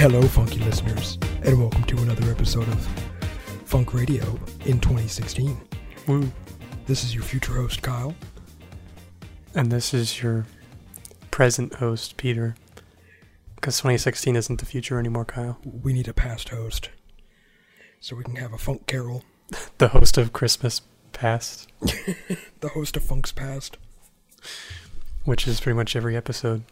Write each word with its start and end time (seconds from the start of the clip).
Hello, 0.00 0.22
funky 0.22 0.60
listeners, 0.60 1.18
and 1.42 1.60
welcome 1.60 1.84
to 1.84 1.98
another 1.98 2.30
episode 2.30 2.66
of 2.68 2.86
Funk 3.66 3.92
Radio 3.92 4.24
in 4.64 4.80
2016. 4.80 5.60
Woo. 6.06 6.32
This 6.86 7.04
is 7.04 7.14
your 7.14 7.22
future 7.22 7.52
host, 7.52 7.82
Kyle. 7.82 8.14
And 9.54 9.70
this 9.70 9.92
is 9.92 10.22
your 10.22 10.46
present 11.30 11.74
host, 11.74 12.16
Peter. 12.16 12.56
Because 13.56 13.76
2016 13.76 14.36
isn't 14.36 14.60
the 14.60 14.64
future 14.64 14.98
anymore, 14.98 15.26
Kyle. 15.26 15.58
We 15.64 15.92
need 15.92 16.08
a 16.08 16.14
past 16.14 16.48
host 16.48 16.88
so 18.00 18.16
we 18.16 18.24
can 18.24 18.36
have 18.36 18.54
a 18.54 18.58
funk 18.58 18.86
carol. 18.86 19.22
The 19.76 19.88
host 19.88 20.16
of 20.16 20.32
Christmas 20.32 20.80
Past, 21.12 21.68
The 21.80 22.68
host 22.68 22.96
of 22.96 23.02
Funk's 23.02 23.32
Past, 23.32 23.76
which 25.24 25.46
is 25.46 25.60
pretty 25.60 25.76
much 25.76 25.94
every 25.94 26.16
episode. 26.16 26.62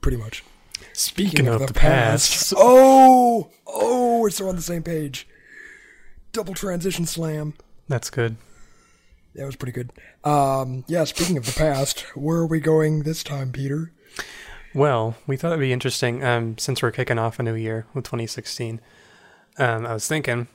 pretty 0.00 0.16
much. 0.16 0.42
Speaking 0.98 1.46
of 1.46 1.64
the 1.64 1.72
past. 1.72 2.52
oh, 2.56 3.50
oh, 3.68 4.18
we're 4.18 4.30
still 4.30 4.48
on 4.48 4.56
the 4.56 4.62
same 4.62 4.82
page. 4.82 5.28
Double 6.32 6.54
transition 6.54 7.06
slam. 7.06 7.54
That's 7.86 8.10
good. 8.10 8.34
That 9.36 9.46
was 9.46 9.54
pretty 9.54 9.70
good. 9.70 9.92
Um, 10.24 10.84
yeah, 10.88 11.04
speaking 11.04 11.36
of 11.36 11.46
the 11.46 11.52
past, 11.52 12.00
where 12.16 12.38
are 12.38 12.46
we 12.46 12.58
going 12.58 13.04
this 13.04 13.22
time, 13.22 13.52
Peter? 13.52 13.92
Well, 14.74 15.14
we 15.24 15.36
thought 15.36 15.52
it'd 15.52 15.60
be 15.60 15.72
interesting 15.72 16.24
um, 16.24 16.58
since 16.58 16.82
we're 16.82 16.90
kicking 16.90 17.16
off 17.16 17.38
a 17.38 17.44
new 17.44 17.54
year 17.54 17.86
with 17.94 18.04
2016. 18.04 18.80
Um, 19.56 19.86
I 19.86 19.94
was 19.94 20.08
thinking, 20.08 20.48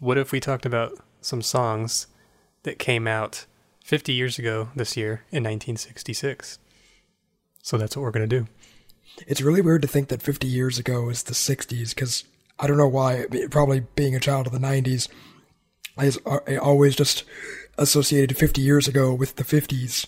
what 0.00 0.18
if 0.18 0.32
we 0.32 0.40
talked 0.40 0.66
about 0.66 0.94
some 1.20 1.40
songs 1.40 2.08
that 2.64 2.80
came 2.80 3.06
out 3.06 3.46
50 3.84 4.12
years 4.12 4.40
ago 4.40 4.70
this 4.74 4.96
year 4.96 5.22
in 5.30 5.44
1966? 5.44 6.58
So 7.62 7.78
that's 7.78 7.96
what 7.96 8.02
we're 8.02 8.10
going 8.10 8.28
to 8.28 8.40
do. 8.40 8.48
It's 9.26 9.40
really 9.40 9.60
weird 9.60 9.82
to 9.82 9.88
think 9.88 10.08
that 10.08 10.22
50 10.22 10.46
years 10.46 10.78
ago 10.78 11.08
is 11.08 11.22
the 11.22 11.34
60s 11.34 11.94
because 11.94 12.24
I 12.58 12.66
don't 12.66 12.76
know 12.76 12.88
why. 12.88 13.26
Probably 13.50 13.80
being 13.94 14.14
a 14.14 14.20
child 14.20 14.46
of 14.46 14.52
the 14.52 14.58
90s, 14.58 15.08
I, 15.96 16.12
I 16.50 16.56
always 16.56 16.96
just 16.96 17.24
associated 17.78 18.36
50 18.36 18.60
years 18.60 18.88
ago 18.88 19.12
with 19.12 19.36
the 19.36 19.44
50s 19.44 20.06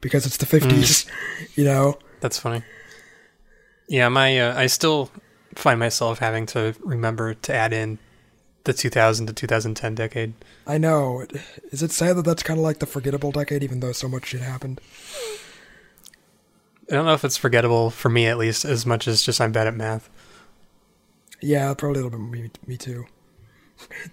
because 0.00 0.26
it's 0.26 0.36
the 0.36 0.46
50s, 0.46 1.06
you 1.56 1.64
know? 1.64 1.98
That's 2.20 2.38
funny. 2.38 2.62
Yeah, 3.88 4.08
my 4.08 4.38
uh, 4.38 4.58
I 4.58 4.66
still 4.66 5.10
find 5.54 5.78
myself 5.78 6.18
having 6.18 6.46
to 6.46 6.74
remember 6.80 7.34
to 7.34 7.54
add 7.54 7.72
in 7.72 7.98
the 8.64 8.72
2000 8.72 9.26
to 9.26 9.32
2010 9.32 9.94
decade. 9.94 10.34
I 10.66 10.78
know. 10.78 11.24
Is 11.70 11.82
it 11.82 11.92
sad 11.92 12.16
that 12.16 12.24
that's 12.24 12.42
kind 12.42 12.58
of 12.58 12.64
like 12.64 12.80
the 12.80 12.86
forgettable 12.86 13.30
decade, 13.30 13.62
even 13.62 13.80
though 13.80 13.92
so 13.92 14.08
much 14.08 14.26
shit 14.26 14.40
happened? 14.40 14.80
I 16.90 16.94
don't 16.94 17.04
know 17.06 17.14
if 17.14 17.24
it's 17.24 17.36
forgettable 17.36 17.90
for 17.90 18.08
me 18.08 18.26
at 18.26 18.38
least 18.38 18.64
as 18.64 18.86
much 18.86 19.08
as 19.08 19.22
just 19.22 19.40
I'm 19.40 19.52
bad 19.52 19.66
at 19.66 19.74
math. 19.74 20.08
Yeah, 21.40 21.74
probably 21.74 22.00
a 22.00 22.04
little 22.04 22.18
bit 22.18 22.30
me, 22.30 22.50
me 22.66 22.76
too. 22.76 23.06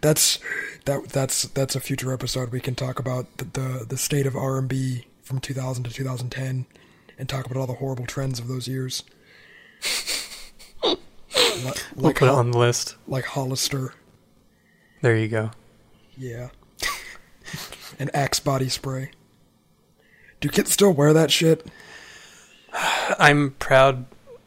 That's 0.01 0.39
that 0.85 1.09
that's 1.09 1.43
that's 1.43 1.75
a 1.75 1.79
future 1.79 2.11
episode. 2.11 2.51
We 2.51 2.59
can 2.59 2.75
talk 2.75 2.99
about 2.99 3.37
the 3.37 3.45
the, 3.45 3.85
the 3.89 3.97
state 3.97 4.25
of 4.25 4.35
R 4.35 4.57
and 4.57 4.67
B 4.67 5.05
from 5.21 5.39
2000 5.39 5.85
to 5.85 5.91
2010, 5.93 6.65
and 7.17 7.29
talk 7.29 7.45
about 7.45 7.57
all 7.57 7.67
the 7.67 7.73
horrible 7.75 8.05
trends 8.05 8.39
of 8.39 8.47
those 8.47 8.67
years. 8.67 9.03
Li- 10.83 10.97
We'll 11.95 12.05
like 12.07 12.17
put 12.17 12.27
it 12.27 12.31
on 12.31 12.51
the 12.51 12.57
list. 12.57 12.95
like 13.07 13.25
Hollister, 13.25 13.93
There 15.01 15.15
you 15.15 15.27
go. 15.27 15.51
yeah, 16.17 16.49
and 17.99 18.13
Axe 18.15 18.39
body 18.39 18.67
spray. 18.69 19.11
Do 20.41 20.49
kids 20.49 20.71
still 20.73 20.91
wear 20.93 21.13
that 21.13 21.31
shit? 21.31 21.65
I'm 22.73 23.51
proud 23.59 24.05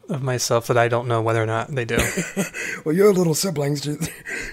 of 0.09 0.23
myself 0.23 0.67
that 0.69 0.77
I 0.79 0.89
don't 0.89 1.09
know 1.09 1.21
whether 1.23 1.43
or 1.43 1.47
not 1.47 1.69
they 1.69 1.85
do. 1.85 1.99
Well, 2.85 2.95
your 2.95 3.13
little 3.13 3.35
siblings. 3.35 3.85
You 3.85 3.99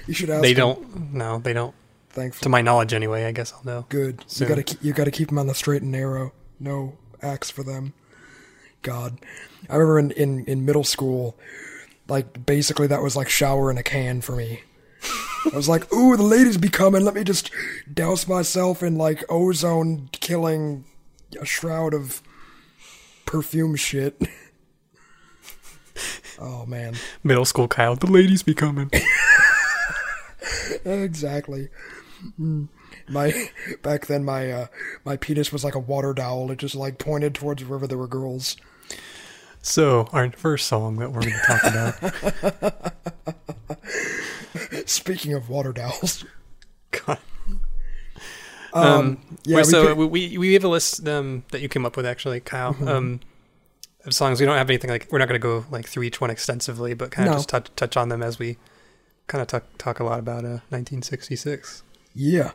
you 0.07 0.13
should 0.15 0.29
ask. 0.31 0.41
they 0.41 0.53
them. 0.53 0.59
don't. 0.61 1.13
No, 1.13 1.37
they 1.39 1.53
don't. 1.53 1.75
Thankfully. 2.09 2.43
To 2.43 2.49
my 2.49 2.61
knowledge, 2.61 2.93
anyway. 2.93 3.25
I 3.25 3.31
guess 3.31 3.53
I'll 3.53 3.63
know. 3.63 3.85
Good. 3.89 4.21
You 4.21 4.25
soon. 4.27 4.47
gotta 4.47 4.63
keep, 4.63 4.83
you 4.83 4.91
gotta 4.93 5.11
keep 5.11 5.29
them 5.29 5.37
on 5.37 5.45
the 5.45 5.53
straight 5.53 5.83
and 5.83 5.91
narrow. 5.91 6.31
No 6.59 6.97
axe 7.21 7.51
for 7.51 7.63
them. 7.63 7.93
God, 8.81 9.19
I 9.69 9.75
remember 9.75 9.99
in, 9.99 10.11
in 10.11 10.45
in 10.45 10.65
middle 10.65 10.83
school, 10.83 11.37
like 12.07 12.43
basically 12.45 12.87
that 12.87 13.03
was 13.03 13.15
like 13.15 13.29
shower 13.29 13.69
in 13.69 13.77
a 13.77 13.83
can 13.83 14.21
for 14.21 14.35
me. 14.35 14.61
I 15.51 15.55
was 15.55 15.69
like, 15.69 15.91
ooh, 15.93 16.15
the 16.17 16.23
ladies 16.23 16.57
be 16.57 16.69
coming. 16.69 17.03
Let 17.05 17.13
me 17.13 17.23
just 17.23 17.51
douse 17.93 18.27
myself 18.27 18.81
in 18.81 18.97
like 18.97 19.23
ozone 19.29 20.09
killing 20.11 20.85
a 21.39 21.45
shroud 21.45 21.93
of 21.93 22.23
perfume 23.33 23.75
shit. 23.75 24.15
oh 26.39 26.65
man, 26.67 26.93
Middle 27.23 27.45
school 27.45 27.67
Kyle. 27.67 27.95
The 27.95 28.05
ladies 28.05 28.43
be 28.43 28.53
coming. 28.53 28.91
exactly. 30.85 31.69
Mm. 32.39 32.67
My 33.09 33.49
back 33.81 34.05
then, 34.05 34.23
my 34.23 34.51
uh, 34.51 34.67
my 35.03 35.17
penis 35.17 35.51
was 35.51 35.63
like 35.63 35.73
a 35.73 35.79
water 35.79 36.13
dowel. 36.13 36.51
It 36.51 36.59
just 36.59 36.75
like 36.75 36.99
pointed 36.99 37.33
towards 37.33 37.65
wherever 37.65 37.87
there 37.87 37.97
were 37.97 38.07
girls. 38.07 38.55
so 39.63 40.07
our 40.13 40.31
first 40.31 40.67
song 40.67 40.97
that 40.97 41.11
we're 41.11 41.21
going 41.21 41.33
to 41.33 41.39
talk 41.47 41.63
about. 42.53 42.93
Speaking 44.87 45.33
of 45.33 45.49
water 45.49 45.73
dowels. 45.73 46.23
Um, 48.73 48.85
Um, 48.85 49.17
yeah, 49.45 49.57
we 49.57 49.63
so 49.63 49.93
we, 49.95 50.05
we 50.05 50.37
we 50.37 50.53
have 50.53 50.63
a 50.63 50.67
list 50.67 51.07
um, 51.07 51.43
that 51.51 51.61
you 51.61 51.69
came 51.69 51.85
up 51.85 51.95
with 51.95 52.05
actually, 52.05 52.39
Kyle. 52.39 52.73
Mm-hmm. 52.73 52.87
Um, 52.87 53.19
of 54.05 54.13
songs 54.13 54.39
we 54.41 54.45
don't 54.45 54.57
have 54.57 54.69
anything 54.69 54.89
like 54.89 55.07
we're 55.11 55.19
not 55.19 55.29
going 55.29 55.39
to 55.39 55.47
go 55.47 55.65
like 55.71 55.87
through 55.87 56.03
each 56.03 56.19
one 56.19 56.29
extensively, 56.29 56.93
but 56.93 57.09
kind 57.11 57.27
of 57.29 57.33
No. 57.33 57.37
just 57.37 57.49
touch 57.49 57.69
touch 57.77 57.95
on 57.95 58.09
them 58.09 58.21
as 58.21 58.37
we 58.37 58.57
kind 59.27 59.41
of 59.41 59.47
talk 59.47 59.63
talk 59.77 59.99
a 59.99 60.03
lot 60.03 60.19
about 60.19 60.43
uh, 60.43 60.59
1966. 60.69 61.83
yeah. 62.13 62.51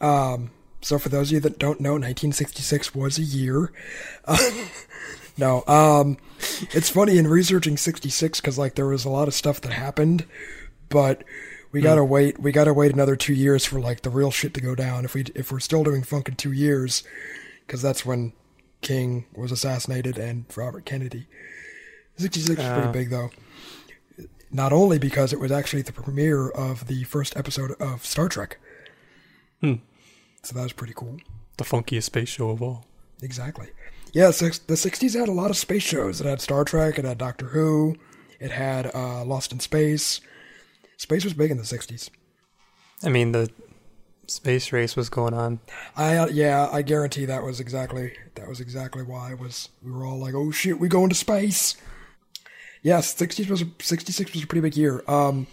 Um, 0.00 0.50
so 0.82 0.98
for 0.98 1.08
those 1.10 1.28
of 1.28 1.32
you 1.34 1.40
that 1.40 1.58
don't 1.58 1.80
know, 1.80 1.92
1966 1.92 2.94
was 2.94 3.18
a 3.18 3.22
year. 3.22 3.70
no, 5.36 5.62
um, 5.66 6.16
it's 6.72 6.88
funny 6.88 7.18
in 7.18 7.26
researching 7.26 7.76
66 7.76 8.40
because 8.40 8.56
like 8.58 8.76
there 8.76 8.86
was 8.86 9.04
a 9.04 9.10
lot 9.10 9.28
of 9.28 9.34
stuff 9.34 9.60
that 9.60 9.72
happened, 9.72 10.24
but 10.88 11.22
we 11.72 11.80
gotta 11.80 12.04
wait. 12.04 12.38
We 12.38 12.52
gotta 12.52 12.72
wait 12.74 12.92
another 12.92 13.16
two 13.16 13.34
years 13.34 13.64
for 13.64 13.80
like 13.80 14.02
the 14.02 14.10
real 14.10 14.30
shit 14.30 14.54
to 14.54 14.60
go 14.60 14.74
down. 14.74 15.04
If 15.04 15.14
we 15.14 15.24
if 15.34 15.50
we're 15.52 15.60
still 15.60 15.84
doing 15.84 16.02
funk 16.02 16.28
in 16.28 16.34
two 16.36 16.52
years, 16.52 17.02
because 17.66 17.82
that's 17.82 18.04
when 18.04 18.32
King 18.80 19.26
was 19.34 19.52
assassinated 19.52 20.18
and 20.18 20.44
Robert 20.56 20.84
Kennedy. 20.84 21.26
66 22.16 22.58
is 22.60 22.64
Uh. 22.66 22.74
pretty 22.80 22.92
big 22.98 23.10
though. 23.10 23.30
Not 24.52 24.72
only 24.72 24.98
because 24.98 25.32
it 25.32 25.38
was 25.38 25.52
actually 25.52 25.82
the 25.82 25.92
premiere 25.92 26.48
of 26.48 26.86
the 26.88 27.04
first 27.04 27.36
episode 27.36 27.72
of 27.80 28.04
Star 28.04 28.28
Trek. 28.28 28.58
Hmm. 29.60 29.74
So 30.42 30.56
that 30.56 30.62
was 30.62 30.72
pretty 30.72 30.94
cool. 30.96 31.18
The 31.56 31.64
funkiest 31.64 32.04
space 32.04 32.28
show 32.30 32.50
of 32.50 32.60
all. 32.62 32.84
Exactly. 33.22 33.68
Yeah, 34.12 34.32
six, 34.32 34.58
the 34.58 34.74
60s 34.74 35.16
had 35.16 35.28
a 35.28 35.32
lot 35.32 35.50
of 35.50 35.56
space 35.56 35.84
shows. 35.84 36.20
It 36.20 36.26
had 36.26 36.40
Star 36.40 36.64
Trek, 36.64 36.98
it 36.98 37.04
had 37.04 37.18
Doctor 37.18 37.46
Who, 37.46 37.94
it 38.40 38.50
had 38.50 38.90
uh, 38.92 39.24
Lost 39.24 39.52
in 39.52 39.60
Space. 39.60 40.20
Space 41.00 41.24
was 41.24 41.32
big 41.32 41.50
in 41.50 41.56
the 41.56 41.62
60s. 41.62 42.10
I 43.02 43.08
mean, 43.08 43.32
the 43.32 43.48
space 44.26 44.70
race 44.70 44.96
was 44.96 45.08
going 45.08 45.32
on. 45.32 45.60
I 45.96 46.18
uh, 46.18 46.26
yeah, 46.26 46.68
I 46.70 46.82
guarantee 46.82 47.24
that 47.24 47.42
was 47.42 47.58
exactly 47.58 48.12
that 48.34 48.46
was 48.46 48.60
exactly 48.60 49.02
why 49.02 49.32
it 49.32 49.38
was 49.38 49.70
we 49.82 49.90
were 49.90 50.04
all 50.04 50.18
like, 50.18 50.34
"Oh 50.34 50.50
shit, 50.50 50.78
we 50.78 50.88
going 50.88 51.08
to 51.08 51.14
space." 51.14 51.74
Yes, 52.82 53.14
60s 53.14 53.48
was 53.48 53.64
66 53.80 54.34
was 54.34 54.42
a 54.42 54.46
pretty 54.46 54.60
big 54.60 54.76
year. 54.76 55.02
Um 55.08 55.46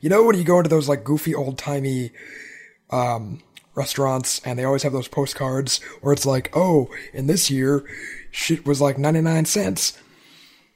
you 0.00 0.08
know 0.08 0.22
when 0.22 0.38
you 0.38 0.44
go 0.44 0.58
into 0.58 0.70
those 0.70 0.88
like 0.88 1.02
goofy 1.02 1.34
old-timey 1.34 2.12
um 2.90 3.42
restaurants 3.74 4.40
and 4.44 4.56
they 4.56 4.64
always 4.64 4.84
have 4.84 4.92
those 4.92 5.08
postcards 5.08 5.82
where 6.02 6.12
it's 6.12 6.24
like, 6.24 6.50
"Oh, 6.54 6.88
in 7.12 7.26
this 7.26 7.50
year 7.50 7.84
shit 8.30 8.64
was 8.64 8.80
like 8.80 8.96
99 8.96 9.44
cents." 9.46 9.98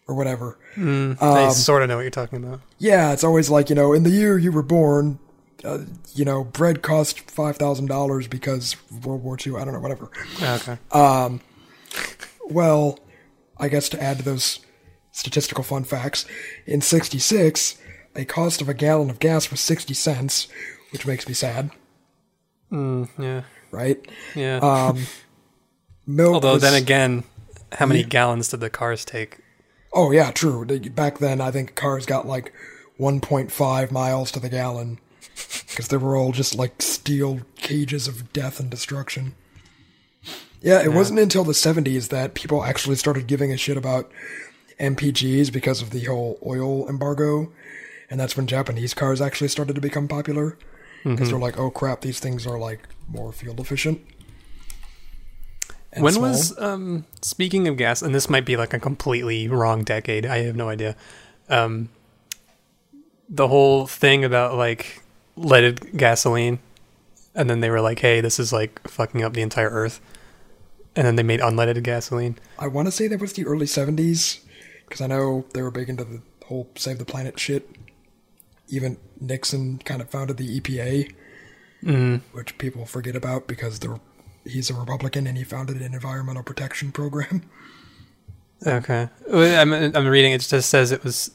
Or 0.08 0.14
whatever. 0.14 0.58
I 0.76 0.80
Um, 0.80 1.50
sort 1.52 1.82
of 1.82 1.88
know 1.88 1.96
what 1.96 2.02
you're 2.02 2.10
talking 2.10 2.42
about. 2.42 2.60
Yeah, 2.78 3.12
it's 3.12 3.22
always 3.22 3.50
like, 3.50 3.68
you 3.68 3.76
know, 3.76 3.92
in 3.92 4.02
the 4.04 4.10
year 4.10 4.38
you 4.38 4.50
were 4.50 4.62
born, 4.62 5.18
uh, 5.64 5.80
you 6.14 6.24
know, 6.24 6.44
bread 6.44 6.80
cost 6.82 7.26
$5,000 7.30 8.26
because 8.30 8.74
World 9.04 9.22
War 9.22 9.36
II. 9.44 9.56
I 9.56 9.64
don't 9.66 9.74
know, 9.74 9.80
whatever. 9.80 10.10
Okay. 10.42 10.78
Um, 10.92 11.40
Well, 12.48 12.98
I 13.58 13.68
guess 13.68 13.90
to 13.90 14.02
add 14.02 14.16
to 14.18 14.22
those 14.24 14.60
statistical 15.12 15.62
fun 15.62 15.84
facts, 15.84 16.24
in 16.66 16.80
66, 16.80 17.76
a 18.16 18.24
cost 18.24 18.62
of 18.62 18.68
a 18.70 18.74
gallon 18.74 19.10
of 19.10 19.18
gas 19.18 19.50
was 19.50 19.60
60 19.60 19.92
cents, 19.92 20.48
which 20.90 21.06
makes 21.06 21.28
me 21.28 21.34
sad, 21.34 21.70
Mm, 22.72 23.08
yeah. 23.18 23.42
right? 23.70 23.98
Yeah. 24.34 24.56
Um, 24.58 25.06
milk 26.06 26.34
Although 26.34 26.54
was- 26.54 26.62
then 26.62 26.74
again, 26.74 27.24
how 27.72 27.84
many 27.84 28.02
gallons 28.04 28.48
did 28.48 28.60
the 28.60 28.70
cars 28.70 29.04
take? 29.04 29.40
Oh, 29.92 30.10
yeah, 30.10 30.30
true. 30.30 30.64
Back 30.90 31.18
then, 31.18 31.40
I 31.40 31.50
think 31.50 31.74
cars 31.74 32.06
got 32.06 32.26
like 32.26 32.52
1.5 32.98 33.90
miles 33.90 34.30
to 34.32 34.40
the 34.40 34.48
gallon 34.48 34.98
because 35.68 35.88
they 35.88 35.96
were 35.96 36.16
all 36.16 36.32
just 36.32 36.54
like 36.54 36.82
steel 36.82 37.40
cages 37.56 38.08
of 38.08 38.32
death 38.32 38.60
and 38.60 38.70
destruction. 38.70 39.34
Yeah, 40.60 40.82
it 40.82 40.92
wasn't 40.92 41.20
until 41.20 41.44
the 41.44 41.52
70s 41.52 42.08
that 42.08 42.34
people 42.34 42.64
actually 42.64 42.96
started 42.96 43.28
giving 43.28 43.52
a 43.52 43.56
shit 43.56 43.76
about 43.76 44.10
MPGs 44.80 45.52
because 45.52 45.80
of 45.82 45.90
the 45.90 46.04
whole 46.04 46.38
oil 46.44 46.88
embargo, 46.88 47.52
and 48.10 48.18
that's 48.18 48.36
when 48.36 48.46
Japanese 48.46 48.94
cars 48.94 49.20
actually 49.20 49.48
started 49.48 49.74
to 49.74 49.80
become 49.80 50.08
popular 50.08 50.58
because 51.04 51.20
mm-hmm. 51.20 51.30
they're 51.30 51.38
like, 51.38 51.58
oh 51.58 51.70
crap, 51.70 52.00
these 52.00 52.18
things 52.18 52.46
are 52.46 52.58
like 52.58 52.88
more 53.08 53.32
fuel 53.32 53.60
efficient. 53.60 54.00
When 55.96 56.12
small. 56.12 56.28
was 56.28 56.58
um 56.58 57.04
speaking 57.22 57.68
of 57.68 57.76
gas 57.76 58.02
and 58.02 58.14
this 58.14 58.28
might 58.28 58.44
be 58.44 58.56
like 58.56 58.74
a 58.74 58.78
completely 58.78 59.48
wrong 59.48 59.82
decade 59.82 60.26
i 60.26 60.38
have 60.38 60.56
no 60.56 60.68
idea 60.68 60.94
um 61.48 61.88
the 63.28 63.48
whole 63.48 63.86
thing 63.86 64.24
about 64.24 64.54
like 64.54 65.02
leaded 65.36 65.96
gasoline 65.96 66.58
and 67.34 67.48
then 67.48 67.60
they 67.60 67.70
were 67.70 67.80
like 67.80 68.00
hey 68.00 68.20
this 68.20 68.38
is 68.38 68.52
like 68.52 68.86
fucking 68.88 69.22
up 69.22 69.32
the 69.32 69.42
entire 69.42 69.70
earth 69.70 70.00
and 70.96 71.06
then 71.06 71.16
they 71.16 71.22
made 71.22 71.40
unleaded 71.40 71.82
gasoline 71.82 72.36
I 72.58 72.66
want 72.66 72.86
to 72.86 72.92
say 72.92 73.08
that 73.08 73.20
was 73.20 73.32
the 73.34 73.46
early 73.46 73.66
70s 73.66 74.40
because 74.88 75.00
I 75.00 75.06
know 75.06 75.44
they 75.52 75.62
were 75.62 75.70
big 75.70 75.88
into 75.88 76.04
the 76.04 76.22
whole 76.46 76.68
save 76.76 76.98
the 76.98 77.04
planet 77.04 77.38
shit. 77.38 77.68
Even 78.68 78.98
Nixon 79.20 79.78
kind 79.78 80.00
of 80.00 80.10
founded 80.10 80.38
the 80.38 80.60
EPA, 80.60 81.12
mm. 81.82 82.20
which 82.32 82.58
people 82.58 82.84
forget 82.84 83.14
about 83.14 83.46
because 83.46 83.78
they're, 83.78 84.00
he's 84.48 84.70
a 84.70 84.74
Republican 84.74 85.26
and 85.26 85.36
he 85.38 85.44
founded 85.44 85.80
an 85.80 85.94
environmental 85.94 86.42
protection 86.42 86.92
program. 86.92 87.42
okay 88.66 89.08
I'm, 89.32 89.72
I'm 89.72 90.06
reading 90.08 90.32
it 90.32 90.40
just 90.40 90.68
says 90.68 90.90
it 90.90 91.04
was 91.04 91.30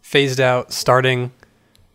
phased 0.00 0.38
out 0.38 0.72
starting 0.72 1.32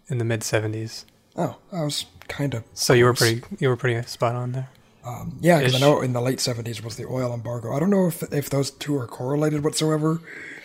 in 0.10 0.18
the 0.18 0.26
mid 0.26 0.42
70s 0.42 1.06
Oh, 1.38 1.58
I 1.72 1.84
was 1.84 2.06
kind 2.28 2.54
of. 2.54 2.64
so 2.74 2.94
you 2.94 3.06
were 3.06 3.14
pretty 3.14 3.42
you 3.60 3.70
were 3.70 3.78
pretty 3.78 4.06
spot 4.08 4.36
on 4.36 4.52
there 4.52 4.70
Um, 5.06 5.38
yeah, 5.42 5.60
because 5.60 5.76
I 5.76 5.80
know 5.80 6.02
in 6.02 6.14
the 6.14 6.22
late 6.22 6.40
70s 6.40 6.84
was 6.84 6.96
the 6.98 7.06
oil 7.06 7.34
embargo. 7.34 7.74
I 7.74 7.80
don't 7.80 7.90
know 7.90 8.08
if, 8.08 8.24
if 8.34 8.50
those 8.50 8.72
two 8.72 8.98
are 8.98 9.08
correlated 9.08 9.64
whatsoever. 9.64 10.20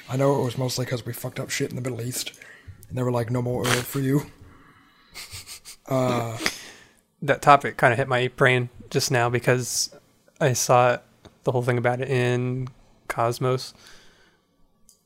I 0.09 0.17
know 0.17 0.41
it 0.41 0.45
was 0.45 0.57
mostly 0.59 0.85
because 0.85 1.05
we 1.07 1.13
fucked 1.13 1.41
up 1.41 1.51
shit 1.51 1.71
in 1.71 1.77
the 1.77 1.83
Middle 1.83 2.01
East. 2.07 2.33
And 2.89 2.97
they 2.97 3.03
were 3.03 3.11
like, 3.11 3.31
no 3.31 3.43
more 3.43 3.67
oil 3.67 3.83
for 3.83 4.01
you. 4.01 4.23
Uh, 5.87 6.37
that 7.23 7.41
topic 7.41 7.79
kind 7.79 7.93
of 7.95 7.99
hit 7.99 8.09
my 8.09 8.29
brain 8.37 8.69
just 8.91 9.11
now 9.11 9.31
because 9.31 9.89
I 10.41 10.53
saw 10.53 10.95
it, 10.95 11.03
the 11.45 11.53
whole 11.53 11.63
thing 11.63 11.79
about 11.79 12.01
it 12.01 12.09
in 12.09 12.69
Cosmos. 13.09 13.75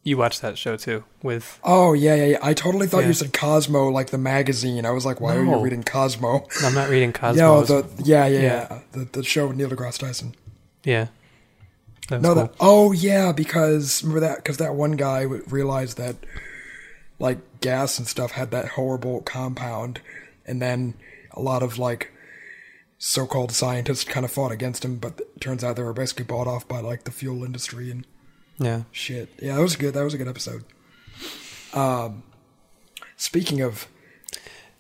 You 0.05 0.17
watched 0.17 0.43
that 0.43 0.59
show 0.59 0.77
too 0.77 1.05
with 1.23 1.61
oh, 1.63 1.93
yeah, 1.93 2.17
yeah, 2.17 2.25
yeah. 2.25 2.39
I 2.43 2.55
totally 2.55 2.89
thought 2.89 3.03
Yeah. 3.03 3.07
you 3.09 3.13
said 3.13 3.33
Cosmo, 3.33 3.89
like 3.89 4.11
the 4.11 4.19
magazine. 4.19 4.85
I 4.85 4.91
was 4.91 5.07
like, 5.07 5.21
why 5.21 5.37
are 5.37 5.45
you 5.45 5.57
reading 5.61 5.85
Cosmo? 5.85 6.45
I'm 6.65 6.75
not 6.75 6.89
reading 6.91 7.13
Cosmos. 7.13 7.69
No, 7.69 7.83
the, 7.83 8.03
yeah, 8.03 8.27
yeah, 8.27 8.41
Yeah. 8.41 8.67
yeah. 8.71 8.79
The, 8.93 9.05
the 9.05 9.23
show 9.23 9.47
with 9.47 9.57
Neil 9.57 9.69
deGrasse 9.71 9.99
Tyson. 9.99 10.35
yeah. 10.85 11.07
That 12.09 12.21
No, 12.21 12.35
cool. 12.35 12.43
that. 12.43 12.55
Oh, 12.59 12.91
yeah, 12.91 13.31
because 13.31 14.03
remember 14.03 14.21
that? 14.27 14.39
Because 14.39 14.57
that 14.57 14.75
one 14.75 14.93
guy 14.93 15.23
realized 15.23 15.99
that, 15.99 16.17
like, 17.21 17.39
gas 17.61 17.97
and 18.01 18.09
stuff 18.09 18.33
had 18.33 18.51
that 18.51 18.71
horrible 18.71 19.21
compound, 19.21 20.01
and 20.45 20.61
then 20.61 20.95
a 21.31 21.41
lot 21.41 21.63
of 21.63 21.79
like 21.79 22.12
so-called 23.05 23.51
scientists 23.51 24.05
kind 24.05 24.25
of 24.25 24.31
fought 24.31 24.53
against 24.53 24.85
him, 24.85 24.95
but 24.95 25.19
it 25.19 25.41
turns 25.41 25.65
out 25.65 25.75
they 25.75 25.83
were 25.83 25.93
basically 25.93 26.25
bought 26.25 26.47
off 26.47 26.69
by 26.69 26.79
like 26.79 27.03
the 27.03 27.11
fuel 27.11 27.43
industry 27.43 27.91
and 27.91 28.07
yeah. 28.59 28.83
shit. 28.93 29.29
Yeah, 29.43 29.57
that 29.57 29.61
was 29.61 29.75
good. 29.75 29.93
That 29.95 30.05
was 30.05 30.15
a 30.15 30.19
good 30.19 30.29
episode. 30.29 30.65
Um, 31.75 32.23
speaking 33.17 33.61
of, 33.61 33.89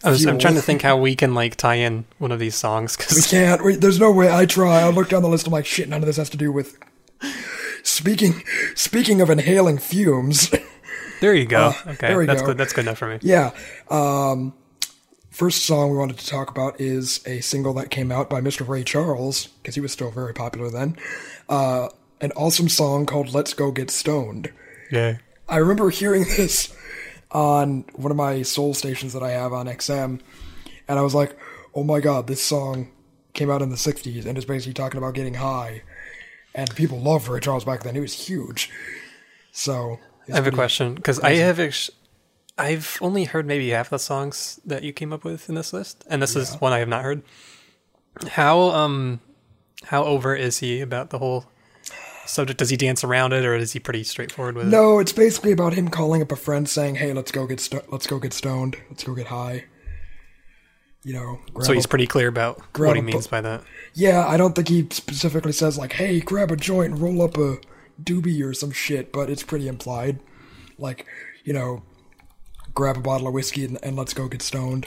I 0.04 0.10
was, 0.10 0.24
I'm 0.24 0.38
trying 0.38 0.54
to 0.54 0.62
think 0.62 0.82
how 0.82 0.96
we 1.00 1.16
can 1.16 1.34
like 1.34 1.56
tie 1.56 1.74
in 1.74 2.04
one 2.18 2.30
of 2.30 2.38
these 2.38 2.54
songs 2.54 2.96
because 2.96 3.16
we 3.16 3.22
can't. 3.22 3.64
We, 3.64 3.74
there's 3.74 3.98
no 3.98 4.12
way. 4.12 4.32
I 4.32 4.46
try. 4.46 4.82
I 4.82 4.90
look 4.90 5.08
down 5.08 5.22
the 5.22 5.28
list. 5.28 5.48
I'm 5.48 5.52
like, 5.52 5.66
shit. 5.66 5.88
None 5.88 6.00
of 6.00 6.06
this 6.06 6.16
has 6.16 6.30
to 6.30 6.36
do 6.36 6.52
with. 6.52 6.78
Speaking 7.82 8.44
speaking 8.76 9.20
of 9.20 9.30
inhaling 9.30 9.78
fumes. 9.78 10.54
there 11.20 11.34
you 11.34 11.46
go. 11.46 11.70
Uh, 11.70 11.90
okay, 11.90 12.06
there 12.06 12.18
we 12.18 12.26
that's 12.26 12.42
go. 12.42 12.48
good. 12.48 12.58
That's 12.58 12.72
good 12.72 12.82
enough 12.82 12.98
for 12.98 13.08
me. 13.08 13.18
Yeah. 13.20 13.50
Um, 13.90 14.54
first 15.32 15.64
song 15.64 15.90
we 15.90 15.96
wanted 15.96 16.18
to 16.18 16.26
talk 16.26 16.50
about 16.50 16.78
is 16.80 17.20
a 17.26 17.40
single 17.40 17.72
that 17.74 17.90
came 17.90 18.12
out 18.12 18.28
by 18.28 18.40
Mr. 18.40 18.68
Ray 18.68 18.84
Charles, 18.84 19.46
because 19.46 19.74
he 19.74 19.80
was 19.80 19.90
still 19.90 20.10
very 20.10 20.34
popular 20.34 20.70
then. 20.70 20.96
Uh, 21.48 21.88
an 22.20 22.32
awesome 22.32 22.68
song 22.68 23.06
called 23.06 23.34
Let's 23.34 23.54
Go 23.54 23.72
Get 23.72 23.90
Stoned. 23.90 24.52
Yeah. 24.90 25.18
I 25.48 25.56
remember 25.56 25.88
hearing 25.90 26.24
this 26.36 26.76
on 27.30 27.86
one 27.94 28.10
of 28.10 28.16
my 28.16 28.42
soul 28.42 28.74
stations 28.74 29.14
that 29.14 29.22
I 29.22 29.30
have 29.30 29.52
on 29.54 29.66
XM, 29.66 30.20
and 30.86 30.98
I 30.98 31.02
was 31.02 31.14
like, 31.14 31.36
oh 31.74 31.82
my 31.82 32.00
god, 32.00 32.26
this 32.26 32.42
song 32.42 32.90
came 33.32 33.50
out 33.50 33.62
in 33.62 33.70
the 33.70 33.76
60s 33.76 34.26
and 34.26 34.36
is 34.36 34.44
basically 34.44 34.74
talking 34.74 34.98
about 34.98 35.14
getting 35.14 35.34
high. 35.34 35.82
And 36.54 36.74
people 36.76 37.00
loved 37.00 37.26
Ray 37.26 37.40
Charles 37.40 37.64
back 37.64 37.82
then. 37.82 37.94
He 37.94 38.00
was 38.02 38.26
huge. 38.26 38.70
So. 39.52 39.98
I 40.30 40.36
have 40.36 40.46
a 40.46 40.50
question 40.50 40.94
because 40.94 41.18
I 41.20 41.32
have 41.36 41.58
ex- 41.58 41.90
I've 42.58 42.98
only 43.00 43.24
heard 43.24 43.46
maybe 43.46 43.70
half 43.70 43.90
the 43.90 43.98
songs 43.98 44.60
that 44.66 44.82
you 44.82 44.92
came 44.92 45.12
up 45.12 45.24
with 45.24 45.48
in 45.48 45.54
this 45.54 45.72
list, 45.72 46.04
and 46.08 46.22
this 46.22 46.36
is 46.36 46.54
one 46.56 46.72
I 46.72 46.78
have 46.80 46.88
not 46.88 47.02
heard. 47.02 47.22
How 48.32 48.60
um 48.70 49.20
how 49.84 50.04
over 50.04 50.36
is 50.36 50.58
he 50.58 50.80
about 50.80 51.10
the 51.10 51.18
whole 51.18 51.46
subject? 52.26 52.58
Does 52.58 52.68
he 52.70 52.76
dance 52.76 53.02
around 53.02 53.32
it, 53.32 53.44
or 53.44 53.54
is 53.54 53.72
he 53.72 53.80
pretty 53.80 54.04
straightforward 54.04 54.54
with 54.54 54.66
it? 54.66 54.70
No, 54.70 54.98
it's 54.98 55.12
basically 55.12 55.50
about 55.52 55.72
him 55.74 55.88
calling 55.88 56.20
up 56.20 56.30
a 56.30 56.36
friend 56.36 56.68
saying, 56.68 56.96
"Hey, 56.96 57.12
let's 57.14 57.32
go 57.32 57.46
get 57.46 57.66
let's 57.90 58.06
go 58.06 58.18
get 58.18 58.32
stoned. 58.34 58.76
Let's 58.90 59.02
go 59.04 59.14
get 59.14 59.28
high." 59.28 59.64
You 61.04 61.14
know, 61.14 61.40
So 61.62 61.72
he's 61.72 61.86
a- 61.86 61.88
pretty 61.88 62.06
clear 62.06 62.28
about 62.28 62.60
what 62.78 62.94
he 62.94 63.02
means 63.02 63.26
bu- 63.26 63.30
by 63.32 63.40
that. 63.40 63.64
yeah. 63.94 64.24
I 64.24 64.36
don't 64.36 64.54
think 64.54 64.68
he 64.68 64.86
specifically 64.92 65.50
says 65.52 65.76
like, 65.78 65.94
"Hey, 65.94 66.20
grab 66.20 66.52
a 66.52 66.56
joint 66.56 66.98
roll 66.98 67.22
up 67.22 67.36
a 67.38 67.56
doobie 68.00 68.44
or 68.44 68.54
some 68.54 68.70
shit," 68.70 69.10
but 69.12 69.28
it's 69.28 69.42
pretty 69.42 69.66
implied. 69.66 70.20
Like, 70.78 71.06
you 71.44 71.52
know, 71.54 71.82
grab 72.74 72.96
a 72.96 73.00
bottle 73.00 73.28
of 73.28 73.34
whiskey 73.34 73.64
and, 73.64 73.78
and 73.82 73.96
let's 73.96 74.14
go 74.14 74.28
get 74.28 74.42
stoned. 74.42 74.86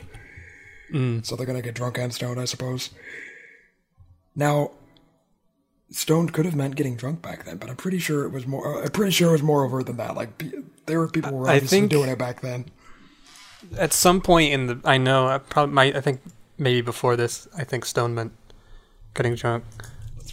Mm. 0.92 1.26
So 1.26 1.36
they're 1.36 1.46
gonna 1.46 1.62
get 1.62 1.76
drunk 1.76 1.98
and 1.98 2.14
stoned, 2.14 2.40
I 2.40 2.46
suppose. 2.46 2.90
Now, 4.36 4.72
stoned 5.92 6.34
could 6.34 6.46
have 6.46 6.56
meant 6.56 6.76
getting 6.76 6.96
drunk 6.96 7.22
back 7.22 7.46
then, 7.46 7.58
but 7.58 7.70
I'm 7.70 7.76
pretty 7.76 8.00
sure 8.00 8.26
it 8.26 8.30
was 8.32 8.46
more. 8.46 8.84
I'm 8.84 8.92
pretty 8.92 9.12
sure 9.12 9.30
it 9.30 9.34
was 9.34 9.44
more 9.44 9.64
overt 9.66 9.86
than 9.86 9.98
that. 9.98 10.16
Like, 10.16 10.44
there 10.86 11.00
were 11.00 11.08
people 11.08 11.32
who 11.32 11.38
were 11.38 11.48
I 11.48 11.56
obviously 11.56 11.80
think- 11.80 11.92
doing 11.92 12.10
it 12.10 12.18
back 12.20 12.42
then. 12.42 12.66
At 13.80 13.94
some 13.94 14.22
point 14.22 14.54
in 14.54 14.68
the, 14.68 14.80
I 14.86 14.98
know, 15.00 15.28
I 15.28 15.40
probably 15.40 15.74
might. 15.74 15.96
I 15.96 16.02
think 16.02 16.22
maybe 16.60 16.82
before 16.82 17.16
this, 17.16 17.48
I 17.58 17.64
think 17.64 17.84
Stone 17.86 18.14
meant 18.14 18.34
getting 19.16 19.34
drunk. 19.34 19.64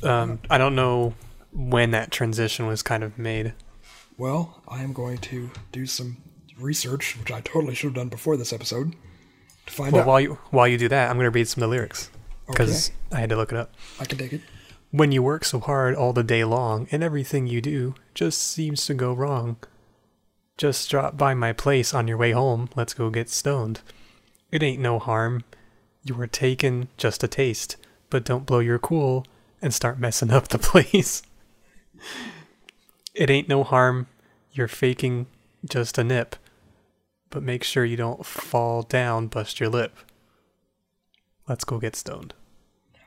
Um, 0.02 0.38
I 0.50 0.58
don't 0.58 0.74
know 0.74 1.14
when 1.50 1.92
that 1.92 2.10
transition 2.10 2.66
was 2.66 2.82
kind 2.82 3.02
of 3.02 3.18
made. 3.18 3.54
Well, 4.18 4.60
I 4.68 4.82
am 4.82 4.92
going 4.92 5.16
to 5.18 5.50
do 5.70 5.86
some 5.86 6.18
research, 6.58 7.16
which 7.18 7.30
I 7.32 7.40
totally 7.40 7.74
should 7.74 7.88
have 7.88 7.94
done 7.94 8.08
before 8.08 8.36
this 8.36 8.52
episode, 8.52 8.94
to 9.66 9.72
find 9.72 9.92
Well, 9.92 10.02
out. 10.02 10.06
while 10.08 10.20
you 10.20 10.38
while 10.50 10.68
you 10.68 10.78
do 10.78 10.88
that, 10.88 11.10
I'm 11.10 11.16
going 11.16 11.24
to 11.24 11.30
read 11.30 11.48
some 11.48 11.62
of 11.62 11.68
the 11.70 11.74
lyrics 11.76 12.10
because 12.46 12.88
Okay. 12.90 13.16
I 13.16 13.20
had 13.20 13.30
to 13.30 13.36
look 13.36 13.52
it 13.52 13.58
up. 13.58 13.74
I 14.00 14.04
can 14.04 14.18
take 14.18 14.32
it. 14.32 14.40
When 14.90 15.10
you 15.12 15.22
work 15.22 15.44
so 15.44 15.58
hard 15.60 15.94
all 15.94 16.12
the 16.12 16.22
day 16.22 16.44
long 16.44 16.86
and 16.92 17.02
everything 17.02 17.46
you 17.46 17.60
do 17.62 17.94
just 18.14 18.38
seems 18.42 18.84
to 18.86 18.94
go 18.94 19.12
wrong, 19.14 19.56
just 20.58 20.90
drop 20.90 21.16
by 21.16 21.32
my 21.32 21.52
place 21.54 21.94
on 21.94 22.06
your 22.08 22.18
way 22.18 22.32
home. 22.32 22.68
Let's 22.76 22.92
go 22.92 23.08
get 23.08 23.30
stoned. 23.30 23.80
It 24.50 24.62
ain't 24.62 24.82
no 24.82 24.98
harm. 24.98 25.44
You 26.04 26.14
were 26.14 26.26
taken 26.26 26.88
just 26.98 27.24
a 27.24 27.28
taste, 27.28 27.76
but 28.10 28.24
don't 28.24 28.44
blow 28.44 28.58
your 28.58 28.78
cool 28.78 29.24
and 29.62 29.72
start 29.72 29.98
messing 29.98 30.30
up 30.30 30.48
the 30.48 30.58
place. 30.70 31.22
it 33.14 33.30
ain't 33.30 33.48
no 33.48 33.62
harm. 33.64 34.06
You're 34.52 34.68
faking 34.68 35.26
just 35.64 35.96
a 35.96 36.04
nip, 36.04 36.36
but 37.32 37.42
make 37.42 37.64
sure 37.64 37.84
you 37.84 37.96
don't 37.96 38.24
fall 38.24 38.82
down, 38.82 39.26
bust 39.26 39.58
your 39.58 39.70
lip. 39.70 39.96
Let's 41.48 41.64
go 41.64 41.78
get 41.78 41.96
stoned. 41.96 42.34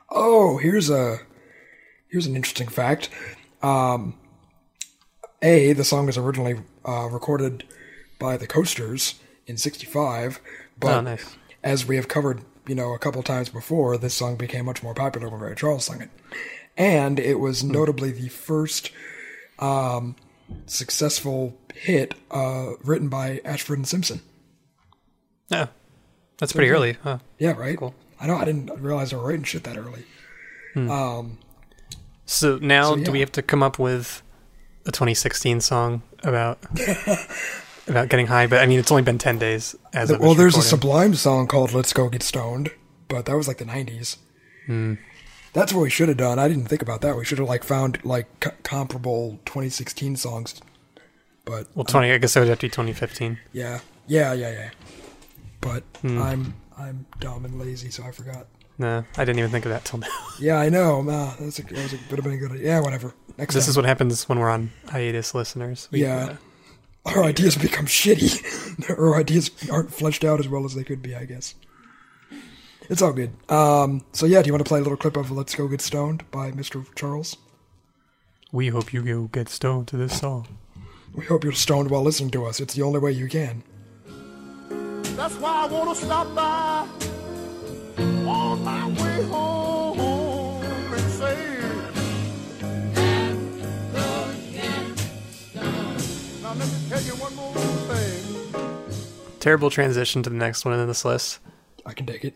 Oh, 0.10 0.58
here's 0.58 0.90
a 0.90 1.20
here's 2.10 2.26
an 2.26 2.36
interesting 2.36 2.68
fact. 2.68 3.10
Um, 3.62 4.18
a 5.42 5.72
the 5.74 5.86
song 5.86 6.08
was 6.08 6.18
originally 6.18 6.60
uh, 6.86 7.08
recorded 7.10 7.64
by 8.20 8.36
the 8.36 8.48
Coasters 8.48 9.16
in 9.48 9.58
'65, 9.58 10.42
but 10.78 10.98
oh, 10.98 11.02
nice. 11.02 11.38
as 11.64 11.86
we 11.86 11.96
have 11.96 12.08
covered, 12.08 12.42
you 12.68 12.76
know, 12.76 12.94
a 12.94 13.00
couple 13.00 13.22
times 13.24 13.50
before, 13.50 13.98
this 13.98 14.16
song 14.16 14.36
became 14.36 14.66
much 14.66 14.84
more 14.84 14.94
popular 14.94 15.30
when 15.30 15.40
Ray 15.40 15.56
Charles 15.56 15.86
sang 15.86 16.02
it, 16.02 16.10
and 16.76 17.20
it 17.20 17.40
was 17.40 17.64
notably 17.64 18.12
the 18.12 18.30
first 18.30 18.92
um, 19.60 20.16
successful 20.66 21.58
hit 21.76 22.16
uh, 22.32 22.72
written 22.84 23.10
by 23.10 23.42
Ashford 23.46 23.78
and 23.78 23.88
Simpson. 23.88 24.22
Yeah, 25.50 25.68
that's 26.38 26.54
pretty 26.54 26.70
early. 26.72 26.98
Huh? 27.04 27.20
Yeah, 27.38 27.52
right. 27.52 27.78
Cool. 27.78 27.94
I 28.20 28.28
know. 28.28 28.36
I 28.38 28.46
didn't 28.46 28.72
realize 28.82 29.12
they 29.12 29.18
were 29.18 29.28
writing 29.28 29.44
shit 29.44 29.64
that 29.66 29.78
early. 29.78 30.04
Um, 30.76 31.38
So 32.26 32.58
now, 32.58 32.96
So, 32.96 33.04
do 33.04 33.12
we 33.12 33.20
have 33.20 33.32
to 33.34 33.42
come 33.42 33.62
up 33.64 33.78
with 33.80 34.22
a 34.86 34.92
2016 34.92 35.62
song 35.62 36.02
about 36.24 36.58
about 37.88 38.10
getting 38.10 38.28
high? 38.28 38.48
But 38.48 38.62
I 38.62 38.66
mean, 38.66 38.80
it's 38.80 38.92
only 38.92 39.04
been 39.04 39.18
10 39.18 39.38
days 39.40 39.76
as 39.94 40.10
of 40.12 40.20
well, 40.20 40.34
there's 40.34 40.58
a. 40.58 40.62
Sublime 40.62 41.14
song 41.16 41.48
called 41.48 41.72
"Let's 41.74 41.94
Go 41.94 42.10
Get 42.10 42.24
Stoned," 42.24 42.72
but 43.08 43.26
that 43.26 43.36
was 43.38 43.48
like 43.48 43.58
the 43.58 43.66
'90s. 43.66 44.18
Hmm. 44.66 44.96
That's 45.54 45.72
what 45.72 45.84
we 45.84 45.90
should 45.90 46.10
have 46.10 46.18
done. 46.18 46.38
I 46.40 46.50
didn't 46.50 46.66
think 46.66 46.82
about 46.82 47.00
that. 47.02 47.16
We 47.16 47.24
should 47.24 47.38
have 47.38 47.48
like 47.48 47.64
found 47.64 48.04
like 48.04 48.28
c- 48.44 48.50
comparable 48.64 49.40
2016 49.46 50.18
songs 50.18 50.60
But 51.46 51.68
Well, 51.76 51.86
20. 51.86 52.12
I 52.12 52.18
guess 52.18 52.36
it 52.36 52.40
would 52.40 52.50
have 52.50 52.60
to 52.60 52.66
be 52.66 52.70
2015. 52.70 53.38
yeah, 53.54 53.80
yeah, 54.08 54.34
yeah, 54.34 54.52
yeah. 54.52 54.70
But 55.62 55.84
Hmm. 56.02 56.22
I'm 56.22 56.54
I'm 56.78 57.06
dumb 57.20 57.46
and 57.46 57.58
lazy, 57.60 57.90
so 57.90 58.04
I 58.04 58.12
forgot. 58.12 58.48
Nah, 58.78 59.04
I 59.18 59.24
didn't 59.24 59.40
even 59.40 59.52
think 59.52 59.66
of 59.66 59.72
that 59.72 59.86
till 59.86 60.00
now. 60.00 60.08
Yeah, 60.40 60.58
I 60.58 60.68
know. 60.70 61.02
Nah, 61.02 61.34
that's 61.40 61.60
a, 61.60 61.62
that 61.64 61.72
was 61.72 61.94
a, 61.94 61.98
have 61.98 62.24
been 62.24 62.34
a 62.34 62.38
good. 62.38 62.52
Idea. 62.52 62.66
Yeah, 62.66 62.80
whatever. 62.82 63.14
Next 63.38 63.54
this 63.56 63.66
time. 63.66 63.70
is 63.70 63.78
what 63.78 63.86
happens 63.86 64.28
when 64.28 64.38
we're 64.40 64.50
on 64.50 64.72
hiatus, 64.90 65.34
listeners. 65.34 65.88
We, 65.92 66.02
Yeah. 66.02 66.36
uh, 67.06 67.10
our 67.16 67.24
ideas 67.24 67.56
become 67.56 67.86
shitty. 67.86 68.90
our 69.00 69.16
ideas 69.16 69.52
aren't 69.72 69.94
fleshed 69.94 70.26
out 70.26 70.40
as 70.42 70.50
well 70.50 70.66
as 70.66 70.76
they 70.76 70.84
could 70.84 71.02
be, 71.02 71.16
I 71.16 71.24
guess. 71.26 71.56
It's 72.90 73.02
all 73.02 73.14
good. 73.14 73.32
Um, 73.50 74.04
so 74.12 74.26
yeah, 74.26 74.42
do 74.42 74.48
you 74.48 74.54
want 74.54 74.66
to 74.66 74.68
play 74.68 74.80
a 74.80 74.84
little 74.84 74.98
clip 74.98 75.16
of 75.16 75.32
"Let's 75.32 75.56
Go 75.56 75.68
Get 75.70 75.80
Stoned" 75.82 76.30
by 76.32 76.52
Mr. 76.52 76.86
Charles? 76.96 77.38
we 78.52 78.68
hope 78.70 78.94
you 78.94 79.02
go 79.04 79.24
get 79.28 79.50
stoned 79.50 79.88
to 79.90 79.98
this 79.98 80.20
song. 80.20 80.48
We 81.16 81.26
hope 81.26 81.44
you're 81.44 81.54
stoned 81.54 81.90
while 81.90 82.04
listening 82.04 82.32
to 82.32 82.46
us. 82.46 82.60
It's 82.60 82.74
the 82.74 82.82
only 82.82 83.00
way 83.00 83.12
you 83.12 83.28
can. 83.30 83.64
That's 85.16 85.36
why 85.36 85.64
I 85.64 85.68
wanna 85.68 85.96
stop 85.96 86.36
by 86.36 86.88
on 88.28 88.64
my 88.64 88.88
way 89.02 89.24
home 89.24 90.64
and 90.94 91.12
say. 91.12 91.38
Now 96.42 96.54
let 96.54 96.68
me 96.68 96.90
tell 96.90 97.02
you 97.02 97.14
one 97.14 97.36
more 97.36 97.54
thing. 97.88 99.40
Terrible 99.40 99.70
transition 99.70 100.22
to 100.24 100.30
the 100.30 100.36
next 100.36 100.66
one 100.66 100.78
in 100.78 100.86
this 100.88 101.06
list. 101.06 101.40
I 101.86 101.94
can 101.94 102.06
take 102.06 102.26
it. 102.26 102.34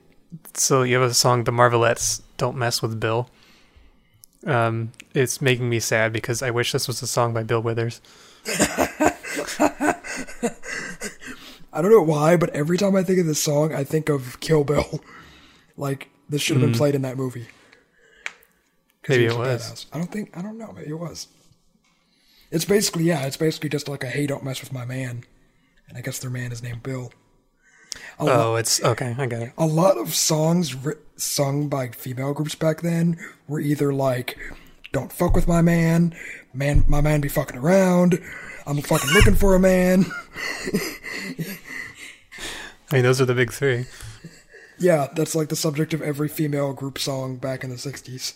So 0.54 0.84
you 0.84 0.98
have 1.00 1.10
a 1.10 1.14
song, 1.14 1.44
The 1.44 1.52
Marvelettes, 1.52 2.22
"Don't 2.38 2.56
Mess 2.56 2.82
with 2.82 3.00
Bill." 3.00 3.30
Um, 4.48 4.94
it's 5.14 5.42
making 5.42 5.70
me 5.70 5.82
sad 5.82 6.14
because 6.14 6.42
I 6.42 6.50
wish 6.50 6.72
this 6.72 6.88
was 6.88 7.02
a 7.02 7.08
song 7.08 7.34
by 7.34 7.44
Bill 7.44 7.62
Withers. 7.62 8.00
I 11.72 11.82
don't 11.82 11.92
know 11.92 12.02
why, 12.02 12.36
but 12.36 12.50
every 12.52 12.78
time 12.78 12.96
I 12.96 13.04
think 13.04 13.20
of 13.20 13.26
this 13.26 13.42
song, 13.42 13.74
I 13.74 13.84
think 13.84 14.10
of 14.10 14.40
Kill 14.40 14.64
Bill. 14.64 15.02
Like 15.78 16.10
this 16.28 16.42
should 16.42 16.58
have 16.58 16.62
been 16.62 16.74
mm. 16.74 16.78
played 16.78 16.94
in 16.94 17.04
that 17.04 17.16
movie. 17.16 17.48
Maybe 19.08 19.28
it 19.28 19.38
was. 19.38 19.72
badass. 19.72 19.86
I 19.94 19.98
don't 19.98 20.12
think. 20.12 20.36
I 20.38 20.42
don't 20.42 20.58
know. 20.58 20.74
Maybe 20.74 20.90
it 20.90 21.00
was. 21.00 21.28
It's 22.52 22.66
basically 22.66 23.06
yeah. 23.06 23.26
It's 23.26 23.38
basically 23.38 23.70
just 23.70 23.88
like 23.88 24.04
a 24.04 24.08
hey, 24.08 24.28
don't 24.28 24.44
mess 24.44 24.60
with 24.60 24.74
my 24.74 24.84
man, 24.84 25.24
and 25.88 25.98
I 25.98 26.02
guess 26.02 26.20
their 26.20 26.30
man 26.30 26.52
is 26.52 26.62
named 26.62 26.84
Bill. 26.84 27.14
A, 28.20 28.26
lo- 28.26 28.52
Oh, 28.52 28.56
it's 28.56 28.84
okay. 28.84 29.16
I 29.18 29.26
got 29.26 29.42
it. 29.42 29.54
a 29.58 29.66
lot 29.66 29.98
of 29.98 30.14
songs 30.14 30.76
ri- 30.76 30.96
sung 31.16 31.70
by 31.70 31.88
female 31.90 32.34
groups 32.34 32.56
back 32.56 32.82
then 32.82 33.18
were 33.48 33.62
either 33.62 33.94
like 33.94 34.38
"Don't 34.92 35.14
fuck 35.14 35.34
with 35.34 35.48
my 35.48 35.62
man," 35.62 36.14
"Man, 36.54 36.84
my 36.88 37.02
man 37.02 37.22
be 37.22 37.28
fucking 37.30 37.58
around," 37.58 38.20
"I'm 38.66 38.82
fucking 38.82 39.12
looking 39.12 39.36
for 39.36 39.56
a 39.56 39.60
man." 39.60 40.06
I 42.92 42.96
mean, 42.96 43.04
those 43.04 43.22
are 43.22 43.26
the 43.26 43.36
big 43.36 43.52
three. 43.52 43.86
Yeah, 44.80 45.08
that's 45.14 45.36
like 45.36 45.50
the 45.50 45.56
subject 45.56 45.94
of 45.94 46.02
every 46.02 46.28
female 46.28 46.74
group 46.74 46.98
song 46.98 47.36
back 47.38 47.64
in 47.64 47.70
the 47.70 47.76
'60s. 47.76 48.34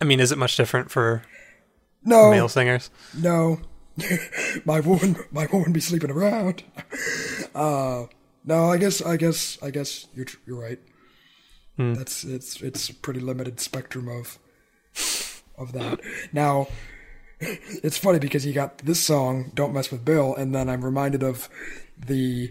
I 0.00 0.04
mean, 0.04 0.20
is 0.20 0.32
it 0.32 0.38
much 0.38 0.56
different 0.56 0.90
for 0.90 1.22
No, 2.04 2.30
male 2.30 2.48
singers? 2.48 2.90
no, 3.16 3.60
my 4.64 4.80
woman, 4.80 5.16
my 5.30 5.46
woman 5.52 5.72
be 5.72 5.80
sleeping 5.80 6.10
around. 6.10 6.62
Uh, 7.54 8.06
no, 8.44 8.70
I 8.70 8.76
guess, 8.78 9.02
I 9.02 9.16
guess, 9.16 9.58
I 9.62 9.70
guess 9.70 10.06
you're 10.14 10.26
you're 10.46 10.60
right. 10.60 10.78
That's 11.76 12.24
it's 12.24 12.60
it's 12.60 12.90
pretty 12.90 13.20
limited 13.20 13.60
spectrum 13.60 14.08
of 14.08 14.38
of 15.58 15.72
that. 15.72 16.00
Now, 16.32 16.68
it's 17.40 17.96
funny 17.98 18.18
because 18.18 18.44
you 18.46 18.52
got 18.52 18.78
this 18.78 19.00
song 19.00 19.50
"Don't 19.54 19.72
Mess 19.72 19.90
with 19.90 20.04
Bill," 20.04 20.34
and 20.34 20.54
then 20.54 20.68
I'm 20.68 20.84
reminded 20.84 21.22
of 21.22 21.48
the 21.98 22.50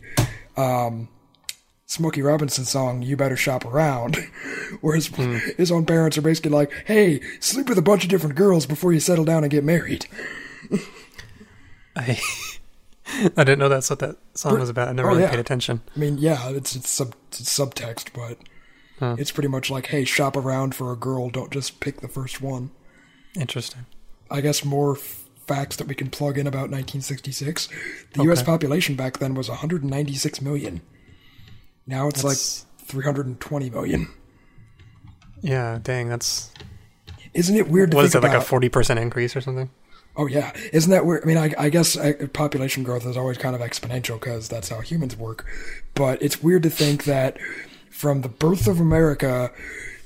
um, 0.56 1.10
Smokey 1.86 2.22
Robinson 2.22 2.66
song 2.66 3.02
"You 3.02 3.18
Better 3.18 3.36
Shop 3.38 3.66
Around," 3.66 4.16
where 4.82 4.96
his, 4.96 5.08
his 5.58 5.72
own 5.72 5.86
parents 5.86 6.18
are 6.18 6.22
basically 6.22 6.52
like, 6.52 6.72
"Hey, 6.86 7.22
sleep 7.40 7.70
with 7.70 7.78
a 7.78 7.82
bunch 7.82 8.04
of 8.04 8.10
different 8.10 8.36
girls 8.36 8.66
before 8.66 8.94
you 8.94 9.00
settle 9.00 9.26
down 9.26 9.44
and 9.44 9.52
get 9.52 9.64
married." 9.64 10.06
I 11.96 12.20
I 13.38 13.44
didn't 13.44 13.60
know 13.60 13.70
that's 13.70 13.90
what 13.90 14.00
that 14.00 14.18
song 14.34 14.60
was 14.60 14.70
about. 14.70 14.90
I 14.90 14.92
never 14.94 15.08
Oh, 15.10 15.12
really 15.12 15.24
yeah. 15.24 15.32
paid 15.32 15.40
attention. 15.40 15.82
I 15.96 16.00
mean, 16.00 16.18
yeah, 16.18 16.50
it's 16.50 16.76
it's, 16.76 16.90
sub, 16.90 17.16
it's 17.30 17.42
subtext, 17.58 18.10
but 18.14 18.38
Huh. 19.00 19.16
it's 19.20 19.32
pretty 19.32 19.48
much 19.48 19.70
like, 19.70 19.88
"Hey, 19.88 20.06
shop 20.06 20.36
around 20.36 20.74
for 20.76 20.92
a 20.92 20.96
girl. 20.96 21.30
Don't 21.30 21.52
just 21.52 21.80
pick 21.80 22.02
the 22.02 22.08
first 22.08 22.42
one." 22.42 22.72
Interesting. 23.38 23.86
I 24.32 24.42
guess 24.42 24.66
more 24.66 24.98
f- 24.98 25.26
facts 25.46 25.76
that 25.78 25.88
we 25.88 25.96
can 25.96 26.10
plug 26.10 26.38
in 26.38 26.48
about 26.48 26.70
1966. 26.72 27.70
The 28.14 28.24
U.S. 28.24 28.44
Population 28.44 28.96
back 28.96 29.20
then 29.20 29.34
was 29.36 29.48
196 29.50 30.42
million. 30.42 30.82
Now 31.86 32.08
it's 32.08 32.22
That's- 32.24 32.66
like 32.80 32.88
320 32.88 33.70
million. 33.70 34.08
Yeah, 35.42 35.80
dang, 35.84 36.10
that's 36.10 36.52
Isn't 37.34 37.56
it 37.56 37.68
weird 37.70 37.90
Was 37.94 37.96
what 37.96 38.06
is 38.06 38.12
think 38.14 38.24
it 38.24 38.28
like 38.28 38.38
a 38.38 38.42
forty 38.42 38.70
percent 38.70 39.00
increase 39.00 39.36
or 39.36 39.42
something? 39.42 39.70
oh 40.16 40.26
yeah, 40.26 40.52
isn't 40.74 40.90
that 40.90 41.06
weird? 41.06 41.24
I 41.24 41.26
mean, 41.28 41.38
I, 41.38 41.54
I 41.60 41.70
guess 41.70 41.96
uh, 41.96 42.14
population 42.34 42.82
growth 42.84 43.06
is 43.06 43.16
always 43.16 43.38
kind 43.38 43.56
of 43.56 43.62
exponential 43.62 44.20
because 44.20 44.50
that's 44.50 44.70
how 44.70 44.80
humans 44.82 45.16
work. 45.16 45.46
But 45.94 46.22
it's 46.24 46.42
weird 46.42 46.64
to 46.64 46.70
think 46.72 47.04
that 47.04 47.38
from 47.92 48.22
the 48.22 48.30
birth 48.30 48.68
of 48.68 48.80
America 48.80 49.52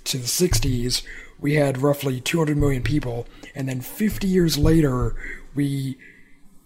to 0.05 0.17
the 0.17 0.25
60s, 0.25 1.03
we 1.41 1.55
had 1.55 1.79
roughly 1.81 2.21
200 2.21 2.55
million 2.55 2.83
people, 2.83 3.27
and 3.55 3.67
then 3.67 3.81
50 3.81 4.27
years 4.27 4.57
later, 4.57 5.15
we 5.53 5.97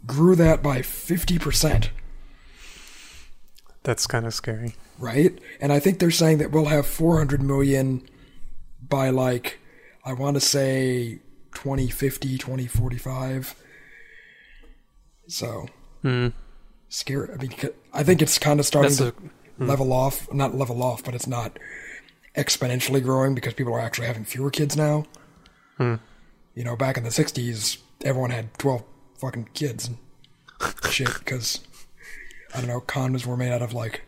grew 0.06 0.36
that 0.36 0.62
by 0.62 0.82
50 0.84 1.40
percent. 1.40 1.90
That's 3.84 4.06
kind 4.08 4.26
of 4.26 4.34
scary. 4.34 4.76
right? 4.98 5.38
And 5.62 5.72
I 5.74 5.80
think 5.80 6.00
they're 6.00 6.10
saying 6.12 6.38
that 6.40 6.52
we'll 6.52 6.66
have 6.66 6.86
400 6.88 7.42
million 7.42 8.08
by 8.88 9.10
like, 9.10 9.60
I 10.04 10.14
want 10.14 10.36
to 10.36 10.42
say 10.42 11.20
2050, 11.54 12.38
2045. 12.38 13.56
So, 15.28 15.68
Hmm. 16.02 16.28
scary. 16.90 17.30
I 17.34 17.38
mean, 17.38 17.54
I 17.94 18.04
think 18.04 18.22
it's 18.22 18.38
kind 18.38 18.60
of 18.60 18.66
starting 18.66 18.96
That's 18.96 19.16
to 19.18 19.30
level 19.64 19.92
off. 19.94 20.32
Not 20.34 20.56
level 20.56 20.82
off, 20.84 21.04
but 21.04 21.14
it's 21.16 21.28
not 21.28 21.58
exponentially 22.36 23.02
growing 23.04 23.36
because 23.36 23.54
people 23.54 23.74
are 23.74 23.80
actually 23.80 24.08
having 24.08 24.26
fewer 24.26 24.52
kids 24.52 24.76
now. 24.76 25.06
Hmm. 25.78 25.96
You 26.54 26.64
know, 26.64 26.76
back 26.76 26.98
in 26.98 27.04
the 27.04 27.10
60s, 27.10 27.78
everyone 28.04 28.30
had 28.32 28.54
12 28.58 28.84
fucking 29.18 29.50
kids 29.54 29.88
and 29.88 29.98
shit 30.92 31.14
because, 31.20 31.62
I 32.54 32.60
don't 32.60 32.68
know, 32.68 32.82
condoms 32.82 33.26
were 33.26 33.38
made 33.38 33.52
out 33.52 33.62
of 33.62 33.74
like 33.74 34.02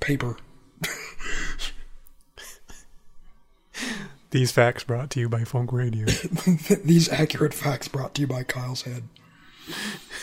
paper. 0.00 0.36
These 4.30 4.50
facts 4.50 4.82
brought 4.82 5.10
to 5.10 5.20
you 5.20 5.28
by 5.28 5.44
Funk 5.44 5.72
Radio. 5.72 6.06
These 6.84 7.08
accurate 7.08 7.54
facts 7.54 7.86
brought 7.86 8.14
to 8.14 8.22
you 8.22 8.26
by 8.26 8.42
Kyle's 8.42 8.82
Head. 8.82 9.04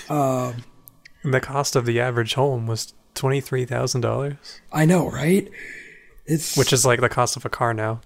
and 0.10 1.34
the 1.34 1.40
cost 1.40 1.78
of 1.78 1.86
the 1.86 2.00
average 2.02 2.34
home 2.34 2.68
was 2.68 2.94
twenty 3.16 3.40
three 3.40 3.64
thousand 3.64 4.02
dollars, 4.02 4.60
I 4.72 4.84
know, 4.86 5.10
right? 5.10 5.50
It's 6.26 6.58
which 6.58 6.72
is 6.74 6.86
like 6.86 7.02
the 7.02 7.10
cost 7.10 7.36
of 7.36 7.46
a 7.46 7.50
car 7.50 7.74
now. 7.74 8.02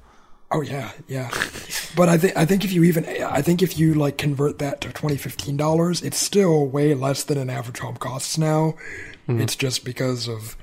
oh 0.52 0.62
yeah, 0.62 0.92
yeah. 1.08 1.30
But 1.96 2.10
I 2.10 2.18
think 2.18 2.36
I 2.36 2.44
think 2.46 2.66
if 2.66 2.74
you 2.74 2.84
even 2.84 3.06
I 3.06 3.42
think 3.42 3.62
if 3.62 3.78
you 3.80 3.94
like 3.94 4.18
convert 4.18 4.60
that 4.60 4.82
to 4.82 4.90
twenty 4.92 5.16
fifteen 5.16 5.56
dollars, 5.56 6.02
it's 6.02 6.18
still 6.18 6.68
way 6.68 6.94
less 6.94 7.24
than 7.24 7.38
an 7.38 7.50
average 7.50 7.80
home 7.80 7.96
costs 7.96 8.38
now. 8.38 8.76
It's 9.28 9.56
just 9.56 9.84
because 9.86 10.28
of, 10.28 10.56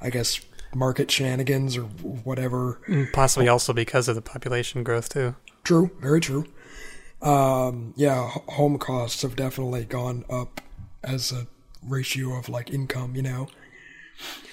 I 0.00 0.10
guess, 0.10 0.40
market 0.74 1.10
shenanigans 1.10 1.76
or 1.78 1.84
whatever. 1.84 2.78
Possibly 3.12 3.48
also 3.48 3.72
because 3.72 4.06
of 4.08 4.16
the 4.16 4.20
population 4.22 4.82
growth 4.82 5.08
too. 5.08 5.34
True, 5.64 5.90
very 6.00 6.20
true. 6.20 6.44
Um, 7.22 7.94
yeah, 7.96 8.28
home 8.48 8.76
costs 8.78 9.22
have 9.22 9.36
definitely 9.36 9.84
gone 9.84 10.24
up 10.28 10.60
as 11.02 11.30
a 11.32 11.46
ratio 11.86 12.36
of 12.36 12.48
like 12.48 12.70
income, 12.70 13.14
you 13.16 13.22
know. 13.22 13.48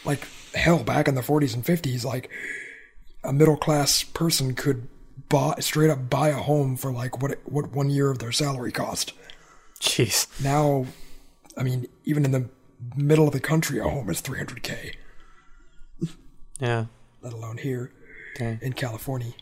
Like 0.06 0.26
hell, 0.54 0.84
back 0.84 1.08
in 1.08 1.16
the 1.16 1.22
40s 1.22 1.54
and 1.54 1.64
50s, 1.64 2.04
like 2.06 2.30
a 3.24 3.34
middle 3.34 3.58
class 3.58 4.04
person 4.04 4.54
could 4.56 4.88
buy 5.28 5.54
straight 5.60 5.90
up 5.92 6.10
buy 6.10 6.30
a 6.30 6.34
home 6.38 6.76
for 6.76 6.92
like 6.92 7.22
what 7.22 7.38
what 7.46 7.72
one 7.72 7.90
year 7.90 8.10
of 8.10 8.20
their 8.20 8.32
salary 8.32 8.72
cost. 8.72 9.14
Jeez. 9.80 10.28
Now, 10.44 10.86
I 11.58 11.64
mean, 11.64 11.88
even 12.06 12.26
in 12.26 12.32
the 12.32 12.50
middle 12.96 13.28
of 13.28 13.34
the 13.34 13.40
country, 13.40 13.80
a 13.80 13.84
home 13.84 14.10
is 14.10 14.22
300k, 14.22 14.94
Yeah. 16.60 16.86
let 17.22 17.34
alone 17.34 17.58
here 17.58 17.92
Dang. 18.38 18.60
in 18.62 18.74
California. 18.74 19.34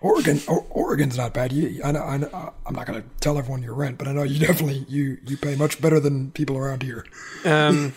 Oregon, 0.00 0.40
o- 0.48 0.66
Oregon's 0.70 1.16
not 1.16 1.34
bad. 1.34 1.52
You, 1.52 1.80
I 1.84 1.92
know, 1.92 2.00
I 2.02 2.50
I'm 2.66 2.74
not 2.74 2.86
gonna 2.86 3.04
tell 3.20 3.36
everyone 3.38 3.62
your 3.62 3.74
rent, 3.74 3.98
but 3.98 4.06
I 4.08 4.12
know 4.12 4.22
you 4.22 4.38
definitely 4.46 4.84
you 4.88 5.18
you 5.26 5.36
pay 5.36 5.56
much 5.56 5.80
better 5.80 5.98
than 6.00 6.30
people 6.32 6.56
around 6.56 6.82
here. 6.82 7.04
Um, 7.44 7.94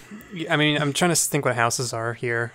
I 0.50 0.58
mean, 0.58 0.82
I'm 0.82 0.94
trying 0.94 1.12
to 1.12 1.16
think 1.16 1.46
what 1.46 1.56
houses 1.56 1.94
are 1.94 2.14
here. 2.14 2.54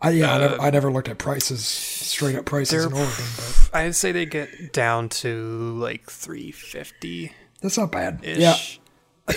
I 0.00 0.10
yeah, 0.10 0.32
I, 0.34 0.38
never, 0.38 0.60
I 0.60 0.70
never 0.70 0.92
looked 0.92 1.08
at 1.08 1.18
prices, 1.18 1.64
straight 1.64 2.36
up 2.36 2.44
prices 2.44 2.84
in 2.84 2.92
Oregon, 2.92 3.24
but 3.36 3.70
I'd 3.72 3.96
say 3.96 4.12
they 4.12 4.26
get 4.26 4.72
down 4.72 5.08
to 5.08 5.76
like 5.78 6.08
three 6.08 6.52
fifty 6.52 7.32
That's 7.62 7.76
not 7.78 7.90
bad. 7.90 8.20
ish. 8.24 8.38
Yeah. 8.38 8.56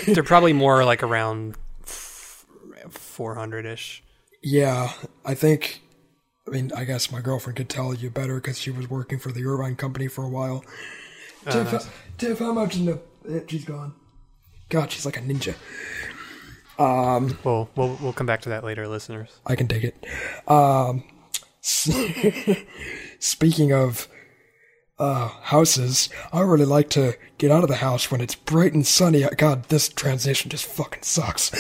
They're 0.14 0.24
probably 0.24 0.54
more 0.54 0.86
like 0.86 1.04
around 1.04 1.56
400 2.90 3.66
ish. 3.66 4.04
Yeah, 4.44 4.92
I 5.26 5.34
think. 5.36 5.82
I 6.48 6.52
mean, 6.52 6.72
I 6.76 6.86
guess 6.86 7.12
my 7.12 7.22
girlfriend 7.22 7.58
could 7.58 7.70
tell 7.70 7.94
you 7.94 8.10
better 8.10 8.36
because 8.36 8.60
she 8.60 8.72
was 8.72 8.90
working 8.90 9.20
for 9.20 9.32
the 9.32 9.46
Irvine 9.46 9.76
Company 9.76 10.08
for 10.08 10.24
a 10.24 10.30
while. 10.30 10.64
Tiff, 11.50 11.72
nice. 11.72 11.90
Tiff, 12.18 12.40
how 12.40 12.52
much 12.54 12.76
in 12.76 12.86
the? 12.86 13.44
She's 13.48 13.66
gone. 13.66 13.94
God, 14.70 14.92
she's 14.92 15.06
like 15.06 15.18
a 15.18 15.22
ninja. 15.22 15.56
Well, 16.80 17.70
we'll 17.76 17.98
we'll 18.02 18.14
come 18.14 18.26
back 18.26 18.42
to 18.42 18.50
that 18.50 18.64
later, 18.64 18.88
listeners. 18.88 19.30
I 19.46 19.56
can 19.56 19.68
take 19.68 19.84
it. 19.84 20.06
Um, 20.48 21.04
speaking 23.20 23.72
of 23.74 24.08
uh, 24.98 25.28
houses, 25.28 26.10
I 26.34 26.42
really 26.42 26.66
like 26.66 26.90
to 26.92 27.16
get 27.38 27.52
out 27.52 27.64
of 27.64 27.70
the 27.70 27.76
house 27.78 28.10
when 28.12 28.22
it's 28.22 28.36
bright 28.36 28.74
and 28.74 28.86
sunny. 28.86 29.24
God, 29.38 29.66
this 29.66 29.90
transition 29.90 30.50
just 30.50 30.66
fucking 30.66 31.04
sucks. 31.04 31.52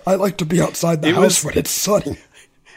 I 0.06 0.16
like 0.16 0.38
to 0.38 0.44
be 0.44 0.60
outside 0.60 1.02
the 1.02 1.08
It 1.08 1.14
house 1.14 1.22
was- 1.22 1.44
when 1.44 1.58
it's 1.58 1.70
sunny. 1.70 2.18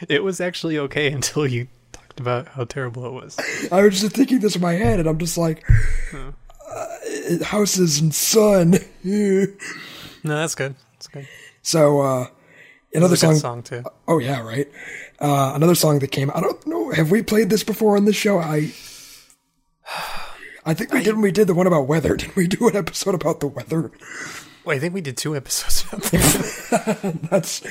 It 0.08 0.24
was 0.24 0.40
actually 0.40 0.78
okay 0.78 1.12
until 1.12 1.46
you 1.46 1.68
talked 1.92 2.20
about 2.20 2.48
how 2.48 2.64
terrible 2.64 3.06
it 3.06 3.12
was. 3.12 3.38
I 3.70 3.82
was 3.82 4.00
just 4.00 4.16
thinking 4.16 4.40
this 4.40 4.56
in 4.56 4.62
my 4.62 4.72
head, 4.74 4.98
and 5.00 5.08
I'm 5.08 5.18
just 5.18 5.38
like, 5.38 5.64
uh, 6.12 7.44
houses 7.44 8.00
and 8.00 8.14
sun. 8.14 8.78
No, 10.24 10.36
that's 10.36 10.54
good. 10.54 10.76
That's 10.92 11.08
good. 11.08 11.26
so, 11.62 12.00
uh, 12.00 12.26
another 12.94 13.16
song. 13.16 13.34
song 13.34 13.62
too. 13.64 13.82
Oh 14.06 14.18
yeah, 14.18 14.40
right. 14.40 14.70
Uh, 15.18 15.50
another 15.52 15.74
song 15.74 15.98
that 15.98 16.12
came. 16.12 16.30
I 16.32 16.40
don't 16.40 16.64
know. 16.64 16.92
Have 16.92 17.10
we 17.10 17.24
played 17.24 17.50
this 17.50 17.64
before 17.64 17.96
on 17.96 18.04
this 18.04 18.14
show? 18.14 18.38
I. 18.38 18.70
I 20.64 20.74
think 20.74 20.92
we 20.92 21.02
did 21.02 21.14
when 21.14 21.22
we 21.22 21.32
did 21.32 21.48
the 21.48 21.54
one 21.54 21.66
about 21.66 21.88
weather. 21.88 22.16
Did 22.22 22.36
we 22.36 22.46
do 22.46 22.68
an 22.68 22.76
episode 22.76 23.16
about 23.16 23.40
the 23.40 23.48
weather? 23.48 23.90
Wait, 24.64 24.76
I 24.76 24.78
think 24.78 24.94
we 24.94 25.00
did 25.00 25.16
two 25.16 25.34
episodes 25.34 25.84
about 25.88 26.02
that. 26.04 27.18
That's, 27.28 27.62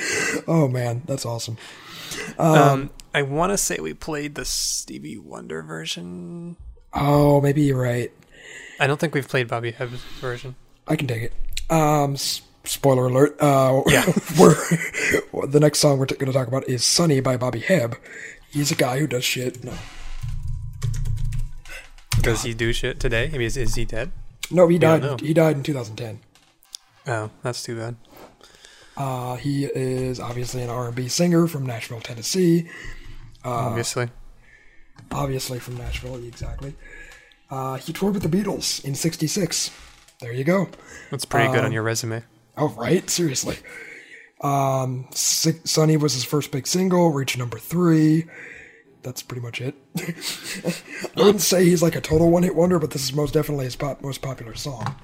oh 0.46 0.68
man, 0.68 1.00
that's 1.06 1.24
awesome. 1.24 1.56
Um, 2.38 2.90
I 3.14 3.22
want 3.22 3.52
to 3.52 3.58
say 3.58 3.78
we 3.80 3.94
played 3.94 4.34
the 4.34 4.44
Stevie 4.44 5.18
Wonder 5.18 5.62
version. 5.62 6.56
Oh, 6.92 7.40
maybe 7.40 7.62
you're 7.62 7.80
right. 7.80 8.10
I 8.80 8.86
don't 8.86 8.98
think 8.98 9.14
we've 9.14 9.28
played 9.28 9.48
Bobby 9.48 9.72
Hebb's 9.72 10.02
version. 10.20 10.54
I 10.88 10.96
can 10.96 11.06
take 11.06 11.22
it. 11.22 11.32
Um, 11.70 12.16
spoiler 12.16 13.06
alert. 13.06 13.36
Uh, 13.40 13.82
Yeah. 13.88 14.04
we're 14.38 14.54
the 15.46 15.60
next 15.60 15.78
song 15.78 15.98
we're 15.98 16.06
t- 16.06 16.16
going 16.16 16.32
to 16.32 16.36
talk 16.38 16.48
about 16.48 16.68
is 16.68 16.84
"Sunny" 16.84 17.20
by 17.20 17.36
Bobby 17.36 17.60
Hebb. 17.60 17.96
He's 18.50 18.70
a 18.70 18.74
guy 18.74 18.98
who 18.98 19.06
does 19.06 19.24
shit. 19.24 19.62
No, 19.64 19.72
Does 22.20 22.42
he 22.42 22.54
do 22.54 22.72
shit 22.72 23.00
today? 23.00 23.26
I 23.28 23.32
mean, 23.32 23.42
is, 23.42 23.56
is 23.56 23.74
he 23.74 23.84
dead? 23.84 24.12
no, 24.50 24.68
he 24.68 24.78
died. 24.78 25.20
He 25.20 25.32
died 25.32 25.56
in 25.56 25.62
2010. 25.62 26.20
Oh, 27.06 27.30
that's 27.42 27.62
too 27.62 27.76
bad. 27.78 27.96
Uh, 28.96 29.36
he 29.36 29.64
is 29.64 30.20
obviously 30.20 30.62
an 30.62 30.70
R&B 30.70 31.08
singer 31.08 31.46
from 31.46 31.64
Nashville, 31.64 32.00
Tennessee. 32.00 32.68
Obviously. 33.44 34.10
Obviously 35.10 35.58
from 35.58 35.76
Nashville, 35.76 36.16
exactly. 36.16 36.74
Uh, 37.50 37.76
he 37.76 37.92
toured 37.92 38.14
with 38.14 38.22
the 38.22 38.28
Beatles 38.28 38.84
in 38.84 38.94
'66. 38.94 39.70
There 40.20 40.32
you 40.32 40.44
go. 40.44 40.68
That's 41.10 41.24
pretty 41.24 41.50
good 41.50 41.60
um, 41.60 41.66
on 41.66 41.72
your 41.72 41.82
resume. 41.82 42.22
Oh, 42.56 42.68
right? 42.70 43.08
Seriously. 43.10 43.58
Um, 44.40 45.08
Sunny 45.12 45.96
was 45.96 46.14
his 46.14 46.24
first 46.24 46.50
big 46.50 46.66
single, 46.66 47.10
reached 47.10 47.38
number 47.38 47.58
three. 47.58 48.24
That's 49.02 49.22
pretty 49.22 49.42
much 49.42 49.60
it. 49.60 49.74
I 51.16 51.20
wouldn't 51.20 51.40
say 51.40 51.64
he's 51.64 51.82
like 51.82 51.96
a 51.96 52.00
total 52.00 52.30
one-hit 52.30 52.54
wonder, 52.54 52.78
but 52.78 52.92
this 52.92 53.02
is 53.02 53.12
most 53.12 53.34
definitely 53.34 53.64
his 53.64 53.76
pop- 53.76 54.00
most 54.02 54.22
popular 54.22 54.54
song. 54.54 54.94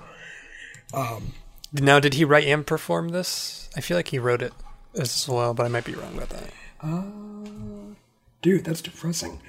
Now, 1.73 2.01
did 2.01 2.15
he 2.15 2.25
write 2.25 2.47
and 2.47 2.67
perform 2.67 3.11
this? 3.11 3.69
I 3.77 3.81
feel 3.81 3.97
like 3.97 4.09
he 4.09 4.19
wrote 4.19 4.43
it 4.43 4.53
as 4.95 5.29
well, 5.29 5.55
but 5.55 5.67
I 5.67 5.69
might 5.69 5.85
be 5.85 5.95
wrong 5.95 6.17
about 6.17 6.31
that. 6.31 6.51
Uh, 6.81 7.03
dude, 8.43 8.65
that's 8.65 8.81
depressing. 8.81 9.41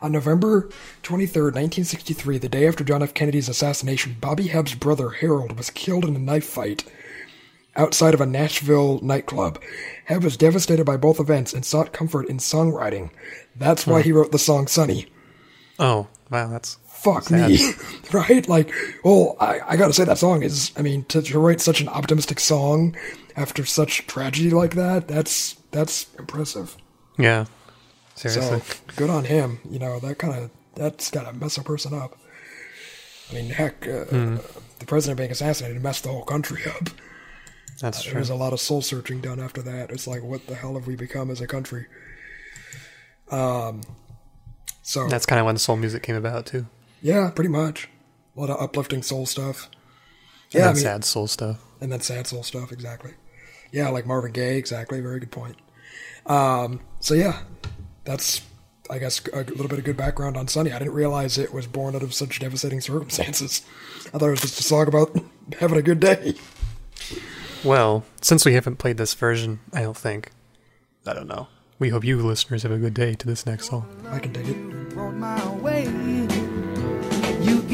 On 0.00 0.12
November 0.12 0.68
23rd, 1.02 1.54
1963, 1.54 2.38
the 2.38 2.48
day 2.48 2.68
after 2.68 2.84
John 2.84 3.02
F. 3.02 3.14
Kennedy's 3.14 3.48
assassination, 3.48 4.16
Bobby 4.20 4.48
Hebb's 4.48 4.74
brother 4.74 5.10
Harold 5.10 5.56
was 5.56 5.70
killed 5.70 6.04
in 6.04 6.14
a 6.14 6.18
knife 6.18 6.44
fight 6.44 6.84
outside 7.76 8.14
of 8.14 8.20
a 8.20 8.26
Nashville 8.26 9.00
nightclub. 9.00 9.60
Hebb 10.08 10.22
was 10.22 10.36
devastated 10.36 10.84
by 10.84 10.96
both 10.96 11.18
events 11.18 11.52
and 11.52 11.64
sought 11.64 11.92
comfort 11.92 12.28
in 12.28 12.38
songwriting. 12.38 13.10
That's 13.56 13.86
why 13.86 14.00
hmm. 14.00 14.04
he 14.04 14.12
wrote 14.12 14.32
the 14.32 14.38
song 14.38 14.66
Sunny. 14.66 15.06
Oh, 15.78 16.08
wow, 16.30 16.48
that's 16.48 16.78
Fuck 17.04 17.24
Sad. 17.24 17.50
me. 17.50 17.72
right? 18.12 18.48
Like, 18.48 18.72
well, 19.04 19.36
I, 19.38 19.60
I 19.68 19.76
gotta 19.76 19.92
say 19.92 20.04
that 20.04 20.18
song 20.18 20.42
is, 20.42 20.72
I 20.76 20.82
mean, 20.82 21.04
to, 21.06 21.20
to 21.22 21.38
write 21.38 21.60
such 21.60 21.80
an 21.80 21.88
optimistic 21.88 22.40
song 22.40 22.96
after 23.36 23.64
such 23.66 24.06
tragedy 24.06 24.50
like 24.50 24.74
that, 24.74 25.06
that's, 25.08 25.54
that's 25.70 26.06
impressive. 26.18 26.76
yeah. 27.18 27.44
So 28.16 28.28
Seriously. 28.28 28.62
good 28.96 29.10
on 29.10 29.24
him. 29.24 29.58
You 29.68 29.80
know 29.80 29.98
that 29.98 30.18
kind 30.18 30.34
of 30.44 30.50
that's 30.76 31.10
got 31.10 31.24
to 31.26 31.32
mess 31.32 31.56
a 31.58 31.62
person 31.64 31.92
up. 31.92 32.16
I 33.30 33.34
mean, 33.34 33.50
heck, 33.50 33.86
uh, 33.88 34.04
Hmm. 34.04 34.36
the 34.78 34.86
president 34.86 35.18
being 35.18 35.32
assassinated 35.32 35.82
messed 35.82 36.04
the 36.04 36.10
whole 36.10 36.22
country 36.24 36.62
up. 36.66 36.90
that's 37.80 38.04
There 38.04 38.12
true. 38.12 38.20
was 38.20 38.30
a 38.30 38.36
lot 38.36 38.52
of 38.52 38.60
soul 38.60 38.82
searching 38.82 39.20
done 39.20 39.40
after 39.40 39.62
that. 39.62 39.90
It's 39.90 40.06
like, 40.06 40.22
what 40.22 40.46
the 40.46 40.54
hell 40.54 40.74
have 40.74 40.86
we 40.86 40.94
become 40.94 41.28
as 41.28 41.40
a 41.40 41.46
country? 41.48 41.86
Um, 43.32 43.80
so 44.82 45.08
That's 45.08 45.26
kind 45.26 45.40
of 45.40 45.46
when 45.46 45.56
soul 45.58 45.76
music 45.76 46.02
came 46.04 46.14
about 46.16 46.46
too. 46.46 46.66
Yeah, 47.04 47.30
pretty 47.30 47.50
much 47.50 47.88
a 48.36 48.40
lot 48.40 48.50
of 48.50 48.60
uplifting 48.60 49.02
soul 49.02 49.26
stuff. 49.26 49.68
And 50.52 50.60
Yeah, 50.60 50.70
I 50.70 50.72
mean, 50.72 50.82
sad 50.82 51.04
soul 51.04 51.26
stuff. 51.28 51.60
and 51.80 51.92
then 51.92 52.00
sad 52.00 52.26
soul 52.26 52.42
stuff. 52.42 52.72
Exactly. 52.72 53.12
Yeah, 53.72 53.90
like 53.90 54.06
Marvin 54.06 54.32
Gaye. 54.32 54.56
Exactly. 54.56 55.00
Very 55.00 55.20
good 55.20 55.30
point. 55.30 55.56
Um, 56.26 56.80
so 57.00 57.12
yeah, 57.14 57.40
that's 58.04 58.40
I 58.90 58.98
guess 58.98 59.20
a 59.32 59.38
little 59.44 59.68
bit 59.68 59.78
of 59.78 59.84
good 59.84 59.96
background 59.96 60.36
on 60.36 60.48
Sunny. 60.48 60.72
I 60.72 60.78
didn't 60.78 60.94
realize 60.94 61.38
it 61.38 61.52
was 61.54 61.66
born 61.66 61.94
out 61.94 62.02
of 62.02 62.12
such 62.14 62.38
devastating 62.40 62.80
circumstances. 62.80 63.62
I 64.14 64.18
thought 64.18 64.26
it 64.28 64.30
was 64.30 64.40
just 64.40 64.60
a 64.60 64.62
song 64.62 64.88
about 64.88 65.16
having 65.60 65.78
a 65.78 65.82
good 65.82 66.00
day. 66.00 66.34
Well, 67.64 68.04
since 68.20 68.44
we 68.44 68.54
haven't 68.54 68.76
played 68.76 68.96
this 68.96 69.14
version, 69.14 69.60
I 69.72 69.82
don't 69.82 69.96
think. 69.96 70.30
I 71.06 71.12
don't 71.14 71.28
know. 71.28 71.48
We 71.78 71.88
hope 71.90 72.04
you 72.04 72.18
listeners 72.24 72.62
have 72.62 72.72
a 72.72 72.78
good 72.78 72.94
day 72.94 73.14
to 73.14 73.26
this 73.26 73.44
next 73.46 73.68
song. 73.68 73.86
I 74.08 74.18
can 74.18 74.32
dig 74.32 74.48
it. 74.48 76.43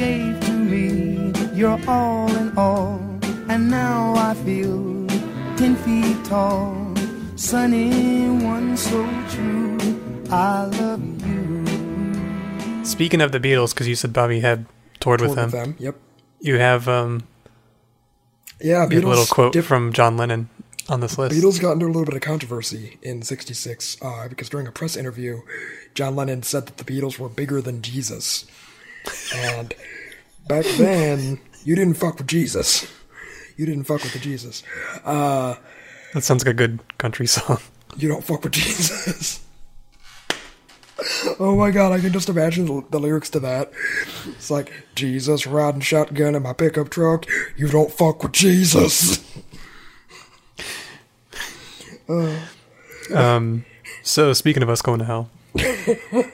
Gave 0.01 0.41
to 0.41 0.53
me 0.53 1.31
your 1.55 1.79
all 1.87 2.35
in 2.37 2.57
all, 2.57 2.99
and 3.51 3.71
now 3.71 4.15
I 4.17 4.33
feel 4.47 5.07
ten 5.59 5.77
feet 5.77 6.25
tall. 6.25 6.95
Sunny 7.37 8.29
one 8.43 8.77
so 8.79 9.03
true. 9.29 9.77
I 10.31 10.65
love 10.65 11.03
you. 11.29 12.85
Speaking 12.85 13.21
of 13.21 13.33
the 13.33 13.41
Beatles, 13.41 13.75
because 13.75 13.89
you 13.89 13.95
said 13.95 14.13
Bobby 14.15 14.41
had 14.41 14.65
toured, 15.01 15.21
with, 15.21 15.35
Toured 15.35 15.51
them, 15.51 15.77
Yep. 15.79 15.97
you 16.41 16.57
have 16.59 16.89
um, 16.89 17.25
Yeah, 18.61 18.87
a 18.87 18.89
little 18.89 19.27
quote 19.27 19.53
diff- 19.53 19.67
from 19.67 19.93
John 19.93 20.17
Lennon 20.17 20.49
on 20.89 21.01
this 21.01 21.19
list. 21.19 21.35
Beatles 21.37 21.61
got 21.61 21.73
into 21.73 21.85
a 21.85 21.89
little 21.89 22.05
bit 22.07 22.15
of 22.15 22.23
controversy 22.23 22.99
in 23.03 23.21
'66 23.23 23.99
uh, 24.01 24.29
because 24.29 24.49
during 24.49 24.67
a 24.67 24.73
press 24.73 24.97
interview, 24.97 25.41
John 25.95 26.17
Lennon 26.17 26.43
said 26.43 26.67
that 26.67 26.79
the 26.79 26.85
Beatles 26.85 27.19
were 27.19 27.29
bigger 27.29 27.61
than 27.61 27.83
Jesus, 27.83 28.47
and 29.35 29.75
back 30.49 30.65
then 30.77 31.41
you 31.65 31.75
didn't 31.77 31.95
fuck 31.95 32.19
with 32.19 32.27
Jesus. 32.27 32.87
You 33.57 33.67
didn't 33.67 33.85
fuck 33.85 34.03
with 34.03 34.13
the 34.15 34.19
Jesus. 34.19 34.63
Uh, 35.05 35.57
That 36.15 36.23
sounds 36.25 36.45
like 36.45 36.51
a 36.53 36.57
good 36.57 36.81
country 36.99 37.27
song. 37.27 37.59
you 37.97 38.09
don't 38.09 38.25
fuck 38.25 38.43
with 38.45 38.53
Jesus. 38.55 39.41
oh 41.39 41.57
my 41.57 41.71
god, 41.71 41.93
I 41.93 42.01
can 42.01 42.13
just 42.13 42.29
imagine 42.29 42.67
the, 42.67 42.85
the 42.91 42.99
lyrics 43.01 43.29
to 43.31 43.41
that. 43.41 43.71
It's 44.29 44.51
like, 44.51 44.73
Jesus 44.95 45.47
riding 45.47 45.81
shotgun 45.81 46.35
in 46.35 46.43
my 46.43 46.53
pickup 46.53 46.89
truck. 46.91 47.27
You 47.57 47.69
don't 47.69 47.91
fuck 47.93 48.23
with 48.23 48.33
Jesus. 48.33 49.23
Um, 53.15 53.65
so 54.03 54.33
speaking 54.33 54.63
of 54.63 54.69
us 54.69 54.83
going 54.83 54.99
to 54.99 55.05
hell, 55.05 55.31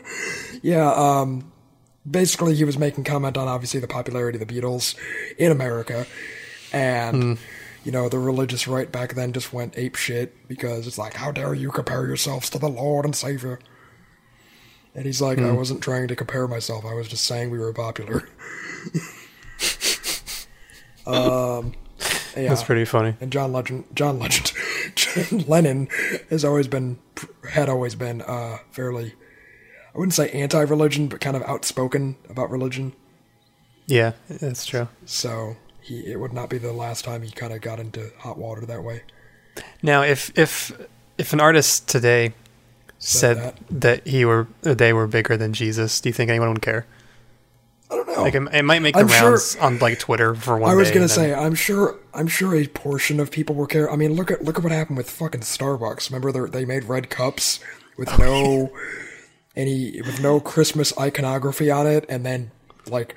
Yeah, 0.63 0.91
um, 0.93 1.51
basically 2.09 2.55
he 2.55 2.65
was 2.65 2.79
making 2.79 3.05
comment 3.05 3.37
on 3.37 3.49
obviously 3.49 3.81
the 3.81 3.89
popularity 3.89 4.39
of 4.41 4.47
the 4.47 4.55
Beatles 4.55 4.97
in 5.39 5.51
America, 5.53 6.07
and 6.73 7.39
you 7.85 7.93
know 7.93 8.09
the 8.09 8.19
religious 8.19 8.67
right 8.69 8.91
back 8.91 9.15
then 9.15 9.33
just 9.33 9.53
went 9.53 9.77
ape 9.77 9.97
shit 9.97 10.49
because 10.49 10.87
it's 10.87 10.99
like, 10.99 11.15
how 11.15 11.31
dare 11.31 11.55
you 11.55 11.71
compare 11.71 12.07
yourselves 12.07 12.51
to 12.51 12.59
the 12.59 12.69
Lord 12.69 13.05
and 13.05 13.15
Savior? 13.15 13.59
And 14.95 15.05
he's 15.05 15.21
like, 15.21 15.39
I 15.39 15.51
wasn't 15.51 15.83
trying 15.83 16.09
to 16.09 16.17
compare 16.17 16.49
myself. 16.49 16.87
I 16.87 16.95
was 16.95 17.07
just 17.07 17.25
saying 17.25 17.51
we 17.51 17.59
were 17.59 17.75
popular. 17.75 18.27
um, 21.07 21.75
yeah. 22.35 22.49
that's 22.49 22.63
pretty 22.63 22.87
funny. 22.87 23.15
And 23.21 23.31
John 23.31 23.53
Legend, 23.53 23.85
John 23.95 24.19
Legend, 24.19 24.53
John 24.95 25.45
Lennon 25.47 25.89
has 26.31 26.47
always 26.47 26.67
been, 26.67 26.99
had 27.51 27.69
always 27.69 27.95
been 27.95 28.23
uh, 28.23 28.57
fairly, 28.71 29.13
I 29.97 29.99
wouldn't 29.99 30.13
say 30.13 30.31
anti-religion, 30.31 31.09
but 31.09 31.21
kind 31.23 31.37
of 31.37 31.43
outspoken 31.45 32.17
about 32.29 32.51
religion. 32.51 32.93
Yeah, 33.87 34.13
that's 34.29 34.67
true. 34.67 34.89
So 35.07 35.57
he 35.81 36.01
it 36.07 36.21
would 36.21 36.35
not 36.35 36.51
be 36.51 36.59
the 36.59 36.73
last 36.73 37.05
time 37.07 37.23
he 37.23 37.31
kind 37.31 37.53
of 37.53 37.63
got 37.63 37.81
into 37.81 38.11
hot 38.19 38.37
water 38.37 38.67
that 38.67 38.83
way. 38.85 39.03
Now, 39.83 40.03
if 40.03 40.37
if 40.39 40.71
if 41.17 41.33
an 41.33 41.41
artist 41.41 41.89
today 41.89 42.35
Said 42.99 43.37
said 43.39 43.55
that. 43.71 44.07
he 44.07 44.27
were 44.27 44.49
they 44.61 44.93
were 44.93 45.07
bigger 45.07 45.37
than 45.39 45.55
Jesus, 45.55 45.99
do 46.01 46.11
you 46.11 46.13
think 46.13 46.29
anyone 46.29 46.51
would 46.51 46.61
care? 46.63 46.85
I 47.91 47.95
don't 47.97 48.07
know. 48.09 48.21
Like 48.23 48.35
it, 48.35 48.43
it 48.53 48.65
might 48.65 48.81
make 48.83 48.95
the 48.97 49.01
I'm 49.01 49.09
sure- 49.09 49.31
rounds 49.31 49.57
on 49.57 49.79
like 49.79 49.99
Twitter 49.99 50.35
for 50.35 50.59
one. 50.59 50.71
I 50.71 50.75
was 50.75 50.89
gonna 50.91 51.03
and 51.03 51.09
then- 51.11 51.17
say, 51.17 51.35
I'm 51.35 51.55
sure, 51.55 51.97
I'm 52.13 52.27
sure 52.27 52.55
a 52.55 52.67
portion 52.67 53.19
of 53.19 53.31
people 53.31 53.55
will 53.55 53.67
care. 53.67 53.91
I 53.91 53.97
mean, 53.97 54.13
look 54.13 54.31
at 54.31 54.45
look 54.45 54.59
at 54.59 54.63
what 54.63 54.73
happened 54.73 54.99
with 54.99 55.09
fucking 55.09 55.41
Starbucks. 55.43 56.11
Remember, 56.11 56.33
they 56.33 56.61
they 56.61 56.65
made 56.67 56.85
red 56.85 57.09
cups 57.09 57.61
with 57.97 58.09
no 58.19 58.25
oh, 58.75 58.79
any 59.57 60.01
with 60.03 60.21
no 60.23 60.41
Christmas 60.41 60.97
iconography 60.99 61.71
on 61.71 61.87
it, 61.87 62.05
and 62.09 62.25
then 62.25 62.51
like 62.89 63.15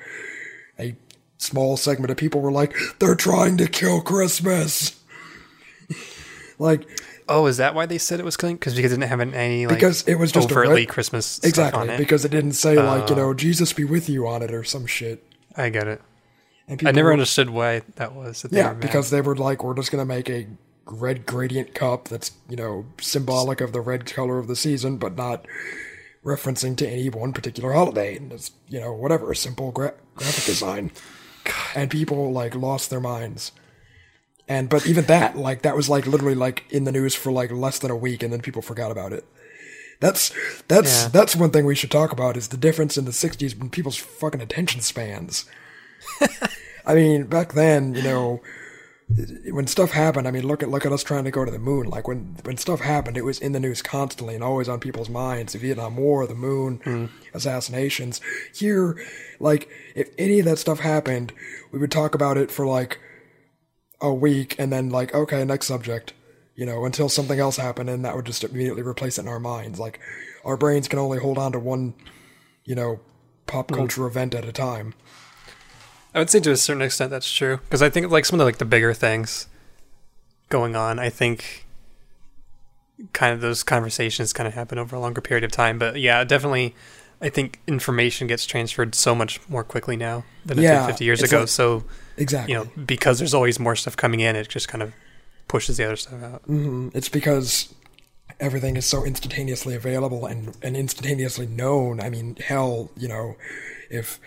a 0.78 0.96
small 1.38 1.76
segment 1.76 2.10
of 2.10 2.16
people 2.16 2.40
were 2.40 2.52
like, 2.52 2.74
they're 2.98 3.14
trying 3.14 3.56
to 3.58 3.66
kill 3.66 4.00
Christmas. 4.00 5.00
like 6.58 6.86
Oh, 7.32 7.46
is 7.46 7.58
that 7.58 7.76
why 7.76 7.86
they 7.86 7.96
said 7.96 8.18
it 8.18 8.24
was 8.24 8.36
clean? 8.36 8.56
Because 8.56 8.74
because 8.74 8.90
it 8.90 8.96
didn't 8.96 9.08
have 9.08 9.20
any 9.20 9.66
like 9.66 9.76
Because 9.76 10.02
it 10.08 10.16
was 10.16 10.32
just 10.32 10.50
a 10.50 10.52
overtly 10.52 10.82
red- 10.82 10.88
Christmas 10.88 11.26
stuff 11.26 11.48
exactly 11.48 11.80
on 11.80 11.90
it. 11.90 11.96
because 11.96 12.24
it 12.24 12.32
didn't 12.32 12.54
say 12.54 12.74
like 12.76 13.08
you 13.08 13.14
know 13.14 13.28
oh. 13.28 13.34
Jesus 13.34 13.72
be 13.72 13.84
with 13.84 14.08
you 14.08 14.26
on 14.26 14.42
it 14.42 14.52
or 14.52 14.64
some 14.64 14.84
shit. 14.84 15.24
I 15.56 15.68
get 15.68 15.86
it. 15.86 16.02
And 16.66 16.86
I 16.86 16.90
never 16.90 17.06
were- 17.06 17.12
understood 17.12 17.50
why 17.50 17.82
that 17.96 18.14
was. 18.16 18.42
That 18.42 18.52
Yeah, 18.52 18.74
because 18.74 19.10
they 19.10 19.20
were 19.20 19.36
like, 19.36 19.62
we're 19.62 19.74
just 19.74 19.92
gonna 19.92 20.04
make 20.04 20.28
a 20.28 20.48
red 20.86 21.24
gradient 21.24 21.72
cup 21.72 22.08
that's 22.08 22.32
you 22.48 22.56
know 22.56 22.86
symbolic 23.00 23.60
of 23.60 23.72
the 23.72 23.80
red 23.80 24.06
color 24.06 24.38
of 24.38 24.48
the 24.48 24.56
season, 24.56 24.96
but 24.96 25.16
not 25.16 25.46
referencing 26.24 26.76
to 26.76 26.88
any 26.88 27.08
one 27.08 27.32
particular 27.32 27.72
holiday. 27.72 28.16
And 28.16 28.32
it's 28.32 28.50
you 28.68 28.80
know 28.80 28.92
whatever, 28.92 29.30
a 29.30 29.36
simple 29.36 29.70
gra- 29.72 29.94
graphic 30.14 30.44
design. 30.44 30.90
And 31.74 31.90
people 31.90 32.32
like 32.32 32.54
lost 32.54 32.90
their 32.90 33.00
minds. 33.00 33.52
And 34.48 34.68
but 34.68 34.86
even 34.86 35.04
that, 35.06 35.36
like 35.36 35.62
that 35.62 35.76
was 35.76 35.88
like 35.88 36.06
literally 36.06 36.34
like 36.34 36.64
in 36.70 36.84
the 36.84 36.92
news 36.92 37.14
for 37.14 37.30
like 37.32 37.50
less 37.50 37.78
than 37.78 37.90
a 37.90 37.96
week, 37.96 38.22
and 38.22 38.32
then 38.32 38.40
people 38.40 38.62
forgot 38.62 38.90
about 38.90 39.12
it. 39.12 39.24
That's 40.00 40.32
that's 40.68 41.02
Yeah. 41.04 41.08
that's 41.08 41.36
one 41.36 41.50
thing 41.50 41.64
we 41.66 41.74
should 41.74 41.90
talk 41.90 42.10
about 42.12 42.36
is 42.36 42.48
the 42.48 42.56
difference 42.56 42.96
in 42.98 43.04
the 43.04 43.10
'60s 43.12 43.56
when 43.58 43.70
people's 43.70 43.96
fucking 43.96 44.40
attention 44.40 44.80
spans. 44.80 45.44
I 46.86 46.94
mean, 46.94 47.24
back 47.24 47.52
then, 47.52 47.94
you 47.94 48.02
know, 48.02 48.42
when 49.50 49.66
stuff 49.66 49.90
happened, 49.90 50.28
I 50.28 50.30
mean, 50.30 50.46
look 50.46 50.62
at 50.62 50.70
look 50.70 50.86
at 50.86 50.92
us 50.92 51.02
trying 51.02 51.24
to 51.24 51.30
go 51.30 51.44
to 51.44 51.50
the 51.50 51.58
moon. 51.58 51.88
Like 51.88 52.06
when 52.06 52.36
when 52.44 52.56
stuff 52.56 52.80
happened, 52.80 53.16
it 53.16 53.24
was 53.24 53.40
in 53.40 53.52
the 53.52 53.60
news 53.60 53.82
constantly 53.82 54.34
and 54.34 54.44
always 54.44 54.68
on 54.68 54.78
people's 54.78 55.08
minds. 55.08 55.52
The 55.52 55.58
Vietnam 55.58 55.96
War, 55.96 56.26
the 56.26 56.34
moon, 56.34 56.78
mm. 56.84 57.10
assassinations. 57.34 58.20
Here, 58.54 58.96
like 59.40 59.68
if 59.94 60.10
any 60.16 60.38
of 60.38 60.44
that 60.44 60.58
stuff 60.58 60.80
happened, 60.80 61.32
we 61.72 61.78
would 61.78 61.90
talk 61.90 62.14
about 62.14 62.36
it 62.36 62.50
for 62.50 62.66
like 62.66 63.00
a 64.00 64.14
week, 64.14 64.54
and 64.58 64.72
then 64.72 64.90
like 64.90 65.12
okay, 65.12 65.44
next 65.44 65.66
subject. 65.66 66.12
You 66.54 66.66
know, 66.66 66.84
until 66.84 67.08
something 67.08 67.40
else 67.40 67.56
happened, 67.56 67.90
and 67.90 68.04
that 68.04 68.14
would 68.14 68.26
just 68.26 68.44
immediately 68.44 68.82
replace 68.82 69.18
it 69.18 69.22
in 69.22 69.28
our 69.28 69.40
minds. 69.40 69.80
Like 69.80 69.98
our 70.44 70.56
brains 70.56 70.88
can 70.88 70.98
only 70.98 71.18
hold 71.18 71.38
on 71.38 71.52
to 71.52 71.58
one, 71.58 71.94
you 72.64 72.74
know, 72.76 73.00
pop 73.46 73.68
mm. 73.68 73.76
culture 73.76 74.06
event 74.06 74.34
at 74.34 74.44
a 74.44 74.52
time. 74.52 74.94
I 76.14 76.18
would 76.18 76.30
say 76.30 76.40
to 76.40 76.50
a 76.50 76.56
certain 76.56 76.82
extent 76.82 77.10
that's 77.10 77.30
true 77.32 77.58
because 77.58 77.82
I 77.82 77.90
think 77.90 78.10
like 78.10 78.24
some 78.24 78.34
of 78.36 78.38
the 78.40 78.44
like 78.44 78.58
the 78.58 78.64
bigger 78.64 78.92
things 78.94 79.46
going 80.48 80.74
on, 80.76 80.98
I 80.98 81.08
think 81.10 81.66
kind 83.12 83.32
of 83.32 83.40
those 83.40 83.62
conversations 83.62 84.32
kind 84.32 84.46
of 84.46 84.54
happen 84.54 84.78
over 84.78 84.96
a 84.96 85.00
longer 85.00 85.20
period 85.20 85.44
of 85.44 85.52
time. 85.52 85.78
But 85.78 85.96
yeah, 86.00 86.22
definitely, 86.24 86.74
I 87.20 87.28
think 87.28 87.60
information 87.66 88.26
gets 88.26 88.44
transferred 88.46 88.94
so 88.94 89.14
much 89.14 89.40
more 89.48 89.64
quickly 89.64 89.96
now 89.96 90.24
than 90.44 90.58
it 90.58 90.62
Yeah, 90.62 90.80
did 90.86 90.92
50 90.92 91.04
years 91.04 91.22
ago. 91.22 91.40
like- 91.40 91.48
so 91.48 91.84
Exactly. 92.16 92.52
you 92.52 92.58
know 92.58 92.70
because 92.84 93.18
there's 93.18 93.32
always 93.32 93.58
more 93.58 93.76
stuff 93.76 93.96
coming 93.96 94.20
in, 94.20 94.36
it 94.36 94.48
just 94.48 94.68
kind 94.68 94.82
of 94.82 94.92
pushes 95.48 95.76
the 95.78 95.84
other 95.84 95.96
stuff 95.96 96.22
out. 96.22 96.42
Mm-hmm. 96.42 96.88
It's 96.92 97.08
because 97.08 97.74
everything 98.38 98.76
is 98.76 98.84
so 98.86 99.04
instantaneously 99.04 99.74
available 99.74 100.26
and, 100.26 100.56
and 100.62 100.76
instantaneously 100.76 101.46
known. 101.46 102.00
I 102.00 102.08
mean, 102.10 102.36
hell, 102.36 102.90
you 102.96 103.08
know, 103.08 103.36
if 103.90 104.18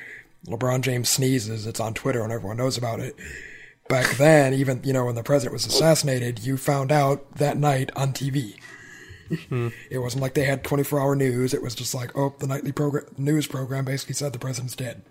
LeBron 0.48 0.82
James 0.82 1.10
sneezes, 1.10 1.66
it's 1.66 1.80
on 1.80 1.94
Twitter 1.94 2.22
and 2.24 2.32
everyone 2.32 2.58
knows 2.58 2.78
about 2.78 3.00
it. 3.00 3.16
Back 3.90 4.18
then, 4.18 4.54
even, 4.54 4.82
you 4.84 4.94
know, 4.94 5.06
when 5.06 5.16
the 5.16 5.24
president 5.24 5.54
was 5.54 5.66
assassinated, 5.66 6.40
you 6.40 6.58
found 6.58 6.92
out 6.92 7.36
that 7.36 7.58
night 7.58 7.92
on 7.96 8.14
TV. 8.14 8.56
It 9.90 9.98
wasn't 9.98 10.22
like 10.22 10.36
they 10.36 10.46
had 10.46 10.64
24 10.64 11.00
hour 11.00 11.16
news. 11.16 11.54
It 11.54 11.62
was 11.62 11.76
just 11.76 11.94
like, 11.96 12.16
oh, 12.18 12.36
the 12.40 12.48
nightly 12.48 12.72
program, 12.72 13.06
news 13.18 13.48
program 13.48 13.86
basically 13.86 14.16
said 14.16 14.32
the 14.32 14.40
president's 14.40 14.76
dead. 14.76 15.02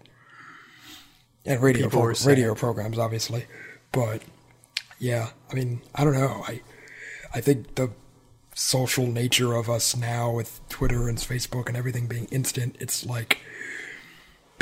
And 1.44 1.60
radio, 1.60 1.88
pro- 1.88 2.12
radio 2.24 2.54
programs, 2.54 2.98
obviously. 2.98 3.46
But, 3.90 4.22
yeah, 4.98 5.30
I 5.50 5.54
mean, 5.54 5.80
I 5.94 6.04
don't 6.04 6.14
know. 6.14 6.44
I, 6.46 6.60
I 7.34 7.40
think 7.40 7.74
the 7.74 7.90
social 8.54 9.06
nature 9.06 9.54
of 9.54 9.68
us 9.68 9.96
now 9.96 10.30
with 10.30 10.60
Twitter 10.68 11.08
and 11.08 11.18
Facebook 11.18 11.66
and 11.68 11.76
everything 11.76 12.06
being 12.06 12.26
instant, 12.26 12.76
it's 12.78 13.04
like 13.04 13.38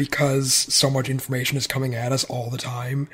because 0.00 0.54
so 0.54 0.88
much 0.88 1.10
information 1.10 1.58
is 1.58 1.66
coming 1.66 1.94
at 1.94 2.10
us 2.10 2.24
all 2.24 2.48
the 2.48 2.56
time, 2.56 3.06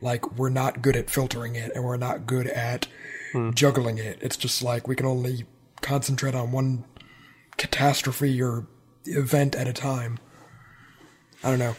like 0.00 0.38
we're 0.38 0.48
not 0.48 0.80
good 0.80 0.96
at 0.96 1.10
filtering 1.10 1.54
it 1.54 1.70
and 1.74 1.84
we're 1.84 1.98
not 1.98 2.24
good 2.24 2.46
at 2.46 2.86
hmm. 3.32 3.50
juggling 3.50 3.98
it. 3.98 4.16
It's 4.22 4.38
just 4.38 4.62
like 4.62 4.88
we 4.88 4.96
can 4.96 5.04
only 5.04 5.44
concentrate 5.82 6.34
on 6.34 6.50
one 6.50 6.86
catastrophe 7.58 8.40
or 8.40 8.66
event 9.04 9.54
at 9.54 9.68
a 9.68 9.74
time. 9.74 10.18
I 11.44 11.50
don't 11.50 11.58
know. 11.58 11.76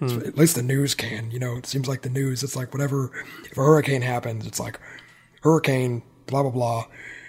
Hmm. 0.00 0.06
It's- 0.06 0.26
At 0.26 0.36
least 0.36 0.56
the 0.56 0.62
news 0.64 0.96
can, 0.96 1.30
you 1.30 1.38
know. 1.38 1.56
It 1.56 1.66
seems 1.66 1.86
like 1.86 2.02
the 2.02 2.10
news. 2.10 2.42
It's 2.42 2.56
like 2.56 2.74
whatever. 2.74 3.12
If 3.44 3.56
a 3.56 3.62
hurricane 3.62 4.02
happens, 4.02 4.44
it's 4.44 4.58
like 4.58 4.80
hurricane, 5.42 6.02
blah 6.26 6.42
blah 6.42 6.50
blah, 6.50 6.86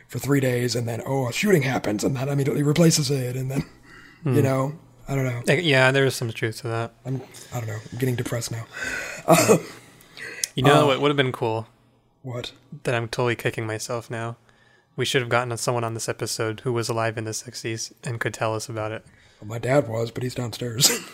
for 0.07 0.17
three 0.17 0.39
days, 0.39 0.75
and 0.75 0.87
then 0.87 1.03
oh, 1.05 1.27
a 1.29 1.31
shooting 1.31 1.61
happens, 1.61 2.03
and 2.03 2.15
that 2.15 2.27
immediately 2.27 2.63
replaces 2.63 3.11
it, 3.11 3.35
and 3.35 3.51
then 3.51 3.65
you 4.25 4.31
hmm. 4.31 4.41
know, 4.41 4.79
I 5.07 5.15
don't 5.15 5.25
know. 5.25 5.53
Yeah, 5.53 5.91
there 5.91 6.05
is 6.05 6.15
some 6.15 6.31
truth 6.31 6.61
to 6.61 6.67
that. 6.69 6.91
I'm 7.05 7.21
I 7.53 7.59
don't 7.59 7.67
know. 7.67 7.77
I'm 7.91 7.97
getting 7.97 8.15
depressed 8.15 8.51
now. 8.51 8.65
You 10.53 10.63
know 10.63 10.81
um, 10.81 10.87
what 10.87 10.99
would 10.99 11.07
have 11.09 11.15
been 11.17 11.31
cool 11.31 11.67
What? 12.23 12.51
that 12.83 12.93
I'm 12.93 13.07
totally 13.07 13.37
kicking 13.37 13.65
myself 13.65 14.09
now. 14.11 14.35
We 14.97 15.05
should 15.05 15.21
have 15.21 15.29
gotten 15.29 15.55
someone 15.55 15.85
on 15.85 15.93
this 15.93 16.09
episode 16.09 16.59
who 16.61 16.73
was 16.73 16.89
alive 16.89 17.17
in 17.17 17.23
the 17.23 17.31
60s 17.31 17.93
and 18.03 18.19
could 18.19 18.33
tell 18.33 18.53
us 18.53 18.67
about 18.67 18.91
it. 18.91 19.05
Well, 19.39 19.47
my 19.47 19.59
dad 19.59 19.87
was, 19.87 20.11
but 20.11 20.23
he's 20.23 20.35
downstairs. 20.35 20.89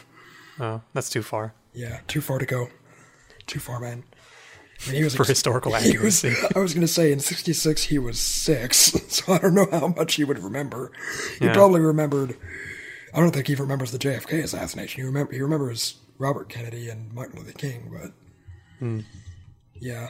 Oh, 0.60 0.82
that's 0.94 1.12
too 1.12 1.22
far. 1.22 1.54
yeah, 1.72 2.00
too 2.08 2.20
far 2.20 2.40
to 2.40 2.46
go. 2.48 2.70
Too 3.46 3.60
far, 3.60 3.80
man. 3.80 4.04
I 4.82 4.88
mean, 4.90 4.98
he 4.98 5.04
was 5.04 5.14
For 5.16 5.24
historical 5.24 5.72
he 5.76 5.96
was- 6.00 6.24
accuracy. 6.26 6.48
I 6.56 6.58
was 6.58 6.74
gonna 6.74 6.88
say 6.88 7.12
in 7.12 7.20
'66 7.20 7.84
he 7.84 8.00
was 8.00 8.20
six, 8.20 8.78
so 9.08 9.34
I 9.34 9.38
don't 9.38 9.54
know 9.54 9.68
how 9.72 9.90
much 9.90 10.16
he 10.16 10.24
would 10.24 10.40
remember. 10.40 10.92
He 11.38 11.46
Yeah. 11.46 11.54
probably 11.54 11.80
remembered. 11.82 12.38
I 13.14 13.20
don't 13.20 13.32
think 13.32 13.48
he 13.48 13.56
remembers 13.56 13.92
the 13.92 14.00
JFK 14.00 14.44
assassination. 14.44 15.02
He 15.02 15.06
remember 15.08 15.34
he 15.34 15.42
remembers 15.42 15.96
Robert 16.18 16.50
Kennedy 16.50 16.90
and 16.90 17.14
Martin 17.14 17.40
Luther 17.40 17.54
King, 17.54 17.90
but 17.92 18.12
Hmm. 18.80 19.00
yeah. 19.80 20.10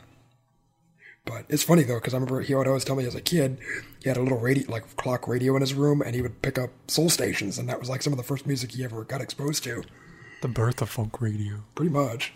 But 1.26 1.46
it's 1.50 1.64
funny 1.64 1.84
though 1.84 1.96
because 1.96 2.14
I 2.14 2.18
remember 2.18 2.42
he 2.42 2.56
would 2.56 2.68
always 2.68 2.86
tell 2.86 2.96
me 2.96 3.06
as 3.06 3.16
a 3.16 3.22
kid 3.22 3.58
he 4.02 4.08
had 4.10 4.18
a 4.18 4.22
little 4.22 4.40
radio 4.40 4.70
like 4.72 4.96
clock 4.96 5.28
radio 5.28 5.56
in 5.56 5.62
his 5.62 5.74
room 5.74 6.02
and 6.02 6.16
he 6.16 6.22
would 6.22 6.42
pick 6.42 6.58
up 6.58 6.70
soul 6.88 7.10
stations 7.10 7.58
and 7.58 7.68
that 7.70 7.80
was 7.80 7.90
like 7.90 8.02
some 8.02 8.14
of 8.14 8.18
the 8.18 8.24
first 8.24 8.46
music 8.48 8.72
he 8.72 8.84
ever 8.84 9.04
got 9.04 9.20
exposed 9.22 9.64
to. 9.66 9.84
The 10.42 10.48
birth 10.48 10.82
of 10.82 10.90
funk 10.90 11.20
radio. 11.22 11.64
Pretty 11.76 11.92
much. 11.92 12.32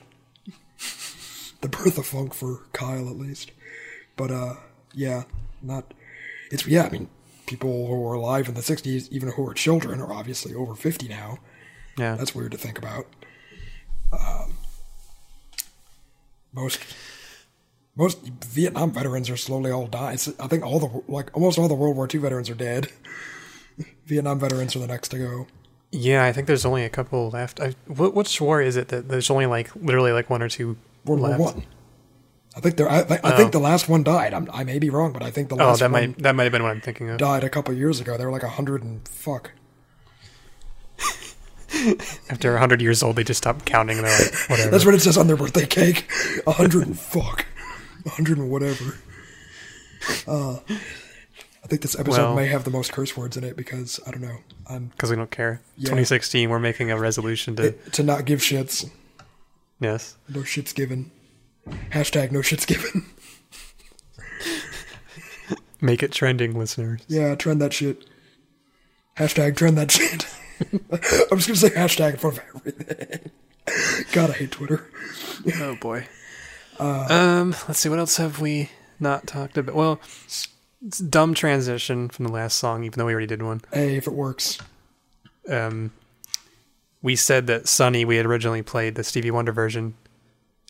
the 1.61 1.69
birth 1.69 1.97
of 1.97 2.05
funk 2.05 2.33
for 2.33 2.63
Kyle, 2.73 3.07
at 3.09 3.17
least. 3.17 3.51
But, 4.17 4.31
uh, 4.31 4.55
yeah, 4.93 5.23
not. 5.61 5.93
It's, 6.51 6.65
yeah, 6.67 6.83
I 6.85 6.89
mean, 6.89 7.09
people 7.45 7.87
who 7.87 7.95
were 7.99 8.13
alive 8.13 8.47
in 8.47 8.53
the 8.55 8.61
60s, 8.61 9.09
even 9.11 9.29
who 9.31 9.43
were 9.43 9.53
children, 9.53 9.99
are 10.01 10.13
obviously 10.13 10.53
over 10.53 10.75
50 10.75 11.07
now. 11.07 11.39
Yeah. 11.97 12.15
That's 12.15 12.33
weird 12.33 12.51
to 12.53 12.57
think 12.57 12.77
about. 12.77 13.07
Um, 14.17 14.53
most. 16.53 16.79
Most 17.95 18.19
Vietnam 18.45 18.91
veterans 18.91 19.29
are 19.29 19.35
slowly 19.37 19.69
all 19.69 19.85
dying. 19.87 20.17
I 20.39 20.47
think 20.47 20.63
all 20.63 20.79
the 20.79 21.03
like 21.09 21.29
almost 21.35 21.59
all 21.59 21.67
the 21.67 21.73
World 21.73 21.97
War 21.97 22.07
II 22.11 22.21
veterans 22.21 22.49
are 22.49 22.55
dead. 22.55 22.87
Vietnam 24.05 24.39
veterans 24.39 24.75
are 24.77 24.79
the 24.79 24.87
next 24.87 25.09
to 25.09 25.17
go. 25.17 25.47
yeah, 25.91 26.23
I 26.23 26.31
think 26.31 26.47
there's 26.47 26.65
only 26.65 26.85
a 26.85 26.89
couple 26.89 27.29
left. 27.29 27.59
I, 27.59 27.75
what, 27.87 28.13
which 28.15 28.39
war 28.39 28.61
is 28.61 28.77
it 28.77 28.87
that 28.89 29.09
there's 29.09 29.29
only 29.29 29.45
like 29.45 29.75
literally 29.75 30.13
like 30.13 30.29
one 30.29 30.41
or 30.41 30.47
two 30.47 30.77
World 31.05 31.19
left? 31.21 31.39
War 31.39 31.51
One. 31.53 31.63
I 32.55 32.59
think 32.59 32.75
there. 32.75 32.89
I, 32.89 32.99
I 32.99 33.19
Oh. 33.23 33.37
think 33.37 33.51
the 33.53 33.59
last 33.59 33.87
one 33.87 34.03
died. 34.03 34.33
I'm, 34.33 34.49
I 34.51 34.63
may 34.65 34.77
be 34.77 34.89
wrong, 34.89 35.13
but 35.13 35.23
I 35.23 35.31
think 35.31 35.49
the 35.49 35.55
last. 35.55 35.63
Oh, 35.63 35.67
last 35.69 35.79
that 35.79 35.91
one 35.91 36.01
might 36.09 36.17
that 36.23 36.35
might 36.35 36.43
have 36.43 36.51
been 36.51 36.63
what 36.63 36.71
I'm 36.71 36.81
thinking 36.81 37.09
of. 37.09 37.17
died 37.17 37.43
a 37.45 37.49
couple 37.49 37.73
years 37.73 37.99
ago. 38.01 38.17
They 38.17 38.25
were 38.25 38.31
like 38.31 38.43
a 38.43 38.49
hundred 38.49 38.83
and 38.83 39.07
fuck. 39.07 39.51
After 42.29 42.51
100 42.51 42.81
years 42.81 43.01
old, 43.01 43.15
they 43.15 43.23
just 43.23 43.37
stopped 43.37 43.65
counting. 43.65 43.97
And 43.97 44.05
they're 44.05 44.19
like, 44.19 44.33
whatever. 44.49 44.69
That's 44.71 44.85
what 44.85 44.93
it 44.93 44.99
says 45.01 45.17
on 45.17 45.27
their 45.27 45.37
birthday 45.37 45.65
cake. 45.65 46.09
A 46.45 46.51
hundred 46.51 46.85
and 46.87 46.99
fuck. 46.99 47.45
A 48.05 48.09
hundred 48.09 48.37
and 48.37 48.49
whatever. 48.51 48.97
Uh, 50.27 50.59
I 51.63 51.67
think 51.67 51.81
this 51.81 51.97
episode 51.97 52.21
Well- 52.21 52.35
may 52.35 52.47
have 52.47 52.65
the 52.65 52.71
most 52.71 52.91
curse 52.91 53.15
words 53.15 53.37
in 53.37 53.43
it 53.45 53.55
because 53.55 53.99
I 54.05 54.11
don't 54.11 54.21
know. 54.21 54.37
I'm 54.69 54.87
Because 54.87 55.09
we 55.09 55.15
don't 55.15 55.31
care. 55.31 55.61
Yeah. 55.77 55.85
2016, 55.85 56.49
we're 56.49 56.59
making 56.59 56.91
a 56.91 56.99
resolution 56.99 57.55
to 57.55 57.71
to 57.71 58.03
not 58.03 58.25
give 58.25 58.39
shits. 58.39 58.89
Yes. 59.79 60.17
No 60.27 60.41
shits 60.41 60.75
given. 60.75 61.11
Hashtag 61.91 62.31
no 62.31 62.39
shits 62.39 62.65
given. 62.65 63.05
Make 65.81 66.03
it 66.03 66.11
trending, 66.11 66.57
listeners. 66.57 67.01
Yeah, 67.07 67.33
trend 67.35 67.61
that 67.61 67.73
shit. 67.73 68.05
Hashtag 69.17 69.55
trend 69.55 69.77
that 69.77 69.91
shit. 69.91 70.25
I'm 71.31 71.39
just 71.39 71.47
gonna 71.47 71.55
say 71.55 71.69
hashtag 71.69 72.11
in 72.11 72.17
front 72.17 72.37
of 72.37 72.43
everything. 72.55 73.31
God, 74.11 74.29
I 74.29 74.33
hate 74.33 74.51
Twitter. 74.51 74.87
Oh 75.55 75.75
boy. 75.81 76.07
um, 76.79 77.51
let's 77.67 77.79
see. 77.79 77.89
What 77.89 77.99
else 77.99 78.17
have 78.17 78.39
we 78.39 78.69
not 78.99 79.25
talked 79.27 79.57
about? 79.57 79.75
Well, 79.75 79.99
it's 80.85 80.99
a 80.99 81.03
dumb 81.03 81.33
transition 81.33 82.09
from 82.09 82.25
the 82.25 82.31
last 82.31 82.57
song, 82.57 82.83
even 82.83 82.97
though 82.97 83.05
we 83.05 83.13
already 83.13 83.27
did 83.27 83.41
one. 83.41 83.61
Hey, 83.73 83.95
if 83.97 84.07
it 84.07 84.13
works. 84.13 84.59
Um, 85.49 85.91
we 87.01 87.15
said 87.15 87.47
that 87.47 87.67
Sunny 87.67 88.05
we 88.05 88.17
had 88.17 88.25
originally 88.27 88.61
played 88.61 88.95
the 88.95 89.03
Stevie 89.03 89.31
Wonder 89.31 89.51
version, 89.51 89.95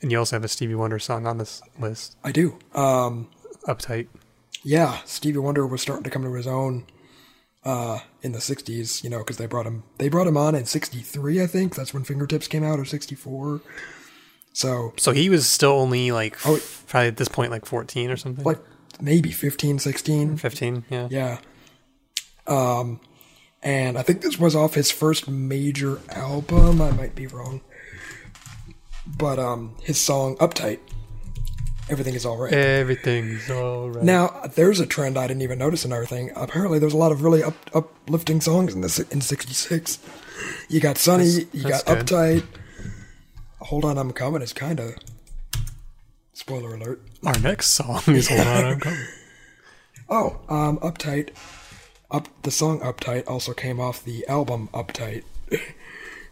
and 0.02 0.12
you 0.12 0.18
also 0.20 0.36
have 0.36 0.44
a 0.44 0.48
Stevie 0.48 0.76
Wonder 0.76 1.00
song 1.00 1.26
on 1.28 1.38
this 1.38 1.62
list. 1.80 2.16
I 2.24 2.32
do. 2.32 2.58
Um, 2.74 3.30
Uptight. 3.68 4.08
yeah, 4.64 5.00
Stevie 5.06 5.38
Wonder 5.40 5.66
was 5.68 5.82
starting 5.82 6.04
to 6.04 6.10
come 6.10 6.24
to 6.24 6.34
his 6.34 6.48
own 6.48 6.86
uh, 7.64 8.00
in 8.22 8.32
the 8.32 8.40
'60s. 8.40 9.04
You 9.04 9.10
know, 9.10 9.20
because 9.20 9.38
they 9.38 9.46
brought 9.46 9.66
him 9.68 9.84
they 9.98 10.10
brought 10.10 10.28
him 10.28 10.38
on 10.38 10.56
in 10.56 10.66
'63, 10.66 11.42
I 11.42 11.48
think. 11.48 11.76
That's 11.76 11.94
when 11.94 12.04
Fingertips 12.04 12.48
came 12.48 12.64
out, 12.64 12.80
or 12.80 12.86
'64. 12.86 13.62
So, 14.54 14.94
So 14.98 15.12
he 15.14 15.30
was 15.30 15.48
still 15.48 15.72
only 15.72 16.12
like 16.12 16.38
Oh, 16.46 16.60
probably 16.88 17.08
at 17.08 17.18
this 17.18 17.30
point 17.30 17.52
like 17.52 17.66
fourteen 17.66 18.10
or 18.12 18.18
something. 18.18 18.44
like 18.44 18.60
maybe 19.00 19.32
15, 19.32 19.80
16. 19.80 20.36
fifteen? 20.38 20.84
Yeah. 20.90 21.08
Yeah. 21.10 21.38
Um, 22.48 23.00
and 23.64 23.98
I 23.98 24.02
think 24.02 24.22
this 24.22 24.38
was 24.40 24.56
off 24.56 24.74
his 24.74 24.92
first 24.92 25.28
major 25.30 26.00
album. 26.10 26.82
I 26.82 26.92
might 26.92 27.16
be 27.16 27.28
wrong, 27.28 27.62
but 29.06 29.40
um, 29.40 29.76
his 29.84 30.00
song 30.00 30.36
"Uptight," 30.38 30.80
everything 31.90 32.14
is 32.16 32.26
all 32.26 32.38
right. 32.38 32.54
Everything's 32.54 33.50
alright. 33.50 34.04
Now, 34.04 34.42
there's 34.56 34.80
a 34.80 34.86
trend 34.86 35.18
I 35.18 35.28
didn't 35.28 35.42
even 35.44 35.60
notice 35.60 35.86
in 35.86 35.92
everything. 35.94 36.32
Apparently, 36.36 36.80
there's 36.80 36.94
a 36.94 36.98
lot 36.98 37.12
of 37.12 37.24
really 37.24 37.44
up, 37.44 37.56
uplifting 37.74 38.42
songs 38.42 38.74
in 38.74 38.82
this 38.82 39.00
in 39.00 39.22
'66. 39.22 40.00
You 40.70 40.80
got 40.80 40.98
"Sunny," 40.98 41.26
That's- 41.30 41.54
you 41.54 41.70
got 41.70 41.86
good. 41.86 42.06
"Uptight." 42.08 42.44
Hold 43.60 43.86
on, 43.86 43.98
I'm 43.98 44.12
coming. 44.12 44.42
Is 44.42 44.54
kind 44.54 44.80
of 44.80 44.96
spoiler 46.34 46.74
alert. 46.76 47.02
Our 47.26 47.38
next 47.40 47.68
song 47.68 48.02
is 48.08 48.28
Hold 48.28 48.42
On, 48.42 48.66
I'm 48.66 48.80
Coming. 48.80 49.00
Oh, 50.10 50.40
um, 50.50 50.78
"Uptight." 50.80 51.30
Up 52.10 52.28
the 52.42 52.52
song 52.52 52.82
"Uptight" 52.82 53.24
also 53.28 53.54
came 53.54 53.80
off 53.80 54.04
the 54.04 54.28
album 54.28 54.68
"Uptight," 54.74 55.24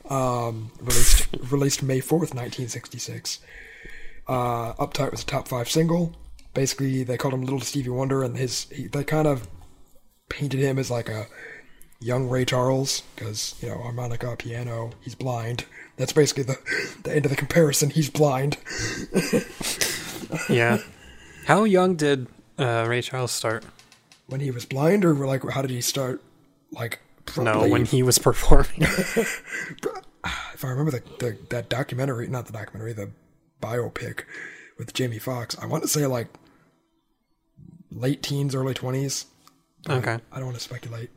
um, 0.09 0.71
released 0.79 1.27
released 1.51 1.83
May 1.83 1.99
fourth, 1.99 2.33
nineteen 2.33 2.67
sixty 2.67 2.99
six. 2.99 3.39
Uh, 4.27 4.73
"Uptight" 4.73 5.11
was 5.11 5.23
a 5.23 5.25
top 5.25 5.47
five 5.47 5.69
single. 5.69 6.15
Basically, 6.53 7.03
they 7.03 7.17
called 7.17 7.33
him 7.33 7.43
Little 7.43 7.61
Stevie 7.61 7.89
Wonder, 7.89 8.23
and 8.23 8.37
his 8.37 8.67
he, 8.71 8.87
they 8.87 9.03
kind 9.03 9.27
of 9.27 9.47
painted 10.29 10.59
him 10.59 10.77
as 10.77 10.89
like 10.91 11.09
a 11.09 11.27
young 11.99 12.29
Ray 12.29 12.45
Charles 12.45 13.01
because 13.15 13.55
you 13.61 13.69
know 13.69 13.77
harmonica, 13.77 14.35
piano, 14.37 14.91
he's 15.01 15.15
blind. 15.15 15.65
That's 15.97 16.13
basically 16.13 16.43
the 16.43 16.57
the 17.03 17.15
end 17.15 17.25
of 17.25 17.31
the 17.31 17.37
comparison. 17.37 17.89
He's 17.89 18.09
blind. 18.09 18.57
Yeah. 20.49 20.79
How 21.45 21.63
young 21.63 21.95
did 21.95 22.27
uh, 22.59 22.85
Ray 22.87 23.01
Charles 23.01 23.31
start? 23.31 23.65
When 24.27 24.39
he 24.39 24.51
was 24.51 24.65
blind, 24.65 25.03
or 25.03 25.13
like 25.15 25.43
how 25.49 25.63
did 25.63 25.71
he 25.71 25.81
start? 25.81 26.21
Like 26.71 26.99
No, 27.35 27.67
when 27.67 27.85
he 27.85 28.03
was 28.03 28.19
performing. 28.19 28.85
If 30.53 30.63
I 30.63 30.69
remember 30.69 30.91
the, 30.91 31.03
the 31.19 31.37
that 31.49 31.69
documentary, 31.69 32.27
not 32.27 32.45
the 32.45 32.53
documentary, 32.53 32.93
the 32.93 33.11
biopic 33.61 34.23
with 34.77 34.93
Jamie 34.93 35.19
Foxx, 35.19 35.57
I 35.61 35.65
want 35.65 35.83
to 35.83 35.89
say 35.89 36.05
like 36.05 36.27
late 37.91 38.21
teens, 38.23 38.55
early 38.55 38.73
twenties. 38.73 39.25
okay. 39.89 40.19
I 40.31 40.35
don't 40.35 40.45
want 40.45 40.57
to 40.57 40.63
speculate. 40.63 41.09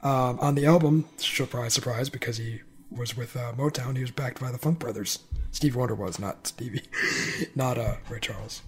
Um, 0.00 0.38
on 0.40 0.54
the 0.54 0.64
album, 0.66 1.08
surprise, 1.16 1.74
surprise, 1.74 2.08
because 2.08 2.36
he 2.36 2.60
was 2.90 3.16
with 3.16 3.36
uh, 3.36 3.52
Motown, 3.56 3.96
he 3.96 4.02
was 4.02 4.12
backed 4.12 4.40
by 4.40 4.52
the 4.52 4.58
Funk 4.58 4.78
Brothers. 4.78 5.18
Steve 5.50 5.74
Wonder 5.74 5.94
was 5.94 6.18
not 6.18 6.46
Stevie, 6.46 6.82
not 7.54 7.78
uh, 7.78 7.96
Ray 8.08 8.20
Charles. 8.20 8.62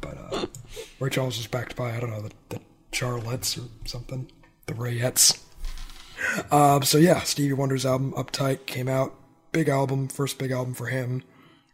But 0.00 0.18
uh, 0.32 0.46
Ray 1.00 1.10
Charles 1.10 1.36
was 1.36 1.46
backed 1.48 1.74
by 1.74 1.96
I 1.96 2.00
don't 2.00 2.10
know 2.10 2.22
the, 2.22 2.32
the 2.50 2.60
Charlettes 2.92 3.58
or 3.58 3.68
something, 3.88 4.30
the 4.66 4.74
Rayettes. 4.74 5.40
Um, 6.50 6.82
so 6.82 6.98
yeah, 6.98 7.20
Stevie 7.22 7.52
Wonder's 7.54 7.84
album 7.86 8.12
Uptight 8.12 8.66
came 8.66 8.88
out, 8.88 9.14
big 9.52 9.68
album, 9.68 10.08
first 10.08 10.38
big 10.38 10.50
album 10.50 10.74
for 10.74 10.86
him. 10.86 11.22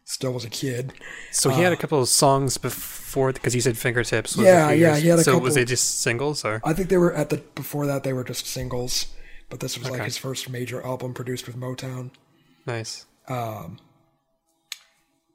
Still 0.04 0.32
was 0.32 0.44
a 0.44 0.50
kid. 0.50 0.94
So 1.32 1.50
he 1.50 1.60
had 1.60 1.72
a 1.72 1.76
couple 1.76 2.00
of 2.00 2.08
songs 2.08 2.56
before 2.56 3.30
because 3.32 3.54
you 3.54 3.60
said 3.60 3.76
fingertips. 3.76 4.36
Was 4.36 4.46
Uh, 4.46 4.48
Yeah, 4.48 4.70
yeah, 4.70 4.96
he 4.96 5.08
had 5.08 5.18
a 5.18 5.22
so 5.22 5.32
couple- 5.32 5.44
was 5.44 5.54
they 5.54 5.66
just 5.66 6.00
singles 6.00 6.44
or? 6.46 6.62
I 6.64 6.72
think 6.72 6.88
they 6.88 6.96
were 6.96 7.12
at 7.12 7.28
the 7.28 7.38
before 7.54 7.84
that 7.86 8.04
they 8.04 8.14
were 8.14 8.24
just 8.24 8.46
singles, 8.46 9.08
but 9.50 9.60
this 9.60 9.78
was 9.78 9.90
like 9.90 10.02
his 10.02 10.16
first 10.16 10.48
major 10.48 10.82
album 10.82 11.12
produced 11.12 11.46
with 11.46 11.56
Motown. 11.56 12.10
Nice. 12.66 13.04
A 13.28 13.66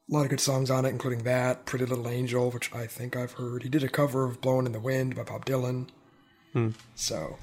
lot 0.09 0.23
of 0.23 0.29
good 0.29 0.39
songs 0.41 0.69
on 0.69 0.85
it, 0.85 0.89
including 0.89 1.23
that 1.23 1.65
"Pretty 1.65 1.85
Little 1.85 2.09
Angel," 2.09 2.49
which 2.51 2.73
I 2.73 2.87
think 2.87 3.15
I've 3.15 3.33
heard. 3.33 3.63
He 3.63 3.69
did 3.69 3.83
a 3.83 3.89
cover 3.89 4.25
of 4.25 4.41
"Blowing 4.41 4.65
in 4.65 4.71
the 4.71 4.79
Wind" 4.79 5.15
by 5.15 5.23
Bob 5.23 5.45
Dylan. 5.45 5.87
Hmm. 6.51 6.69
So 6.95 7.37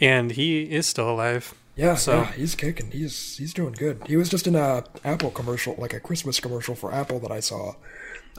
And 0.00 0.32
he 0.32 0.62
is 0.62 0.86
still 0.86 1.08
alive. 1.10 1.54
yeah, 1.76 1.94
So- 1.96 2.22
yeah, 2.22 2.32
he's 2.32 2.54
kicking. 2.54 2.90
He's 2.90 3.36
he's 3.36 3.54
doing 3.54 3.72
good. 3.72 4.02
He 4.06 4.16
was 4.16 4.28
just 4.28 4.46
in 4.46 4.54
a 4.56 4.84
Apple 5.04 5.30
commercial, 5.30 5.74
like 5.78 5.92
a 5.94 6.00
Christmas 6.00 6.40
commercial 6.40 6.74
for 6.74 6.92
Apple 6.92 7.18
that 7.20 7.30
I 7.30 7.40
saw. 7.40 7.74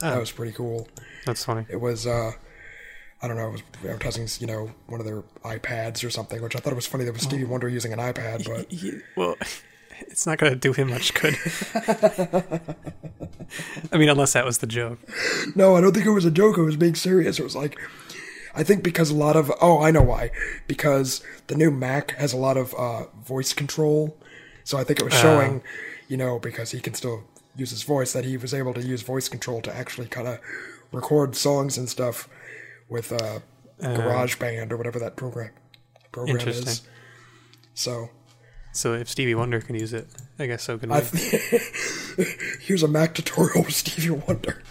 That 0.00 0.14
Oh. 0.16 0.20
was 0.20 0.30
pretty 0.32 0.52
cool. 0.52 0.88
That's 1.24 1.44
funny. 1.44 1.64
It 1.68 1.80
was 1.80 2.06
uh 2.06 2.32
I 3.22 3.28
don't 3.28 3.38
know, 3.38 3.48
it 3.48 3.52
was 3.52 3.62
advertising, 3.82 4.28
you 4.40 4.46
know, 4.46 4.70
one 4.88 5.00
of 5.00 5.06
their 5.06 5.22
iPads 5.44 6.04
or 6.04 6.10
something, 6.10 6.42
which 6.42 6.54
I 6.54 6.58
thought 6.58 6.72
it 6.74 6.76
was 6.76 6.86
funny 6.86 7.04
that 7.04 7.14
was 7.14 7.22
Stevie 7.22 7.44
Wonder 7.44 7.66
using 7.68 7.92
an 7.94 7.98
iPad, 7.98 8.46
but 8.46 8.70
He- 8.70 9.00
well, 9.16 9.36
it's 10.00 10.26
not 10.26 10.36
going 10.36 10.52
to 10.52 10.58
do 10.58 10.74
him 10.74 10.90
much 10.90 11.14
good. 11.14 11.34
I 13.92 13.96
mean, 13.96 14.08
unless 14.08 14.32
that 14.34 14.44
was 14.44 14.58
the 14.58 14.66
joke. 14.66 14.98
No, 15.54 15.76
I 15.76 15.80
don't 15.80 15.92
think 15.94 16.04
it 16.06 16.10
was 16.10 16.24
a 16.26 16.30
joke. 16.30 16.58
It 16.58 16.62
was 16.62 16.76
being 16.76 16.94
serious. 16.94 17.38
It 17.38 17.42
was 17.44 17.56
like, 17.56 17.78
I 18.56 18.62
think 18.64 18.82
because 18.82 19.10
a 19.10 19.14
lot 19.14 19.36
of, 19.36 19.52
oh, 19.60 19.80
I 19.82 19.90
know 19.90 20.02
why. 20.02 20.30
Because 20.66 21.22
the 21.46 21.54
new 21.54 21.70
Mac 21.70 22.12
has 22.16 22.32
a 22.32 22.36
lot 22.36 22.56
of 22.56 22.74
uh, 22.74 23.04
voice 23.24 23.52
control. 23.52 24.16
So 24.64 24.78
I 24.78 24.84
think 24.84 24.98
it 25.00 25.04
was 25.04 25.14
showing, 25.14 25.62
you 26.08 26.16
know, 26.16 26.38
because 26.38 26.70
he 26.72 26.80
can 26.80 26.94
still 26.94 27.24
use 27.54 27.70
his 27.70 27.82
voice, 27.84 28.12
that 28.12 28.24
he 28.24 28.36
was 28.36 28.52
able 28.52 28.74
to 28.74 28.82
use 28.82 29.02
voice 29.02 29.28
control 29.28 29.60
to 29.62 29.74
actually 29.74 30.08
kind 30.08 30.26
of 30.26 30.38
record 30.92 31.36
songs 31.36 31.78
and 31.78 31.88
stuff 31.88 32.28
with 32.88 33.12
uh, 33.12 33.40
GarageBand 33.80 34.72
or 34.72 34.76
whatever 34.76 34.98
that 34.98 35.16
program 35.16 35.50
program 36.12 36.48
is. 36.48 36.82
So 37.74 38.10
So 38.72 38.94
if 38.94 39.08
Stevie 39.08 39.34
Wonder 39.34 39.60
can 39.60 39.74
use 39.74 39.92
it, 39.92 40.06
I 40.38 40.46
guess 40.46 40.62
so 40.62 40.78
can 40.78 40.90
I 40.92 41.00
here's 42.60 42.82
a 42.82 42.88
Mac 42.88 43.14
tutorial 43.14 43.64
with 43.64 43.74
Stevie 43.74 44.10
Wonder. 44.10 44.62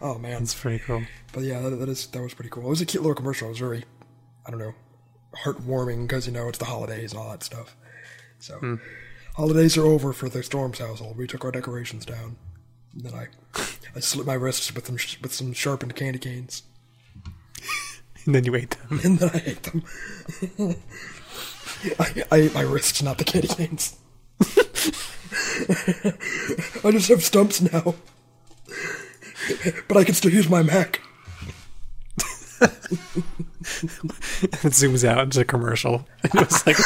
Oh 0.00 0.18
man, 0.18 0.40
that's 0.40 0.54
pretty 0.54 0.78
cool. 0.80 1.02
But 1.32 1.44
yeah, 1.44 1.60
that, 1.60 1.70
that 1.70 1.88
is 1.88 2.06
that 2.08 2.22
was 2.22 2.34
pretty 2.34 2.50
cool. 2.50 2.64
It 2.66 2.70
was 2.70 2.80
a 2.80 2.86
cute 2.86 3.02
little 3.02 3.14
commercial. 3.14 3.48
It 3.48 3.50
was 3.50 3.58
very, 3.58 3.84
I 4.46 4.50
don't 4.50 4.60
know, 4.60 4.74
heartwarming 5.44 6.02
because 6.02 6.26
you 6.26 6.32
know 6.32 6.48
it's 6.48 6.58
the 6.58 6.66
holidays 6.66 7.12
and 7.12 7.20
all 7.20 7.30
that 7.30 7.42
stuff. 7.42 7.76
So, 8.38 8.58
hmm. 8.58 8.74
holidays 9.34 9.76
are 9.76 9.86
over 9.86 10.12
for 10.12 10.28
the 10.28 10.42
Storms 10.42 10.78
household. 10.78 11.16
We 11.16 11.26
took 11.26 11.44
our 11.44 11.52
decorations 11.52 12.04
down. 12.04 12.36
And 12.92 13.02
then 13.04 13.14
I, 13.14 13.26
I 13.94 14.00
slit 14.00 14.26
my 14.26 14.34
wrists 14.34 14.74
with 14.74 14.86
some 14.86 14.96
with 15.22 15.34
some 15.34 15.52
sharpened 15.52 15.94
candy 15.96 16.18
canes, 16.18 16.62
And 18.26 18.34
then 18.34 18.44
you 18.44 18.54
ate 18.54 18.70
them. 18.70 19.00
and 19.04 19.18
then 19.18 19.30
I 19.32 19.42
ate 19.46 19.62
them. 19.62 19.84
I, 22.00 22.24
I 22.32 22.36
ate 22.36 22.54
my 22.54 22.62
wrists, 22.62 23.02
not 23.02 23.18
the 23.18 23.24
candy 23.24 23.48
canes. 23.48 23.96
I 26.84 26.90
just 26.90 27.08
have 27.08 27.22
stumps 27.22 27.60
now, 27.60 27.94
but 29.88 29.96
I 29.96 30.04
can 30.04 30.14
still 30.14 30.32
use 30.32 30.48
my 30.48 30.62
Mac. 30.62 31.00
it 32.60 32.70
zooms 34.72 35.06
out 35.06 35.18
into 35.18 35.40
a 35.40 35.44
commercial. 35.44 36.06
It 36.24 36.34
was 36.34 36.66
like, 36.66 36.78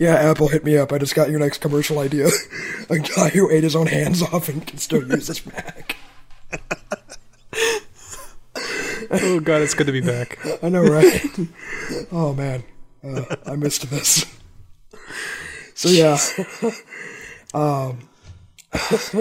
Yeah, 0.00 0.14
Apple 0.14 0.48
hit 0.48 0.64
me 0.64 0.76
up. 0.78 0.92
I 0.92 0.98
just 0.98 1.14
got 1.14 1.30
your 1.30 1.40
next 1.40 1.58
commercial 1.58 1.98
idea. 1.98 2.28
A 2.90 2.98
guy 2.98 3.28
who 3.30 3.50
ate 3.50 3.64
his 3.64 3.76
own 3.76 3.86
hands 3.86 4.22
off 4.22 4.48
and 4.48 4.66
can 4.66 4.78
still 4.78 5.06
use 5.06 5.26
his 5.28 5.44
Mac. 5.46 5.96
oh 9.10 9.40
god, 9.40 9.62
it's 9.62 9.74
good 9.74 9.86
to 9.86 9.92
be 9.92 10.00
back. 10.00 10.38
I 10.62 10.68
know, 10.68 10.82
right? 10.82 11.22
oh 12.10 12.32
man, 12.32 12.64
uh, 13.04 13.36
I 13.46 13.56
missed 13.56 13.90
this. 13.90 14.24
So 15.74 15.88
yeah, 15.88 16.16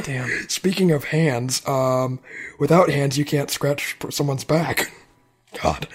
Damn. 0.04 0.30
speaking 0.50 0.92
of 0.92 1.06
hands, 1.06 1.66
um, 1.68 2.20
without 2.60 2.90
hands 2.90 3.18
you 3.18 3.26
can't 3.26 3.52
scratch 3.52 3.98
someone's 4.10 4.44
back. 4.44 4.92
God. 5.62 5.88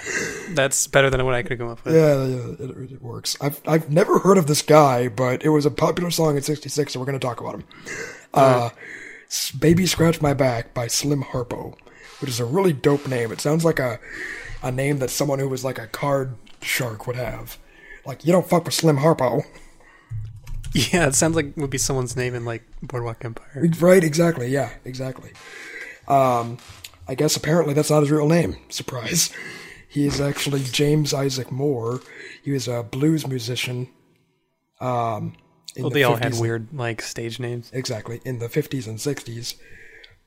That's 0.50 0.86
better 0.86 1.10
than 1.10 1.24
what 1.24 1.34
I 1.34 1.42
could 1.42 1.52
have 1.52 1.58
come 1.58 1.68
up 1.68 1.84
with. 1.84 1.94
Yeah, 1.94 2.24
yeah 2.24 2.84
it, 2.84 2.92
it 2.92 3.02
works. 3.02 3.36
I've 3.40 3.60
I've 3.66 3.90
never 3.90 4.20
heard 4.20 4.38
of 4.38 4.46
this 4.46 4.62
guy, 4.62 5.08
but 5.08 5.42
it 5.42 5.48
was 5.48 5.66
a 5.66 5.70
popular 5.70 6.10
song 6.10 6.36
in 6.36 6.42
'66, 6.42 6.92
so 6.92 7.00
we're 7.00 7.06
going 7.06 7.18
to 7.18 7.26
talk 7.26 7.40
about 7.40 7.54
him. 7.56 7.64
Uh, 8.32 8.70
S- 9.26 9.50
"Baby 9.50 9.86
Scratch 9.86 10.20
My 10.22 10.32
Back" 10.32 10.74
by 10.74 10.86
Slim 10.86 11.24
Harpo, 11.24 11.76
which 12.20 12.30
is 12.30 12.38
a 12.38 12.44
really 12.44 12.72
dope 12.72 13.08
name. 13.08 13.32
It 13.32 13.40
sounds 13.40 13.64
like 13.64 13.80
a 13.80 13.98
a 14.62 14.70
name 14.70 14.98
that 14.98 15.10
someone 15.10 15.40
who 15.40 15.48
was 15.48 15.64
like 15.64 15.78
a 15.78 15.88
card 15.88 16.36
shark 16.62 17.06
would 17.08 17.16
have. 17.16 17.58
Like 18.06 18.24
you 18.24 18.32
don't 18.32 18.48
fuck 18.48 18.64
with 18.64 18.74
Slim 18.74 18.98
Harpo, 18.98 19.42
Yeah, 20.74 21.06
it 21.08 21.14
sounds 21.14 21.34
like 21.36 21.56
would 21.56 21.70
be 21.70 21.78
someone's 21.78 22.16
name 22.16 22.34
in 22.34 22.44
like 22.44 22.62
Boardwalk 22.82 23.24
Empire. 23.24 23.68
right? 23.80 24.04
Exactly. 24.04 24.48
Yeah, 24.48 24.70
exactly. 24.84 25.32
Um, 26.06 26.58
I 27.06 27.14
guess 27.14 27.36
apparently 27.36 27.74
that's 27.74 27.90
not 27.90 28.00
his 28.00 28.10
real 28.10 28.28
name. 28.28 28.56
Surprise. 28.68 29.30
He 29.88 30.06
is 30.06 30.20
actually 30.20 30.62
James 30.64 31.14
Isaac 31.14 31.50
Moore. 31.50 32.00
He 32.42 32.50
was 32.52 32.68
a 32.68 32.82
blues 32.82 33.26
musician. 33.26 33.88
Um, 34.80 35.34
in 35.74 35.82
Well, 35.84 35.90
the 35.90 35.94
they 35.94 36.04
all 36.04 36.16
had 36.16 36.34
weird 36.38 36.68
like 36.72 37.00
stage 37.02 37.40
names. 37.40 37.70
exactly 37.72 38.20
in 38.24 38.38
the 38.38 38.48
50s 38.48 38.86
and 38.86 38.98
60s. 38.98 39.54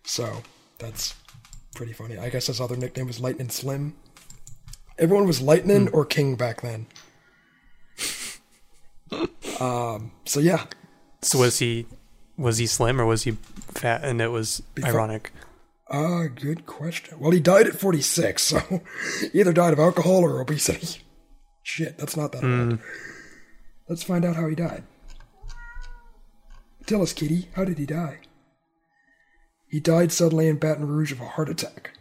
So 0.04 0.42
that's 0.80 1.14
pretty 1.76 1.94
funny. 1.94 2.18
I 2.18 2.30
guess 2.30 2.48
his 2.48 2.60
other 2.60 2.76
nickname 2.76 3.08
was 3.08 3.20
Lightning 3.20 3.50
Slim. 3.50 3.96
Everyone 4.98 5.26
was 5.28 5.42
Lightning 5.42 5.88
or 5.90 6.06
King 6.06 6.36
back 6.36 6.62
then. 6.62 6.88
Um, 9.62 10.12
so 10.26 10.40
yeah, 10.40 10.66
So 11.22 11.40
was 11.40 11.60
he 11.60 11.86
was 12.38 12.58
he 12.58 12.66
slim 12.68 13.00
or 13.00 13.06
was 13.06 13.24
he 13.24 13.32
fat? 13.74 14.04
And 14.04 14.20
it 14.22 14.30
was 14.30 14.62
Before- 14.74 14.92
ironic. 14.92 15.32
uh, 15.90 16.24
good 16.34 16.66
question. 16.66 17.20
Well, 17.20 17.32
he 17.32 17.40
died 17.40 17.68
at 17.68 17.76
46, 17.80 18.42
so 18.42 18.60
he 19.32 19.40
either 19.40 19.54
died 19.54 19.74
of 19.74 19.80
alcohol 19.80 20.24
or 20.24 20.42
obesity. 20.42 21.02
Shit, 21.64 21.98
that's 21.98 22.18
not 22.18 22.32
that 22.32 22.44
old. 22.44 22.80
Let's 23.88 24.04
find 24.04 24.26
out 24.26 24.36
how 24.36 24.48
he 24.48 24.56
died. 24.56 24.84
Tell 26.88 27.02
us, 27.04 27.14
Kitty, 27.14 27.50
how 27.56 27.64
did 27.66 27.78
he 27.78 27.86
die? 27.86 28.20
He 29.68 29.80
died 29.80 30.12
suddenly 30.12 30.48
in 30.48 30.58
Baton 30.58 30.88
Rouge 30.88 31.12
of 31.12 31.22
a 31.22 31.28
heart 31.28 31.50
attack. 31.50 31.92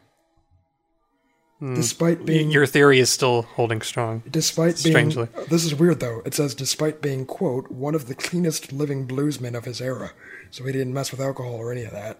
Despite 1.60 2.24
being 2.24 2.50
Your 2.50 2.64
theory 2.64 3.00
is 3.00 3.10
still 3.10 3.42
holding 3.42 3.82
strong. 3.82 4.22
Despite 4.30 4.82
being, 4.82 4.94
Strangely. 4.94 5.28
this 5.50 5.64
is 5.64 5.74
weird 5.74 6.00
though. 6.00 6.22
It 6.24 6.32
says 6.32 6.54
despite 6.54 7.02
being 7.02 7.26
quote 7.26 7.70
one 7.70 7.94
of 7.94 8.06
the 8.08 8.14
cleanest 8.14 8.72
living 8.72 9.06
bluesmen 9.06 9.54
of 9.54 9.66
his 9.66 9.80
era, 9.82 10.12
so 10.50 10.64
he 10.64 10.72
didn't 10.72 10.94
mess 10.94 11.10
with 11.10 11.20
alcohol 11.20 11.56
or 11.56 11.70
any 11.70 11.84
of 11.84 11.92
that. 11.92 12.18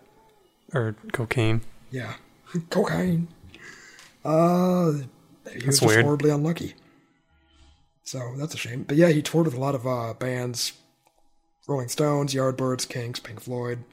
Or 0.74 0.94
cocaine. 1.12 1.62
Yeah, 1.90 2.14
cocaine. 2.70 3.29
Uh, 4.22 4.92
he 5.50 5.66
was 5.66 5.79
just 5.81 5.83
weird. 5.87 6.05
horribly 6.05 6.31
unlucky. 6.31 6.74
So 8.05 8.35
that's 8.37 8.53
a 8.53 8.59
shame. 8.59 8.83
But 8.83 8.98
yeah, 8.98 9.09
he 9.09 9.22
toured 9.22 9.46
with 9.46 9.55
a 9.55 9.61
lot 9.61 9.74
of 9.74 9.87
uh, 9.87 10.12
bands: 10.14 10.74
Rolling 11.66 11.88
Stones, 11.88 12.35
Yardbirds, 12.35 12.87
Kinks, 12.87 13.20
Pink 13.20 13.40
Floyd, 13.40 13.85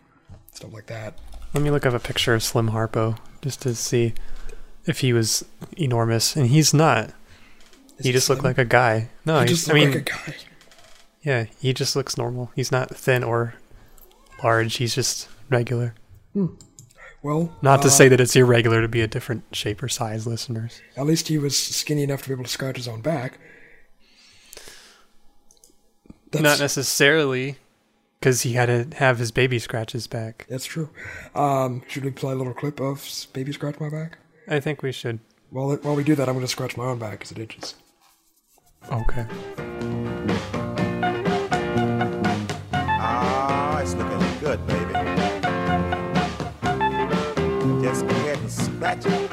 stuff 0.52 0.74
like 0.74 0.88
that. 0.88 1.18
Let 1.54 1.64
me 1.64 1.72
look 1.72 1.86
up 1.86 1.94
a 1.94 2.00
picture 2.00 2.34
of 2.34 2.44
Slim 2.44 2.72
Harpo 2.72 3.18
just 3.42 3.62
to 3.62 3.74
see 3.74 4.14
if 4.88 5.00
he 5.02 5.14
was 5.14 5.46
enormous, 5.78 6.36
and 6.36 6.48
he's 6.48 6.74
not. 6.74 7.12
He 8.02 8.12
just 8.12 8.30
looked 8.30 8.44
like 8.44 8.58
a 8.58 8.66
guy. 8.66 9.10
No, 9.26 9.40
He 9.42 9.48
just 9.48 9.70
I 9.70 9.74
mean, 9.74 9.92
like 9.92 10.00
a 10.00 10.12
guy. 10.12 10.36
yeah, 11.24 11.46
he 11.60 11.74
just 11.74 11.96
looks 11.96 12.18
normal. 12.18 12.52
He's 12.56 12.72
not 12.72 12.96
thin 12.96 13.24
or 13.24 13.56
large. 14.44 14.76
He's 14.76 14.94
just 14.96 15.28
regular. 15.50 15.96
Well, 17.24 17.52
Not 17.64 17.82
to 17.82 17.88
uh, 17.88 17.92
say 17.92 18.08
that 18.10 18.22
it's 18.22 18.36
irregular 18.36 18.82
to 18.82 18.88
be 18.88 19.02
a 19.02 19.08
different 19.08 19.44
shape 19.52 19.82
or 19.82 19.88
size, 19.90 20.28
listeners. 20.28 20.80
at 20.96 21.06
least 21.08 21.28
he 21.28 21.38
was 21.40 21.58
skinny 21.58 22.04
enough 22.04 22.22
to 22.22 22.30
be 22.30 22.34
able 22.34 22.44
to 22.44 22.50
scratch 22.50 22.78
his 22.78 22.88
own 22.88 23.02
back. 23.02 23.40
Not 26.34 26.60
necessarily, 26.60 27.58
because 28.20 28.42
he 28.44 28.54
had 28.54 28.66
to 28.68 28.98
have 28.98 29.18
his 29.18 29.32
baby 29.32 29.58
scratch 29.60 29.94
his 29.94 30.06
back. 30.08 30.46
That's 30.50 30.66
true. 30.66 30.90
Um, 31.34 31.82
should 31.88 32.04
we 32.06 32.12
play 32.12 32.34
a 32.34 32.36
little 32.36 32.54
clip 32.54 32.80
of 32.80 33.04
Baby 33.34 33.54
Scratch 33.54 33.80
My 33.80 33.90
Back? 33.90 34.20
I 34.48 34.60
think 34.60 34.82
we 34.82 34.92
should. 34.92 35.20
While, 35.50 35.76
while 35.78 35.96
we 35.96 36.04
do 36.04 36.16
that, 36.16 36.28
I'm 36.28 36.36
going 36.36 36.46
to 36.46 36.52
scratch 36.52 36.76
my 36.78 36.86
own 36.86 37.00
back 37.00 37.12
because 37.20 37.32
it 37.32 37.40
itches. 37.40 37.76
Okay. 38.92 39.26
Ah, 42.74 43.80
it's 43.82 43.94
looking 43.96 44.40
good, 44.40 44.66
baby. 44.68 44.94
Just 47.84 48.08
go 48.08 48.16
ahead 48.16 48.40
and 48.40 48.52
scratch 48.52 49.06
it. 49.06 49.30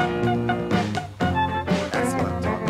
That's 1.92 2.14
what 2.14 2.26
I'm 2.26 2.42
talking 2.42 2.68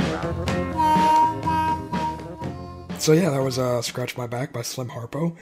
about. 2.90 3.00
So 3.00 3.12
yeah, 3.12 3.30
that 3.30 3.42
was 3.42 3.58
uh, 3.58 3.80
"Scratch 3.82 4.16
My 4.16 4.26
Back" 4.26 4.52
by 4.52 4.62
Slim 4.62 4.88
Harpo. 4.90 5.36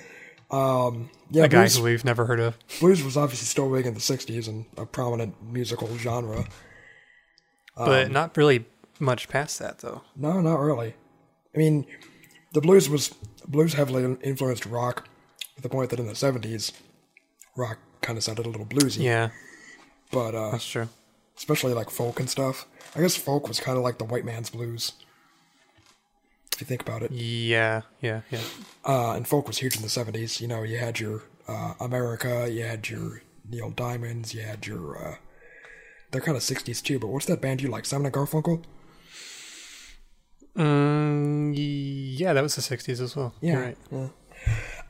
Um, 0.51 1.09
yeah, 1.31 1.45
A 1.45 1.49
guy 1.49 1.61
blues, 1.63 1.77
who 1.77 1.83
we've 1.85 2.05
never 2.05 2.27
heard 2.27 2.41
of. 2.41 2.59
blues 2.81 3.03
was 3.03 3.17
obviously 3.17 3.47
still 3.47 3.71
big 3.73 3.87
in 3.87 3.95
the 3.95 4.01
'60s 4.01 4.47
and 4.49 4.67
a 4.77 4.85
prominent 4.87 5.35
musical 5.53 5.97
genre. 5.97 6.45
But 7.77 8.07
Um, 8.07 8.13
not 8.13 8.37
really 8.37 8.67
much 8.99 9.29
past 9.29 9.59
that, 9.59 9.79
though. 9.79 10.03
No, 10.17 10.41
not 10.41 10.61
really. 10.61 10.95
I 11.55 11.59
mean, 11.59 11.87
the 12.53 12.61
blues 12.61 12.89
was 12.89 13.15
blues 13.47 13.75
heavily 13.75 14.17
influenced 14.23 14.67
rock, 14.67 15.09
to 15.57 15.63
the 15.63 15.69
point 15.69 15.91
that 15.91 15.99
in 15.99 16.07
the 16.07 16.13
'70s, 16.15 16.73
rock 17.57 17.79
kind 18.01 18.17
of 18.19 18.25
sounded 18.25 18.47
a 18.47 18.49
little 18.49 18.67
bluesy. 18.67 19.03
Yeah, 19.05 19.31
but 20.11 20.35
uh, 20.35 20.53
that's 20.53 20.67
true. 20.69 20.89
especially 21.37 21.73
like 21.75 21.91
folk 21.91 22.21
and 22.21 22.29
stuff. 22.31 22.67
I 22.95 23.01
guess 23.01 23.17
folk 23.17 23.49
was 23.49 23.59
kind 23.61 23.79
of 23.79 23.85
like 23.85 23.99
the 23.99 24.05
white 24.05 24.25
man's 24.25 24.51
blues. 24.51 24.93
If 26.53 26.61
you 26.61 26.67
think 26.67 26.83
about 26.83 27.03
it. 27.03 27.11
Yeah, 27.11 27.83
yeah, 28.03 28.21
yeah. 28.31 28.41
uh, 28.85 29.13
and 29.15 29.27
folk 29.27 29.47
was 29.49 29.59
huge 29.59 29.75
in 29.77 29.83
the 29.83 29.89
70s. 29.89 30.39
You 30.41 30.49
know, 30.49 30.63
you 30.63 30.77
had 30.77 31.01
your 31.01 31.23
uh, 31.49 31.73
America, 31.81 32.47
you 32.51 32.63
had 32.63 32.89
your 32.91 33.23
Neil 33.49 33.71
Diamonds, 33.71 34.35
you 34.35 34.43
had 34.43 34.67
your. 34.67 35.19
They're 36.13 36.21
kind 36.21 36.37
of 36.37 36.43
60s 36.43 36.83
too, 36.83 36.99
but 36.99 37.09
what's 37.09 37.27
that 37.27 37.41
band 37.41 37.63
you 37.63 37.69
like? 37.69 37.85
Simon 37.87 38.07
and 38.07 38.15
Garfunkel? 38.15 38.63
Mm, 40.57 41.55
yeah, 41.57 42.35
that 42.35 42.43
was 42.43 42.55
the 42.55 42.63
60s 42.63 43.01
as 43.01 43.17
well. 43.17 43.35
Yeah. 43.41 43.59
Right. 43.59 43.79
yeah. 43.91 44.09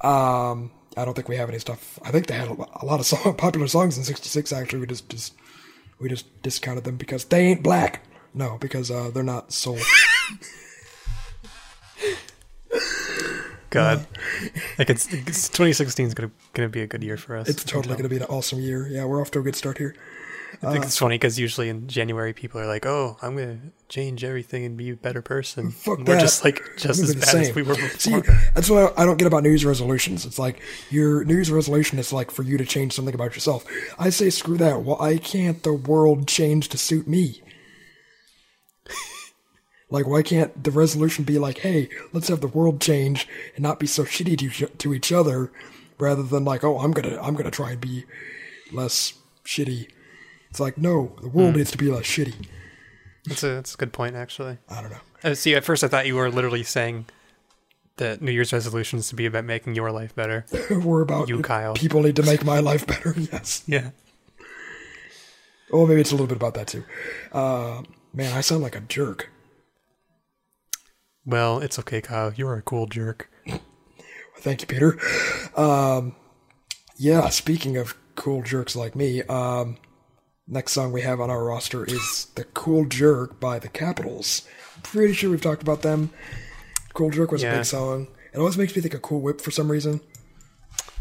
Um, 0.03 0.73
I 0.97 1.05
don't 1.05 1.15
think 1.15 1.29
we 1.29 1.37
have 1.37 1.49
any 1.49 1.61
stuff. 1.61 1.99
I 2.05 2.11
think 2.11 2.27
they 2.27 2.35
had 2.35 2.49
a, 2.49 2.85
lot 2.85 3.01
of 3.01 3.07
song, 3.13 3.37
popular 3.37 3.69
songs 3.69 3.97
in 3.97 4.05
'66. 4.05 4.53
Actually, 4.53 4.81
we 4.81 4.87
just, 4.87 5.09
just 5.09 5.35
we 6.01 6.09
just 6.09 6.43
discounted 6.43 6.85
them 6.85 6.97
because 6.97 7.25
they 7.27 7.47
ain't 7.47 7.63
black. 7.63 8.05
No, 8.35 8.59
because 8.59 8.91
uh, 8.91 9.11
they're 9.13 9.23
not 9.23 9.53
soul. 9.53 9.79
God. 13.71 14.07
like, 14.79 14.91
it's, 14.91 15.11
it's 15.13 15.49
2016 15.49 16.07
is 16.07 16.15
going 16.15 16.29
to 16.29 16.35
gonna 16.53 16.69
be 16.69 16.83
a 16.83 16.87
good 16.87 17.03
year 17.03 17.17
for 17.17 17.37
us. 17.37 17.49
It's 17.49 17.65
totally 17.65 17.95
going 17.95 18.05
to 18.05 18.09
be 18.11 18.17
an 18.17 18.25
awesome 18.25 18.61
year. 18.61 18.87
Yeah, 18.87 19.07
we're 19.07 19.21
off 19.21 19.31
to 19.33 19.39
a 19.39 19.43
good 19.43 19.57
start 19.57 19.79
here. 19.79 19.95
I 20.63 20.73
think 20.73 20.85
uh, 20.85 20.87
it's 20.87 20.99
funny 20.99 21.15
because 21.17 21.39
usually 21.39 21.69
in 21.69 21.89
January 21.89 22.33
people 22.33 22.61
are 22.61 22.67
like, 22.67 22.85
"Oh, 22.87 23.17
I'm 23.23 23.37
gonna 23.37 23.59
change 23.89 24.23
everything 24.25 24.65
and 24.65 24.77
be 24.77 24.91
a 24.91 24.97
better 24.97 25.23
person." 25.23 25.71
Fuck 25.71 25.99
And 26.01 26.09
We're 26.09 26.15
that. 26.17 26.21
just 26.21 26.45
like 26.45 26.61
just 26.77 27.01
as 27.01 27.15
bad 27.15 27.35
as 27.37 27.55
we 27.55 27.63
were 27.63 27.75
See, 27.75 28.15
before. 28.15 28.39
that's 28.55 28.69
what 28.69 28.99
I 28.99 29.05
don't 29.05 29.17
get 29.17 29.27
about 29.27 29.43
New 29.45 29.49
Year's 29.49 29.65
resolutions. 29.65 30.27
It's 30.27 30.39
like 30.39 30.61
your 30.91 31.25
New 31.25 31.35
Year's 31.35 31.51
resolution 31.51 31.99
is 31.99 32.13
like 32.13 32.31
for 32.31 32.43
you 32.43 32.59
to 32.59 32.65
change 32.65 32.93
something 32.93 33.15
about 33.15 33.35
yourself. 33.35 33.65
I 33.99 34.11
say 34.11 34.31
screw 34.31 34.59
that. 34.59 34.83
Why 34.83 35.17
can't 35.19 35.63
the 35.63 35.73
world 35.73 36.29
change 36.29 36.69
to 36.71 36.79
suit 36.79 37.09
me? 37.09 37.41
like, 39.91 40.07
why 40.07 40.23
can't 40.23 40.65
the 40.65 40.71
resolution 40.71 41.25
be 41.25 41.39
like, 41.39 41.59
hey, 41.59 41.89
let's 42.13 42.29
have 42.29 42.41
the 42.41 42.49
world 42.49 42.81
change 42.81 43.29
and 43.55 43.63
not 43.63 43.79
be 43.79 43.87
so 43.87 44.05
shitty 44.05 44.39
to 44.39 44.45
each- 44.47 44.79
to 44.79 44.95
each 44.95 45.13
other, 45.13 45.51
rather 45.99 46.23
than 46.23 46.45
like, 46.45 46.65
oh, 46.65 46.79
I'm 46.79 46.93
gonna 46.93 47.19
I'm 47.23 47.35
gonna 47.35 47.51
try 47.51 47.73
and 47.73 47.81
be 47.81 48.05
less 48.73 49.15
shitty. 49.45 49.89
It's 50.53 50.61
like, 50.61 50.77
no, 50.77 51.17
the 51.23 51.31
world 51.31 51.57
needs 51.57 51.71
to 51.71 51.79
be 51.79 51.91
less 51.91 52.03
shitty. 52.05 52.35
That's 53.25 53.43
a 53.43 53.47
that's 53.55 53.73
a 53.73 53.77
good 53.79 53.91
point 53.95 54.17
actually. 54.17 54.59
I 54.69 54.83
don't 54.83 54.91
know. 54.91 54.99
Uh, 55.25 55.35
see, 55.35 55.55
at 55.55 55.65
first 55.65 55.83
I 55.83 55.89
thought 55.89 56.07
you 56.07 56.15
were 56.15 56.31
literally 56.31 56.63
saying 56.63 57.07
that 57.97 58.21
New 58.21 58.33
Year's 58.33 58.53
resolutions 58.53 59.09
to 59.09 59.15
be 59.15 59.25
about 59.25 59.47
making 59.47 59.75
your 59.75 59.91
life 59.91 60.15
better. 60.15 60.45
We're 60.71 61.01
about 61.01 61.31
You, 61.31 61.41
Kyle. 61.41 61.73
people 61.73 62.03
need 62.03 62.17
to 62.17 62.23
make 62.23 62.45
my 62.45 62.59
life 62.61 62.87
better. 62.87 63.15
Yes. 63.33 63.63
Yeah. 63.67 63.93
Oh, 65.73 65.87
maybe 65.87 66.03
it's 66.03 66.11
a 66.11 66.15
little 66.15 66.27
bit 66.27 66.37
about 66.37 66.53
that 66.53 66.67
too. 66.67 66.85
Uh, 67.33 67.81
man, 68.13 68.35
I 68.37 68.43
sound 68.43 68.63
like 68.63 68.77
a 68.77 68.81
jerk. 68.81 69.31
Well, 71.25 71.61
it's 71.61 71.79
okay, 71.79 72.03
Kyle. 72.03 72.31
You're 72.37 72.57
a 72.57 72.63
cool 72.63 72.87
jerk. 72.87 73.31
Thank 74.41 74.61
you, 74.61 74.67
Peter. 74.67 74.99
Um, 75.59 76.15
yeah, 76.99 77.31
speaking 77.31 77.79
of 77.79 77.97
cool 78.17 78.43
jerks 78.43 78.77
like 78.77 78.95
me, 78.95 79.23
um, 79.23 79.79
next 80.47 80.73
song 80.73 80.93
we 80.93 81.03
have 81.03 81.21
on 81.21 81.31
our 81.31 81.45
roster 81.45 81.85
is 81.85 82.27
The 82.35 82.45
Cool 82.45 82.87
Jerk 82.87 83.39
by 83.41 83.59
the 83.59 83.69
Capitols. 83.69 84.47
I'm 84.77 84.83
pretty 84.83 85.13
sure 85.13 85.31
we've 85.31 85.41
talked 85.41 85.63
about 85.63 85.83
them. 85.83 86.11
Cool 86.95 87.11
Jerk 87.11 87.33
was 87.33 87.43
a 87.43 87.51
big 87.51 87.65
song. 87.65 88.09
It 88.33 88.39
always 88.39 88.59
makes 88.59 88.75
me 88.75 88.83
think 88.83 88.95
of 88.95 89.03
Cool 89.03 89.21
Whip 89.21 89.41
for 89.41 89.51
some 89.51 89.71
reason. 89.71 90.01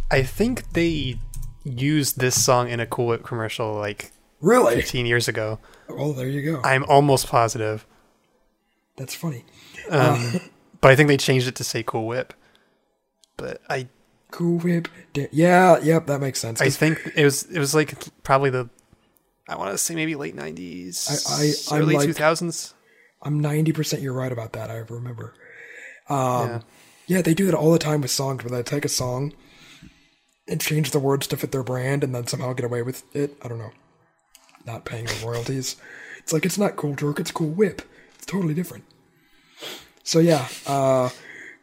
I 0.09 0.23
think 0.23 0.73
they 0.73 1.19
used 1.63 2.19
this 2.19 2.41
song 2.41 2.69
in 2.69 2.79
a 2.79 2.85
Cool 2.85 3.07
Whip 3.07 3.23
commercial 3.23 3.73
like 3.73 4.11
Really? 4.41 4.75
15 4.75 5.05
years 5.05 5.27
ago. 5.27 5.59
Well, 5.87 6.13
there 6.13 6.27
you 6.27 6.41
go. 6.51 6.61
I'm 6.63 6.83
almost 6.85 7.27
positive. 7.27 7.85
That's 8.97 9.13
funny. 9.15 9.45
Um, 9.89 10.01
uh, 10.35 10.39
but 10.81 10.91
I 10.91 10.95
think 10.95 11.07
they 11.07 11.17
changed 11.17 11.47
it 11.47 11.55
to 11.55 11.63
say 11.63 11.83
Cool 11.83 12.07
Whip. 12.07 12.33
But 13.37 13.61
I 13.69 13.87
Cool 14.31 14.59
Whip. 14.59 14.87
Yeah, 15.13 15.79
yep, 15.79 16.07
that 16.07 16.19
makes 16.21 16.39
sense. 16.39 16.61
I 16.61 16.69
think 16.69 16.99
it 17.15 17.23
was 17.23 17.43
it 17.43 17.59
was 17.59 17.75
like 17.75 17.93
probably 18.23 18.49
the 18.49 18.69
I 19.51 19.57
want 19.57 19.71
to 19.71 19.77
say 19.77 19.95
maybe 19.95 20.15
late 20.15 20.35
90s, 20.35 21.09
I- 21.29 21.75
I- 21.75 21.79
early 21.79 21.95
2000s. 21.95 22.73
I'm 23.21 23.41
90% 23.41 24.01
you're 24.01 24.13
right 24.13 24.31
about 24.31 24.53
that. 24.53 24.71
I 24.71 24.77
remember. 24.77 25.33
Um, 26.09 26.17
yeah. 26.49 26.59
Yeah, 27.07 27.21
they 27.21 27.33
do 27.33 27.45
that 27.45 27.53
all 27.55 27.71
the 27.71 27.79
time 27.79 28.01
with 28.01 28.09
songs 28.11 28.43
where 28.43 28.51
they 28.55 28.63
take 28.63 28.85
a 28.85 28.89
song 28.89 29.33
and 30.47 30.59
change 30.61 30.91
the 30.91 30.99
words 30.99 31.27
to 31.27 31.37
fit 31.37 31.51
their 31.51 31.63
brand 31.63 32.03
and 32.03 32.15
then 32.15 32.25
somehow 32.27 32.53
get 32.53 32.65
away 32.65 32.81
with 32.81 33.03
it. 33.15 33.35
I 33.43 33.47
don't 33.47 33.59
know. 33.59 33.71
Not 34.65 34.85
paying 34.85 35.05
the 35.05 35.21
royalties. 35.25 35.75
It's 36.19 36.31
like 36.33 36.45
it's 36.45 36.57
not 36.57 36.75
Cool 36.77 36.95
Jerk, 36.95 37.19
it's 37.19 37.31
Cool 37.31 37.49
Whip. 37.49 37.81
It's 38.15 38.25
totally 38.25 38.53
different. 38.53 38.85
So 40.03 40.19
yeah, 40.19 40.47
uh 40.67 41.09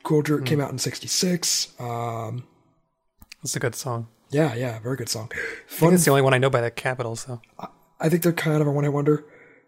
Cool 0.05 0.23
Jerk 0.23 0.45
came 0.45 0.61
out 0.61 0.71
in 0.71 0.79
66. 0.79 1.73
Um 1.81 2.45
It's 3.43 3.57
a 3.57 3.61
good 3.61 3.75
song. 3.75 4.09
yeah, 4.31 4.55
yeah, 4.55 4.79
very 4.81 4.97
good 4.97 5.09
song. 5.09 5.31
I 5.33 5.37
think 5.37 5.69
Fun 5.69 5.95
it's 5.95 6.05
the 6.05 6.11
only 6.11 6.23
one 6.23 6.35
I 6.35 6.39
know 6.39 6.51
by 6.51 6.61
the 6.61 6.71
Capitols 6.71 7.25
though. 7.25 7.41
I 8.01 8.09
think 8.09 8.23
they're 8.23 8.33
kind 8.33 8.61
of 8.61 8.67
a 8.67 8.73
one-hit 8.73 8.93
wonder, 8.93 9.25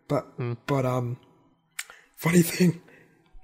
but 0.09 0.27
but 0.67 0.87
um, 0.87 1.19
funny 2.17 2.43
thing. 2.43 2.81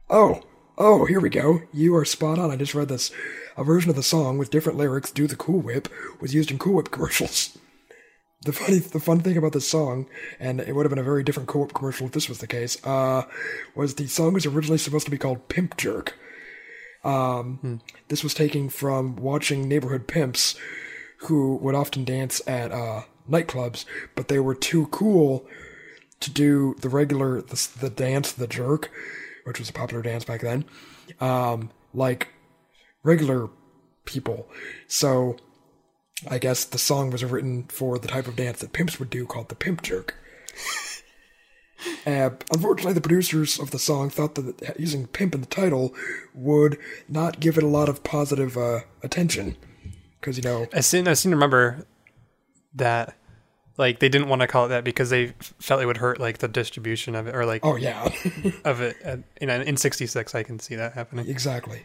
Oh, 0.08 0.42
oh, 0.78 1.04
here 1.06 1.20
we 1.20 1.28
go. 1.28 1.62
You 1.72 1.96
are 1.96 2.04
spot 2.04 2.38
on. 2.38 2.50
I 2.50 2.56
just 2.56 2.74
read 2.74 2.88
this. 2.88 3.10
A 3.56 3.64
version 3.64 3.90
of 3.90 3.96
the 3.96 4.02
song 4.02 4.38
with 4.38 4.50
different 4.50 4.78
lyrics, 4.78 5.10
"Do 5.10 5.26
the 5.26 5.36
Cool 5.36 5.60
Whip," 5.60 5.88
was 6.20 6.34
used 6.34 6.50
in 6.50 6.58
Cool 6.58 6.74
Whip 6.74 6.90
commercials. 6.90 7.56
The 8.42 8.52
funny, 8.52 8.78
the 8.78 9.00
fun 9.00 9.20
thing 9.20 9.36
about 9.38 9.54
this 9.54 9.66
song, 9.66 10.06
and 10.38 10.60
it 10.60 10.76
would 10.76 10.84
have 10.84 10.90
been 10.90 11.00
a 11.00 11.02
very 11.02 11.24
different 11.24 11.48
Cool 11.48 11.62
Whip 11.62 11.72
commercial 11.72 12.06
if 12.06 12.12
this 12.12 12.28
was 12.28 12.38
the 12.38 12.46
case, 12.46 12.76
uh, 12.86 13.22
was 13.74 13.94
the 13.94 14.06
song 14.06 14.34
was 14.34 14.44
originally 14.46 14.78
supposed 14.78 15.06
to 15.06 15.10
be 15.10 15.18
called 15.18 15.48
"Pimp 15.48 15.76
Jerk." 15.78 16.16
Um, 17.02 17.80
this 18.08 18.22
was 18.22 18.34
taken 18.34 18.68
from 18.68 19.16
watching 19.16 19.68
neighborhood 19.68 20.06
pimps 20.06 20.54
who 21.20 21.56
would 21.56 21.74
often 21.74 22.04
dance 22.04 22.40
at 22.46 22.70
uh, 22.70 23.02
nightclubs, 23.30 23.84
but 24.14 24.28
they 24.28 24.38
were 24.38 24.54
too 24.54 24.86
cool 24.88 25.46
to 26.20 26.30
do 26.30 26.74
the 26.80 26.88
regular 26.88 27.42
the, 27.42 27.68
the 27.80 27.90
dance 27.90 28.32
the 28.32 28.46
jerk, 28.46 28.90
which 29.44 29.58
was 29.58 29.68
a 29.68 29.72
popular 29.72 30.02
dance 30.02 30.24
back 30.24 30.40
then, 30.40 30.64
um, 31.20 31.70
like 31.92 32.28
regular 33.02 33.48
people. 34.04 34.48
So 34.88 35.36
I 36.28 36.38
guess 36.38 36.64
the 36.64 36.78
song 36.78 37.10
was 37.10 37.24
written 37.24 37.64
for 37.64 37.98
the 37.98 38.08
type 38.08 38.26
of 38.26 38.36
dance 38.36 38.60
that 38.60 38.72
pimps 38.72 38.98
would 38.98 39.10
do, 39.10 39.26
called 39.26 39.48
the 39.48 39.54
pimp 39.54 39.82
jerk. 39.82 40.14
Uh, 42.06 42.30
unfortunately, 42.52 42.94
the 42.94 43.00
producers 43.02 43.58
of 43.58 43.70
the 43.70 43.78
song 43.78 44.08
thought 44.08 44.34
that 44.36 44.80
using 44.80 45.06
pimp 45.06 45.34
in 45.34 45.42
the 45.42 45.46
title 45.46 45.94
would 46.34 46.78
not 47.08 47.38
give 47.38 47.58
it 47.58 47.64
a 47.64 47.68
lot 47.68 47.88
of 47.88 48.02
positive 48.02 48.56
uh, 48.56 48.80
attention. 49.02 49.56
Because, 50.18 50.38
you 50.38 50.42
know, 50.42 50.66
I 50.72 50.80
seem 50.80 51.06
I 51.06 51.12
seem 51.12 51.30
to 51.30 51.36
remember 51.36 51.86
that 52.76 53.16
like 53.76 53.98
they 53.98 54.08
didn't 54.08 54.28
want 54.28 54.40
to 54.40 54.46
call 54.46 54.66
it 54.66 54.68
that 54.68 54.84
because 54.84 55.10
they 55.10 55.34
felt 55.60 55.82
it 55.82 55.86
would 55.86 55.98
hurt 55.98 56.18
like 56.20 56.38
the 56.38 56.48
distribution 56.48 57.14
of 57.14 57.26
it 57.26 57.34
or 57.34 57.44
like 57.44 57.64
oh, 57.64 57.76
yeah. 57.76 58.04
of 58.64 58.80
it 58.80 58.96
uh, 59.04 59.16
in 59.40 59.50
in 59.50 59.76
66 59.76 60.34
I 60.34 60.42
can 60.42 60.58
see 60.58 60.74
that 60.76 60.92
happening. 60.92 61.28
Exactly. 61.28 61.82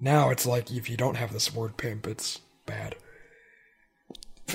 Now 0.00 0.30
it's 0.30 0.46
like 0.46 0.70
if 0.70 0.88
you 0.88 0.96
don't 0.96 1.16
have 1.16 1.32
this 1.32 1.54
word 1.54 1.76
pimp, 1.76 2.06
it's 2.06 2.40
bad. 2.66 2.96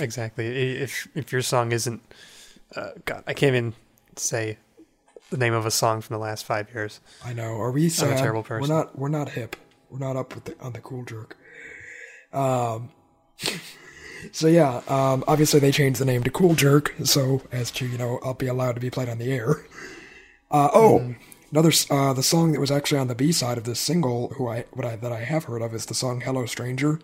Exactly. 0.00 0.46
If 0.78 1.08
if 1.14 1.32
your 1.32 1.42
song 1.42 1.72
isn't 1.72 2.02
uh, 2.76 2.90
God, 3.04 3.24
I 3.26 3.34
can't 3.34 3.54
even 3.54 3.74
say 4.16 4.58
the 5.30 5.36
name 5.36 5.54
of 5.54 5.66
a 5.66 5.70
song 5.70 6.00
from 6.00 6.14
the 6.14 6.20
last 6.20 6.44
5 6.44 6.74
years. 6.74 7.00
I 7.24 7.32
know. 7.32 7.60
Are 7.60 7.70
we 7.70 7.88
sad? 7.88 8.18
terrible 8.18 8.42
person. 8.42 8.68
We're 8.68 8.76
not. 8.76 8.98
We're 8.98 9.08
not 9.08 9.30
hip. 9.30 9.56
We're 9.90 9.98
not 9.98 10.16
up 10.16 10.34
with 10.34 10.44
the, 10.44 10.60
on 10.60 10.72
the 10.72 10.80
cool 10.80 11.04
jerk. 11.04 11.36
Um. 12.32 12.90
So 14.32 14.46
yeah. 14.46 14.82
Um. 14.88 15.24
Obviously, 15.26 15.60
they 15.60 15.72
changed 15.72 16.00
the 16.00 16.04
name 16.04 16.22
to 16.24 16.30
Cool 16.30 16.54
Jerk, 16.54 16.94
so 17.04 17.42
as 17.52 17.70
to 17.72 17.86
you 17.86 17.98
know, 17.98 18.18
I'll 18.22 18.34
be 18.34 18.46
allowed 18.46 18.74
to 18.74 18.80
be 18.80 18.90
played 18.90 19.08
on 19.08 19.18
the 19.18 19.32
air. 19.32 19.64
Uh. 20.50 20.68
Oh. 20.74 21.14
Another. 21.50 21.72
Uh. 21.90 22.12
The 22.12 22.22
song 22.22 22.52
that 22.52 22.60
was 22.60 22.70
actually 22.70 22.98
on 22.98 23.08
the 23.08 23.14
B 23.14 23.32
side 23.32 23.58
of 23.58 23.64
this 23.64 23.80
single, 23.80 24.28
who 24.36 24.48
I 24.48 24.64
what 24.72 24.86
I 24.86 24.96
that 24.96 25.12
I 25.12 25.20
have 25.20 25.44
heard 25.44 25.62
of 25.62 25.74
is 25.74 25.86
the 25.86 25.94
song 25.94 26.20
"Hello 26.20 26.46
Stranger." 26.46 27.00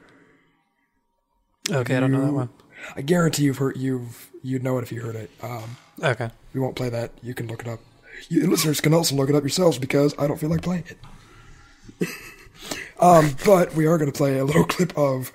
Okay, 1.71 1.97
I 1.97 2.01
don't 2.01 2.13
know 2.13 2.25
that 2.25 2.33
one. 2.33 2.49
I 2.97 3.03
guarantee 3.03 3.45
you've 3.45 3.59
heard 3.59 3.77
you've 3.77 4.31
you'd 4.43 4.65
know 4.65 4.79
it 4.79 4.83
if 4.83 4.93
you 4.93 5.03
heard 5.03 5.17
it. 5.17 5.31
Um. 5.43 5.77
Okay. 6.03 6.31
We 6.55 6.61
won't 6.61 6.77
play 6.77 6.89
that. 6.89 7.13
You 7.23 7.35
can 7.35 7.47
look 7.47 7.63
it 7.63 7.69
up. 7.69 7.81
You 8.29 8.49
listeners 8.49 8.81
can 8.81 8.95
also 8.95 9.15
look 9.15 9.29
it 9.29 9.35
up 9.37 9.43
yourselves 9.43 9.79
because 9.79 10.15
I 10.19 10.27
don't 10.27 10.39
feel 10.39 10.51
like 10.51 10.63
playing 10.63 10.85
it. 10.89 12.09
um, 13.01 13.37
but 13.45 13.75
we 13.75 13.87
are 13.87 13.99
going 13.99 14.11
to 14.11 14.17
play 14.17 14.39
a 14.39 14.45
little 14.45 14.65
clip 14.69 14.97
of 14.97 15.33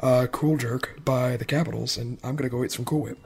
uh, 0.00 0.26
"Cool 0.30 0.56
Jerk" 0.56 1.00
by 1.04 1.36
the 1.36 1.44
Capitols, 1.44 1.96
and 1.96 2.18
I'm 2.22 2.36
going 2.36 2.48
to 2.48 2.54
go 2.56 2.64
eat 2.64 2.72
some 2.72 2.84
Cool 2.84 3.02
Whip 3.02 3.18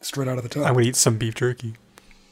straight 0.00 0.28
out 0.28 0.38
of 0.38 0.42
the 0.42 0.48
tub 0.48 0.64
I'm 0.64 0.72
going 0.74 0.84
to 0.84 0.88
eat 0.90 0.96
some 0.96 1.18
beef 1.18 1.34
jerky. 1.34 1.74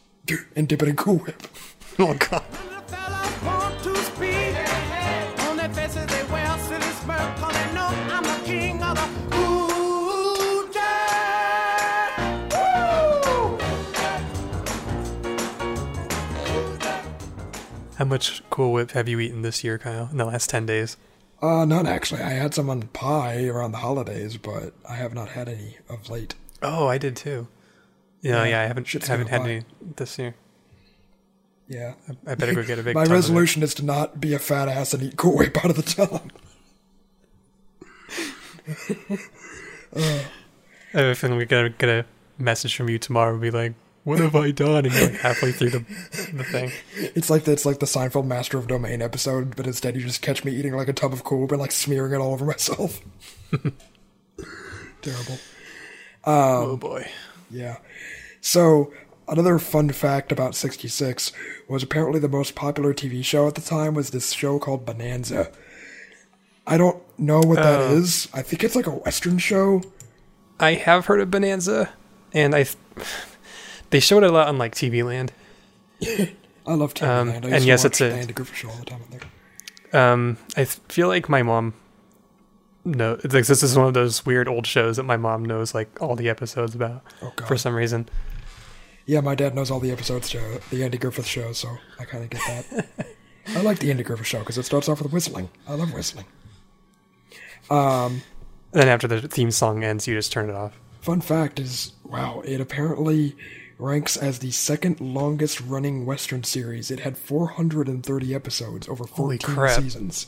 and 0.56 0.66
dip 0.68 0.82
it 0.82 0.88
in 0.88 0.96
Cool 0.96 1.18
Whip. 1.18 1.42
Oh 2.00 2.14
god. 2.14 2.44
The 2.52 2.94
fellas 2.94 3.42
want 3.42 3.82
to 3.82 3.96
speak. 3.96 4.54
On 5.48 5.56
their 5.56 5.68
faces 5.70 6.06
they 6.06 6.22
wear 6.32 6.44
a 6.46 6.58
silly 6.60 6.92
smirk, 7.02 7.36
'cause 7.38 7.52
they 7.52 7.74
know 7.74 7.88
I'm 7.88 8.22
the 8.22 8.40
king 8.44 8.80
of 8.84 8.94
the 8.94 9.08
cool 9.34 10.68
jazz. 10.72 12.12
Woo! 12.54 13.58
How 17.96 18.04
much 18.04 18.44
Cool 18.48 18.72
Whip 18.72 18.92
have 18.92 19.08
you 19.08 19.18
eaten 19.18 19.42
this 19.42 19.64
year, 19.64 19.76
Kyle, 19.76 20.08
in 20.12 20.18
the 20.18 20.24
last 20.24 20.48
10 20.50 20.66
days? 20.66 20.96
Uh, 21.40 21.64
none 21.64 21.86
actually. 21.86 22.20
I 22.22 22.30
had 22.30 22.52
some 22.54 22.68
on 22.68 22.82
pie 22.88 23.46
around 23.46 23.72
the 23.72 23.78
holidays, 23.78 24.36
but 24.36 24.74
I 24.88 24.94
have 24.96 25.14
not 25.14 25.28
had 25.30 25.48
any 25.48 25.76
of 25.88 26.08
late. 26.10 26.34
Oh, 26.62 26.88
I 26.88 26.98
did 26.98 27.14
too. 27.16 27.46
Yeah, 28.20 28.42
Yeah, 28.44 28.44
yeah, 28.50 28.60
I 28.62 28.66
haven't 28.66 28.86
haven't 29.06 29.28
had 29.28 29.42
fly. 29.42 29.50
any 29.50 29.64
this 29.96 30.18
year. 30.18 30.34
Yeah. 31.68 31.94
I 32.26 32.34
better 32.34 32.54
go 32.54 32.64
get 32.64 32.78
a 32.78 32.82
big. 32.84 32.94
My 32.94 33.02
tub 33.04 33.06
of 33.08 33.12
it. 33.12 33.14
resolution 33.14 33.62
is 33.62 33.74
to 33.74 33.84
not 33.84 34.20
be 34.20 34.34
a 34.34 34.38
fat 34.40 34.68
ass 34.68 34.94
and 34.94 35.02
eat 35.02 35.16
Cool 35.16 35.36
Whip 35.36 35.56
out 35.64 35.70
of 35.70 35.76
the 35.76 35.82
tub. 35.82 36.32
I 39.96 40.98
have 40.98 41.04
a 41.06 41.14
feeling 41.14 41.36
we're 41.36 41.44
gonna 41.46 41.70
get 41.70 41.88
a 41.88 42.04
message 42.38 42.74
from 42.76 42.88
you 42.88 42.98
tomorrow. 42.98 43.32
and 43.32 43.40
Be 43.40 43.50
like, 43.50 43.74
"What 44.04 44.20
have 44.20 44.34
I 44.36 44.50
done?" 44.50 44.86
And 44.86 44.94
you're 44.94 45.04
like 45.10 45.20
halfway 45.20 45.52
through 45.52 45.70
the 45.70 45.78
the 46.32 46.44
thing. 46.44 46.72
It's 46.96 47.28
like 47.30 47.44
the, 47.44 47.52
it's 47.52 47.66
like 47.66 47.78
the 47.80 47.86
Seinfeld 47.86 48.26
Master 48.26 48.58
of 48.58 48.66
Domain 48.66 49.02
episode, 49.02 49.56
but 49.56 49.66
instead 49.66 49.96
you 49.96 50.02
just 50.02 50.22
catch 50.22 50.44
me 50.44 50.52
eating 50.52 50.74
like 50.74 50.88
a 50.88 50.92
tub 50.92 51.12
of 51.12 51.24
Cool 51.24 51.48
and 51.50 51.58
like 51.58 51.72
smearing 51.72 52.12
it 52.12 52.16
all 52.16 52.32
over 52.32 52.44
myself. 52.54 53.00
Terrible. 55.02 55.38
oh 56.24 56.76
boy. 56.76 57.08
Yeah. 57.50 57.78
So 58.40 58.92
another 59.28 59.58
fun 59.58 59.90
fact 59.90 60.32
about 60.32 60.54
'66 60.54 61.32
was 61.68 61.82
apparently 61.82 62.20
the 62.20 62.28
most 62.28 62.54
popular 62.54 62.92
TV 62.94 63.24
show 63.24 63.46
at 63.46 63.54
the 63.54 63.60
time 63.60 63.94
was 63.94 64.10
this 64.10 64.32
show 64.32 64.58
called 64.58 64.84
Bonanza. 64.86 65.50
I 66.66 66.76
don't 66.76 67.02
know 67.18 67.40
what 67.40 67.56
that 67.56 67.80
Oh. 67.80 67.96
is. 67.96 68.28
I 68.34 68.42
think 68.42 68.62
it's 68.62 68.76
like 68.76 68.86
a 68.86 68.90
Western 68.90 69.38
show. 69.38 69.82
I 70.60 70.74
have 70.74 71.06
heard 71.06 71.20
of 71.20 71.30
Bonanza, 71.30 71.90
and 72.32 72.54
I. 72.54 72.66
They 73.90 74.00
showed 74.00 74.22
it 74.22 74.30
a 74.30 74.32
lot 74.32 74.48
on 74.48 74.58
like 74.58 74.74
TV 74.74 75.04
Land. 75.04 75.32
I 76.66 76.74
love 76.74 76.94
TV 76.94 77.06
Um, 77.08 77.28
Land. 77.28 77.44
I 77.46 77.48
used 77.48 77.54
and 77.54 77.62
to 77.62 77.66
yes, 77.68 77.84
it's 77.84 78.00
a- 78.00 78.08
the 78.10 78.14
Andy 78.14 78.32
Griffith 78.32 78.56
show 78.56 78.68
all 78.70 78.76
the 78.76 78.84
time 78.84 79.00
there. 79.10 79.20
Um, 80.12 80.36
I 80.56 80.64
feel 80.64 81.08
like 81.08 81.28
my 81.28 81.42
mom. 81.42 81.74
No, 82.84 83.14
it's 83.24 83.34
like 83.34 83.46
this 83.46 83.62
is 83.62 83.76
one 83.76 83.86
of 83.86 83.94
those 83.94 84.24
weird 84.24 84.48
old 84.48 84.66
shows 84.66 84.96
that 84.96 85.02
my 85.04 85.16
mom 85.16 85.44
knows 85.44 85.74
like 85.74 86.00
all 86.00 86.14
the 86.16 86.28
episodes 86.28 86.74
about 86.74 87.02
Oh 87.22 87.32
for 87.46 87.56
some 87.56 87.74
reason. 87.74 88.08
Yeah, 89.06 89.20
my 89.20 89.34
dad 89.34 89.54
knows 89.54 89.70
all 89.70 89.80
the 89.80 89.90
episodes, 89.90 90.28
show, 90.28 90.58
the 90.70 90.84
Andy 90.84 90.98
Griffith 90.98 91.26
show, 91.26 91.52
so 91.52 91.78
I 91.98 92.04
kind 92.04 92.24
of 92.24 92.30
get 92.30 92.40
that. 92.46 93.08
I 93.56 93.62
like 93.62 93.78
the 93.78 93.90
Andy 93.90 94.02
Griffith 94.02 94.26
show 94.26 94.40
because 94.40 94.58
it 94.58 94.64
starts 94.64 94.88
off 94.88 95.00
with 95.02 95.10
whistling. 95.12 95.48
I 95.66 95.74
love 95.74 95.92
whistling. 95.94 96.26
And 97.70 98.20
then 98.72 98.88
after 98.88 99.08
the 99.08 99.26
theme 99.26 99.50
song 99.50 99.82
ends, 99.82 100.06
you 100.06 100.14
just 100.14 100.30
turn 100.32 100.50
it 100.50 100.54
off. 100.54 100.78
Fun 101.00 101.20
fact 101.22 101.58
is, 101.58 101.92
wow, 102.04 102.42
it 102.44 102.60
apparently 102.60 103.34
ranks 103.78 104.16
as 104.16 104.40
the 104.40 104.50
second 104.50 105.00
longest 105.00 105.60
running 105.60 106.04
Western 106.04 106.42
series. 106.44 106.90
It 106.90 107.00
had 107.00 107.16
430 107.16 108.34
episodes 108.34 108.88
over 108.88 109.04
14 109.04 109.16
Holy 109.16 109.38
crap. 109.38 109.80
seasons. 109.80 110.26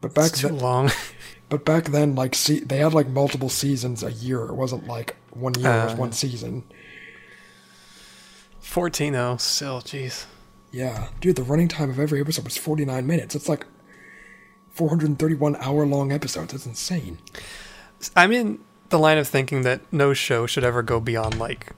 But 0.00 0.14
back 0.14 0.30
It's 0.30 0.40
too 0.40 0.48
then, 0.48 0.58
long. 0.58 0.90
but 1.48 1.64
back 1.64 1.86
then, 1.86 2.14
like, 2.14 2.34
see, 2.34 2.60
they 2.60 2.78
had 2.78 2.94
like 2.94 3.08
multiple 3.08 3.48
seasons 3.48 4.02
a 4.02 4.12
year. 4.12 4.44
It 4.46 4.54
wasn't 4.54 4.86
like 4.86 5.16
one 5.30 5.54
year 5.54 5.84
was 5.84 5.92
Uh. 5.92 5.96
one 5.96 6.12
season. 6.12 6.64
Fourteen 8.60 9.14
though, 9.14 9.36
still, 9.38 9.80
jeez. 9.80 10.26
Yeah, 10.70 11.08
dude, 11.20 11.36
the 11.36 11.42
running 11.42 11.66
time 11.68 11.90
of 11.90 11.98
every 11.98 12.20
episode 12.20 12.44
was 12.44 12.56
49 12.56 13.04
minutes. 13.06 13.34
It's 13.34 13.48
like 13.48 13.66
431 14.70 15.56
hour 15.56 15.84
long 15.84 16.12
episodes. 16.12 16.52
That's 16.52 16.66
insane. 16.66 17.18
I'm 18.14 18.30
in 18.30 18.60
the 18.90 18.98
line 18.98 19.18
of 19.18 19.26
thinking 19.28 19.62
that 19.62 19.80
no 19.92 20.12
show 20.12 20.46
should 20.46 20.64
ever 20.64 20.82
go 20.82 21.00
beyond 21.00 21.38
like 21.38 21.72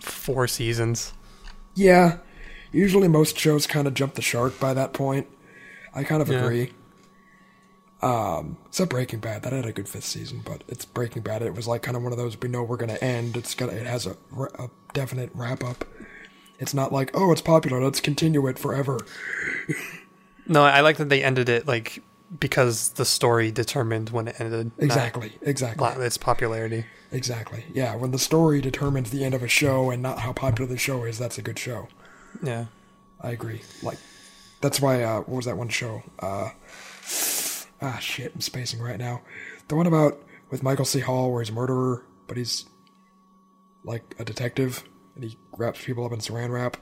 four 0.00 0.46
seasons. 0.46 1.12
Yeah, 1.74 2.18
usually 2.72 3.08
most 3.08 3.38
shows 3.38 3.66
kind 3.66 3.86
of 3.86 3.94
jump 3.94 4.14
the 4.14 4.22
shark 4.22 4.58
by 4.58 4.74
that 4.74 4.92
point. 4.92 5.26
I 5.94 6.02
kind 6.04 6.22
of 6.22 6.28
Yeah. 6.28 6.44
agree. 6.44 6.72
Um, 8.02 8.58
except 8.66 8.90
Breaking 8.90 9.20
Bad, 9.20 9.42
that 9.42 9.52
had 9.54 9.64
a 9.64 9.72
good 9.72 9.88
fifth 9.88 10.04
season, 10.04 10.42
but 10.44 10.62
it's 10.68 10.84
Breaking 10.84 11.22
Bad. 11.22 11.40
It 11.42 11.54
was 11.54 11.66
like 11.66 11.82
kind 11.82 11.96
of 11.96 12.02
one 12.02 12.12
of 12.12 12.18
those 12.18 12.38
we 12.38 12.48
know 12.48 12.62
we're 12.62 12.76
gonna 12.76 12.98
end. 13.00 13.36
It's 13.36 13.54
got 13.54 13.70
it 13.72 13.86
has 13.86 14.06
a, 14.06 14.16
a 14.58 14.68
definite 14.92 15.30
wrap 15.34 15.64
up. 15.64 15.84
It's 16.58 16.74
not 16.74 16.92
like 16.92 17.10
oh, 17.14 17.32
it's 17.32 17.40
popular, 17.40 17.82
let's 17.82 18.00
continue 18.00 18.46
it 18.46 18.58
forever. 18.58 19.00
No, 20.46 20.62
I 20.62 20.82
like 20.82 20.98
that 20.98 21.08
they 21.08 21.24
ended 21.24 21.48
it 21.48 21.66
like 21.66 22.02
because 22.38 22.90
the 22.90 23.04
story 23.04 23.50
determined 23.50 24.10
when 24.10 24.28
it 24.28 24.36
ended. 24.38 24.72
Exactly, 24.78 25.36
exactly, 25.42 26.04
its 26.04 26.16
popularity. 26.16 26.86
exactly. 27.12 27.64
Yeah, 27.72 27.96
when 27.96 28.10
the 28.10 28.18
story 28.18 28.60
determines 28.60 29.10
the 29.10 29.24
end 29.24 29.34
of 29.34 29.42
a 29.42 29.48
show 29.48 29.90
and 29.90 30.02
not 30.02 30.20
how 30.20 30.32
popular 30.32 30.68
the 30.68 30.78
show 30.78 31.04
is, 31.04 31.18
that's 31.18 31.38
a 31.38 31.42
good 31.42 31.58
show. 31.58 31.88
Yeah. 32.42 32.66
I 33.20 33.30
agree. 33.30 33.62
Like, 33.82 33.98
that's 34.60 34.80
why. 34.80 35.02
Uh, 35.02 35.18
what 35.18 35.28
was 35.28 35.44
that 35.46 35.56
one 35.56 35.68
show? 35.68 36.02
Uh, 36.18 36.50
ah, 37.80 37.98
shit, 38.00 38.32
I'm 38.34 38.40
spacing 38.40 38.80
right 38.80 38.98
now. 38.98 39.22
The 39.68 39.76
one 39.76 39.86
about 39.86 40.20
with 40.50 40.62
Michael 40.62 40.84
C. 40.84 41.00
Hall, 41.00 41.32
where 41.32 41.40
he's 41.40 41.50
a 41.50 41.54
murderer, 41.54 42.04
but 42.26 42.36
he's 42.36 42.66
like 43.84 44.14
a 44.18 44.24
detective, 44.24 44.84
and 45.14 45.24
he 45.24 45.38
wraps 45.56 45.84
people 45.84 46.04
up 46.04 46.12
in 46.12 46.18
Saran 46.18 46.50
wrap. 46.50 46.76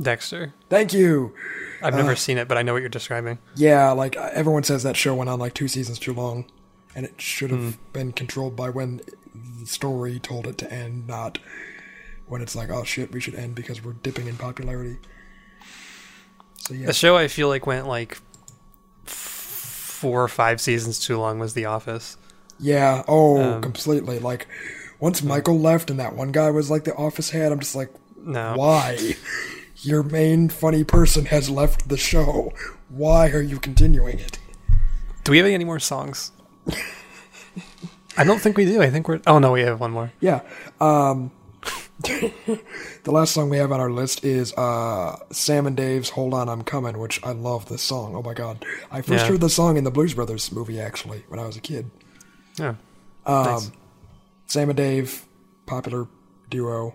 Dexter. 0.00 0.54
Thank 0.70 0.92
you. 0.92 1.34
I've 1.82 1.94
never 1.94 2.16
seen 2.16 2.38
it, 2.38 2.48
but 2.48 2.56
I 2.56 2.62
know 2.62 2.72
what 2.72 2.80
you're 2.80 2.88
describing. 2.88 3.38
Yeah, 3.56 3.90
like 3.92 4.16
uh, 4.16 4.30
everyone 4.32 4.62
says 4.62 4.82
that 4.84 4.96
show 4.96 5.14
went 5.14 5.28
on 5.28 5.38
like 5.38 5.54
two 5.54 5.68
seasons 5.68 5.98
too 5.98 6.12
long, 6.14 6.46
and 6.94 7.04
it 7.04 7.20
should 7.20 7.50
have 7.50 7.78
been 7.92 8.12
controlled 8.12 8.56
by 8.56 8.70
when 8.70 9.00
the 9.60 9.66
story 9.66 10.18
told 10.18 10.46
it 10.46 10.58
to 10.58 10.72
end, 10.72 11.06
not 11.06 11.38
when 12.26 12.40
it's 12.40 12.54
like, 12.56 12.70
oh 12.70 12.84
shit, 12.84 13.12
we 13.12 13.20
should 13.20 13.34
end 13.34 13.54
because 13.54 13.84
we're 13.84 13.92
dipping 13.94 14.28
in 14.28 14.36
popularity. 14.36 14.98
So 16.58 16.74
yeah, 16.74 16.86
The 16.86 16.92
show 16.92 17.16
I 17.16 17.28
feel 17.28 17.48
like 17.48 17.66
went 17.66 17.86
like 17.88 18.18
f- 19.06 19.12
four 19.12 20.22
or 20.22 20.28
five 20.28 20.60
seasons 20.60 20.98
too 21.00 21.18
long 21.18 21.38
was 21.38 21.54
The 21.54 21.64
Office. 21.66 22.16
Yeah. 22.60 23.02
Oh, 23.08 23.54
Um, 23.54 23.60
completely. 23.62 24.18
Like 24.20 24.46
once 25.00 25.22
Michael 25.22 25.58
left 25.58 25.90
and 25.90 25.98
that 25.98 26.14
one 26.14 26.30
guy 26.30 26.50
was 26.50 26.70
like 26.70 26.84
the 26.84 26.94
office 26.94 27.30
head, 27.30 27.50
I'm 27.50 27.58
just 27.60 27.74
like, 27.74 27.90
No. 28.16 28.54
why? 28.56 28.96
Your 29.82 30.02
main 30.02 30.48
funny 30.48 30.84
person 30.84 31.24
has 31.26 31.50
left 31.50 31.88
the 31.88 31.96
show. 31.96 32.52
Why 32.88 33.30
are 33.30 33.42
you 33.42 33.58
continuing 33.58 34.18
it? 34.18 34.38
Do 35.24 35.32
we 35.32 35.38
have 35.38 35.46
any 35.46 35.64
more 35.64 35.78
songs? 35.80 36.32
I 38.16 38.24
don't 38.24 38.40
think 38.40 38.56
we 38.56 38.64
do. 38.64 38.82
I 38.82 38.90
think 38.90 39.08
we're. 39.08 39.20
Oh 39.26 39.38
no, 39.38 39.52
we 39.52 39.62
have 39.62 39.80
one 39.80 39.90
more. 39.92 40.12
Yeah. 40.20 40.40
Um 40.80 41.30
The 42.04 43.10
last 43.12 43.32
song 43.32 43.48
we 43.48 43.56
have 43.58 43.72
on 43.72 43.80
our 43.80 43.90
list 43.90 44.24
is 44.24 44.52
uh 44.54 45.16
Sam 45.30 45.66
and 45.66 45.76
Dave's 45.76 46.10
Hold 46.10 46.34
On 46.34 46.48
I'm 46.48 46.62
Coming, 46.62 46.98
which 46.98 47.20
I 47.24 47.32
love 47.32 47.68
this 47.68 47.82
song. 47.82 48.14
Oh 48.14 48.22
my 48.22 48.34
god. 48.34 48.64
I 48.90 49.00
first 49.02 49.24
Yeah. 49.24 49.30
heard 49.32 49.40
the 49.40 49.50
song 49.50 49.76
in 49.76 49.84
the 49.84 49.90
Blues 49.90 50.14
Brothers 50.14 50.52
movie 50.52 50.80
actually 50.80 51.24
when 51.28 51.38
I 51.40 51.46
was 51.46 51.56
a 51.56 51.60
kid. 51.60 51.90
Yeah. 52.58 52.74
Um, 53.26 53.44
Nice. 53.46 53.70
Sam 54.46 54.68
and 54.70 54.76
Dave, 54.76 55.24
popular 55.66 56.06
duo, 56.50 56.94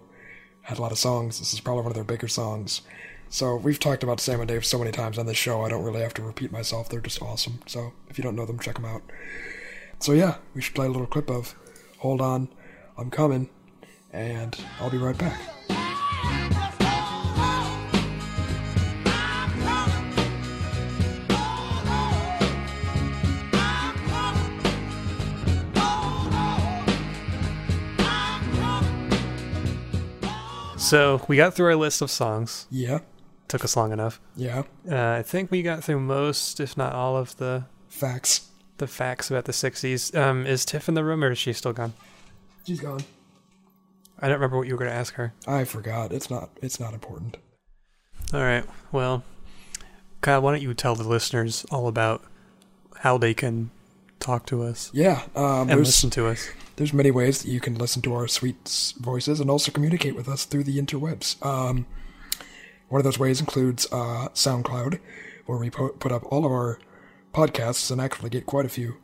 had 0.68 0.80
a 0.80 0.82
lot 0.82 0.92
of 0.92 0.98
songs. 0.98 1.40
This 1.40 1.54
is 1.54 1.62
probably 1.62 1.84
one 1.84 1.92
of 1.92 1.96
their 1.96 2.04
bigger 2.04 2.28
songs. 2.28 2.82
So 3.30 3.56
we've 3.56 3.80
talked 3.80 4.04
about 4.04 4.20
Sam 4.20 4.42
and 4.42 4.50
Dave 4.50 4.66
so 4.66 4.78
many 4.78 4.92
times 4.92 5.18
on 5.18 5.26
this 5.26 5.38
show. 5.38 5.62
I 5.62 5.70
don't 5.70 5.84
really 5.84 6.02
have 6.02 6.14
to 6.16 6.22
repeat 6.22 6.52
myself. 6.52 6.90
They're 6.90 7.00
just 7.00 7.22
awesome. 7.22 7.62
So 7.68 7.94
if 8.10 8.18
you 8.18 8.24
don't 8.24 8.36
know 8.36 8.46
them, 8.46 8.60
check 8.60 8.76
them 8.76 8.84
out. 8.84 9.02
So 10.00 10.12
yeah, 10.12 10.36
we 10.54 10.62
should 10.62 10.76
play 10.76 10.86
a 10.86 10.90
little 10.90 11.08
clip 11.08 11.30
of 11.30 11.56
"Hold 12.00 12.20
On, 12.20 12.50
I'm 12.98 13.10
Coming," 13.10 13.50
and 14.12 14.60
I'll 14.82 14.90
be 14.90 14.98
right 14.98 15.18
back. 15.18 15.40
So 30.90 31.22
we 31.28 31.36
got 31.36 31.54
through 31.54 31.68
our 31.68 31.76
list 31.76 32.02
of 32.02 32.10
songs. 32.10 32.66
Yeah, 32.70 33.00
Took 33.50 33.64
us 33.64 33.76
long 33.78 33.92
enough. 33.92 34.20
yeah, 34.36 34.64
Uh, 34.90 35.12
I 35.20 35.22
think 35.22 35.52
we 35.52 35.62
got 35.62 35.84
through 35.84 36.00
most, 36.02 36.60
if 36.60 36.76
not 36.78 36.94
all, 36.94 37.16
of 37.18 37.36
the 37.38 37.66
facts. 37.90 38.48
the 38.78 38.88
facts 38.88 39.30
about 39.30 39.46
the 39.46 39.52
'60s. 39.54 40.16
Um, 40.18 40.46
is 40.46 40.66
Tiff 40.66 40.88
in 40.90 40.96
the 40.96 41.04
room, 41.04 41.24
or 41.24 41.32
is 41.32 41.38
she 41.38 41.52
still 41.54 41.74
gone? 41.74 41.94
She's 42.66 42.80
gone. 42.82 43.02
I 44.20 44.28
don't 44.28 44.36
remember 44.36 44.58
what 44.58 44.68
you 44.68 44.74
were 44.74 44.80
going 44.80 44.92
to 44.92 44.96
ask 44.98 45.14
her. 45.16 45.34
I 45.48 45.64
forgot. 45.66 46.12
It's 46.12 46.30
not. 46.30 46.50
It's 46.62 46.80
not 46.80 46.94
important. 46.94 47.38
All 48.34 48.42
right. 48.42 48.66
Well, 48.92 49.24
Kyle, 50.22 50.42
why 50.42 50.52
don't 50.54 50.62
you 50.62 50.74
tell 50.74 50.96
the 50.96 51.04
listeners 51.08 51.66
all 51.72 51.88
about 51.88 52.24
how 53.00 53.18
they 53.18 53.34
can 53.34 53.72
talk 54.28 54.46
to 54.46 54.62
us 54.62 54.92
Yeah. 54.94 55.22
Um, 55.36 55.70
and 55.70 55.80
listen 55.80 56.10
to 56.12 56.28
us? 56.28 56.50
There's 56.76 56.94
many 56.94 57.12
ways 57.12 57.42
that 57.42 57.50
you 57.50 57.60
can 57.62 57.76
listen 57.76 58.02
to 58.04 58.14
our 58.14 58.28
sweet 58.28 58.94
voices 59.00 59.40
and 59.40 59.50
also 59.50 59.72
communicate 59.72 60.16
with 60.16 60.28
us 60.28 60.44
through 60.46 60.66
the 60.66 60.78
interwebs. 60.78 61.44
Um, 61.46 61.86
one 62.90 63.00
of 63.00 63.06
those 63.06 63.18
ways 63.18 63.40
includes 63.40 63.88
uh, 63.92 64.28
SoundCloud, 64.34 65.00
where 65.46 65.58
we 65.58 65.70
po- 65.70 65.96
put 66.04 66.12
up 66.12 66.24
all 66.32 66.46
of 66.46 66.52
our 66.52 66.78
podcasts 67.34 67.90
and 67.90 68.00
actually 68.02 68.30
get 68.30 68.46
quite 68.46 68.66
a 68.66 68.70
few 68.70 68.98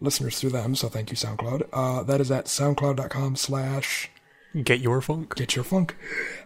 listeners 0.00 0.38
through 0.40 0.50
them. 0.50 0.74
So 0.74 0.88
thank 0.88 1.10
you, 1.10 1.16
SoundCloud. 1.16 1.68
Uh, 1.72 2.02
that 2.02 2.20
is 2.20 2.30
at 2.30 2.46
soundcloud.com 2.46 3.36
slash 3.36 4.10
Get 4.64 4.80
your 4.80 5.00
funk. 5.00 5.34
get 5.36 5.54
your 5.56 5.64
funk. 5.64 5.94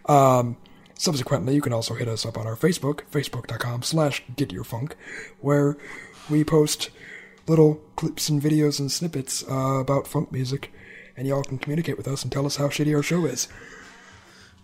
Um, 0.07 0.57
subsequently, 0.95 1.55
you 1.55 1.61
can 1.61 1.73
also 1.73 1.93
hit 1.95 2.07
us 2.07 2.25
up 2.25 2.37
on 2.37 2.45
our 2.47 2.55
Facebook, 2.55 3.01
facebook.com 3.11 3.81
slash 3.83 4.23
get 4.35 4.51
your 4.51 4.63
funk, 4.63 4.95
where 5.41 5.77
we 6.29 6.43
post 6.43 6.89
little 7.47 7.75
clips 7.95 8.29
and 8.29 8.41
videos 8.41 8.79
and 8.79 8.91
snippets 8.91 9.43
uh, 9.49 9.79
about 9.79 10.07
funk 10.07 10.31
music, 10.31 10.71
and 11.17 11.27
y'all 11.27 11.43
can 11.43 11.57
communicate 11.57 11.97
with 11.97 12.07
us 12.07 12.23
and 12.23 12.31
tell 12.31 12.45
us 12.45 12.55
how 12.57 12.67
shitty 12.67 12.95
our 12.95 13.03
show 13.03 13.25
is. 13.25 13.47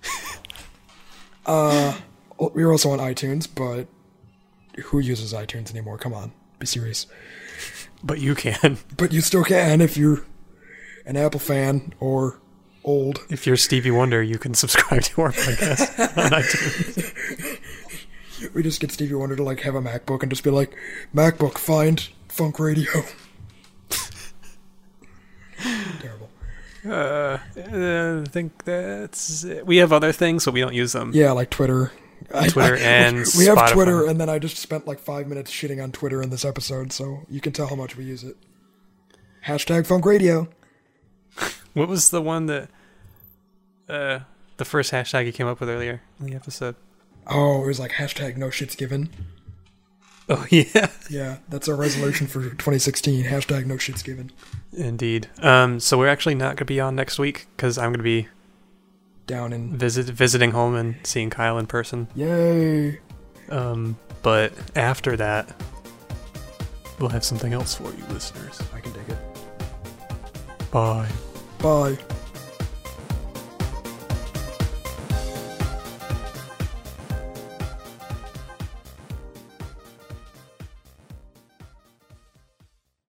uh, 1.46 1.98
we're 2.38 2.72
also 2.72 2.92
on 2.92 3.00
iTunes, 3.00 3.48
but 3.54 3.88
who 4.86 5.00
uses 5.00 5.34
iTunes 5.34 5.72
anymore? 5.72 5.98
Come 5.98 6.14
on, 6.14 6.32
be 6.58 6.66
serious. 6.66 7.08
But 8.04 8.20
you 8.20 8.36
can 8.36 8.78
But 8.98 9.12
you 9.12 9.22
still 9.22 9.44
can 9.44 9.82
if 9.82 9.98
you're 9.98 10.26
an 11.06 11.18
Apple 11.18 11.40
fan 11.40 11.94
or 12.00 12.40
old. 12.84 13.20
if 13.30 13.46
you're 13.46 13.58
Stevie 13.58 13.92
Wonder, 13.92 14.24
you 14.24 14.38
can 14.38 14.54
subscribe 14.64 15.02
to 15.04 15.22
our 15.22 15.32
podcast 15.32 16.18
on 16.18 16.32
iTunes. 16.32 17.60
We 18.54 18.64
just 18.64 18.80
get 18.80 18.92
Stevie 18.92 19.16
Wonder 19.16 19.36
to 19.36 19.44
like 19.44 19.60
have 19.62 19.76
a 19.76 19.82
MacBook 19.82 20.22
and 20.22 20.32
just 20.32 20.46
be 20.46 20.50
like, 20.50 20.74
MacBook, 21.14 21.58
find 21.58 22.08
funk 22.30 22.60
radio. 22.60 22.90
Terrible. 26.00 26.30
Uh, 26.88 27.38
I 27.58 28.24
think 28.30 28.64
that's 28.64 29.44
it. 29.44 29.66
we 29.66 29.78
have 29.78 29.92
other 29.92 30.12
things, 30.14 30.46
but 30.46 30.54
we 30.54 30.62
don't 30.62 30.74
use 30.74 30.94
them. 30.94 31.12
Yeah, 31.14 31.32
like 31.34 31.50
Twitter. 31.50 31.92
I- 32.34 32.48
Twitter 32.48 32.76
I- 32.76 32.80
and 32.80 33.18
we 33.38 33.46
have 33.46 33.58
Spotify. 33.58 33.72
Twitter, 33.74 34.06
and 34.08 34.20
then 34.20 34.30
I 34.30 34.40
just 34.40 34.58
spent 34.58 34.88
like 34.88 35.00
five 35.00 35.28
minutes 35.28 35.52
shitting 35.52 35.84
on 35.84 35.92
Twitter 35.92 36.22
in 36.22 36.30
this 36.30 36.46
episode, 36.46 36.92
so 36.94 37.24
you 37.30 37.42
can 37.42 37.52
tell 37.52 37.68
how 37.68 37.76
much 37.76 37.98
we 37.98 38.06
use 38.06 38.24
it. 38.24 38.38
Hashtag 39.46 39.86
funk 39.88 40.06
radio. 40.06 40.48
What 41.74 41.88
was 41.88 42.10
the 42.10 42.22
one 42.22 42.48
that 42.48 42.68
uh 43.88 44.20
the 44.58 44.66
first 44.66 44.92
hashtag 44.92 45.28
you 45.28 45.32
came 45.32 45.46
up 45.46 45.60
with 45.60 45.70
earlier 45.70 46.02
in 46.20 46.26
the 46.26 46.36
episode? 46.36 46.76
Oh, 47.28 47.64
it 47.64 47.68
was 47.68 47.80
like 47.80 47.92
hashtag 47.92 48.38
no 48.38 48.48
shits 48.48 48.76
given. 48.76 49.10
Oh 50.32 50.46
yeah, 50.52 50.92
Yeah, 51.10 51.38
that's 51.50 51.68
our 51.68 51.76
resolution 51.76 52.28
for 52.28 52.42
2016. 52.44 53.26
Hashtag 53.26 53.66
no 53.66 53.76
shits 53.76 54.04
given. 54.04 54.32
indeed. 54.72 55.28
Um, 55.42 55.80
so 55.80 55.98
we're 55.98 56.08
actually 56.08 56.36
not 56.36 56.56
gonna 56.56 56.66
be 56.68 56.80
on 56.80 56.96
next 56.96 57.18
week 57.18 57.48
because 57.58 57.80
I'm 57.80 57.92
gonna 57.92 58.04
be 58.04 58.28
Down 59.26 59.54
in. 59.54 59.76
visit 59.76 60.06
visiting 60.06 60.52
home 60.52 60.76
and 60.76 60.96
seeing 61.04 61.32
Kyle 61.32 61.58
in 61.58 61.66
person. 61.66 62.08
Yay. 62.16 63.00
Um, 63.50 63.98
but 64.22 64.54
after 64.76 65.18
that, 65.18 65.50
we'll 67.00 67.10
have 67.10 67.24
something 67.24 67.52
else 67.54 67.74
for 67.74 67.92
you, 67.92 68.04
listeners. 68.10 68.62
I 68.76 68.82
can 68.82 68.94
dig 68.94 69.10
it. 69.10 69.18
Bye. 70.70 71.10
Bye. 71.60 71.98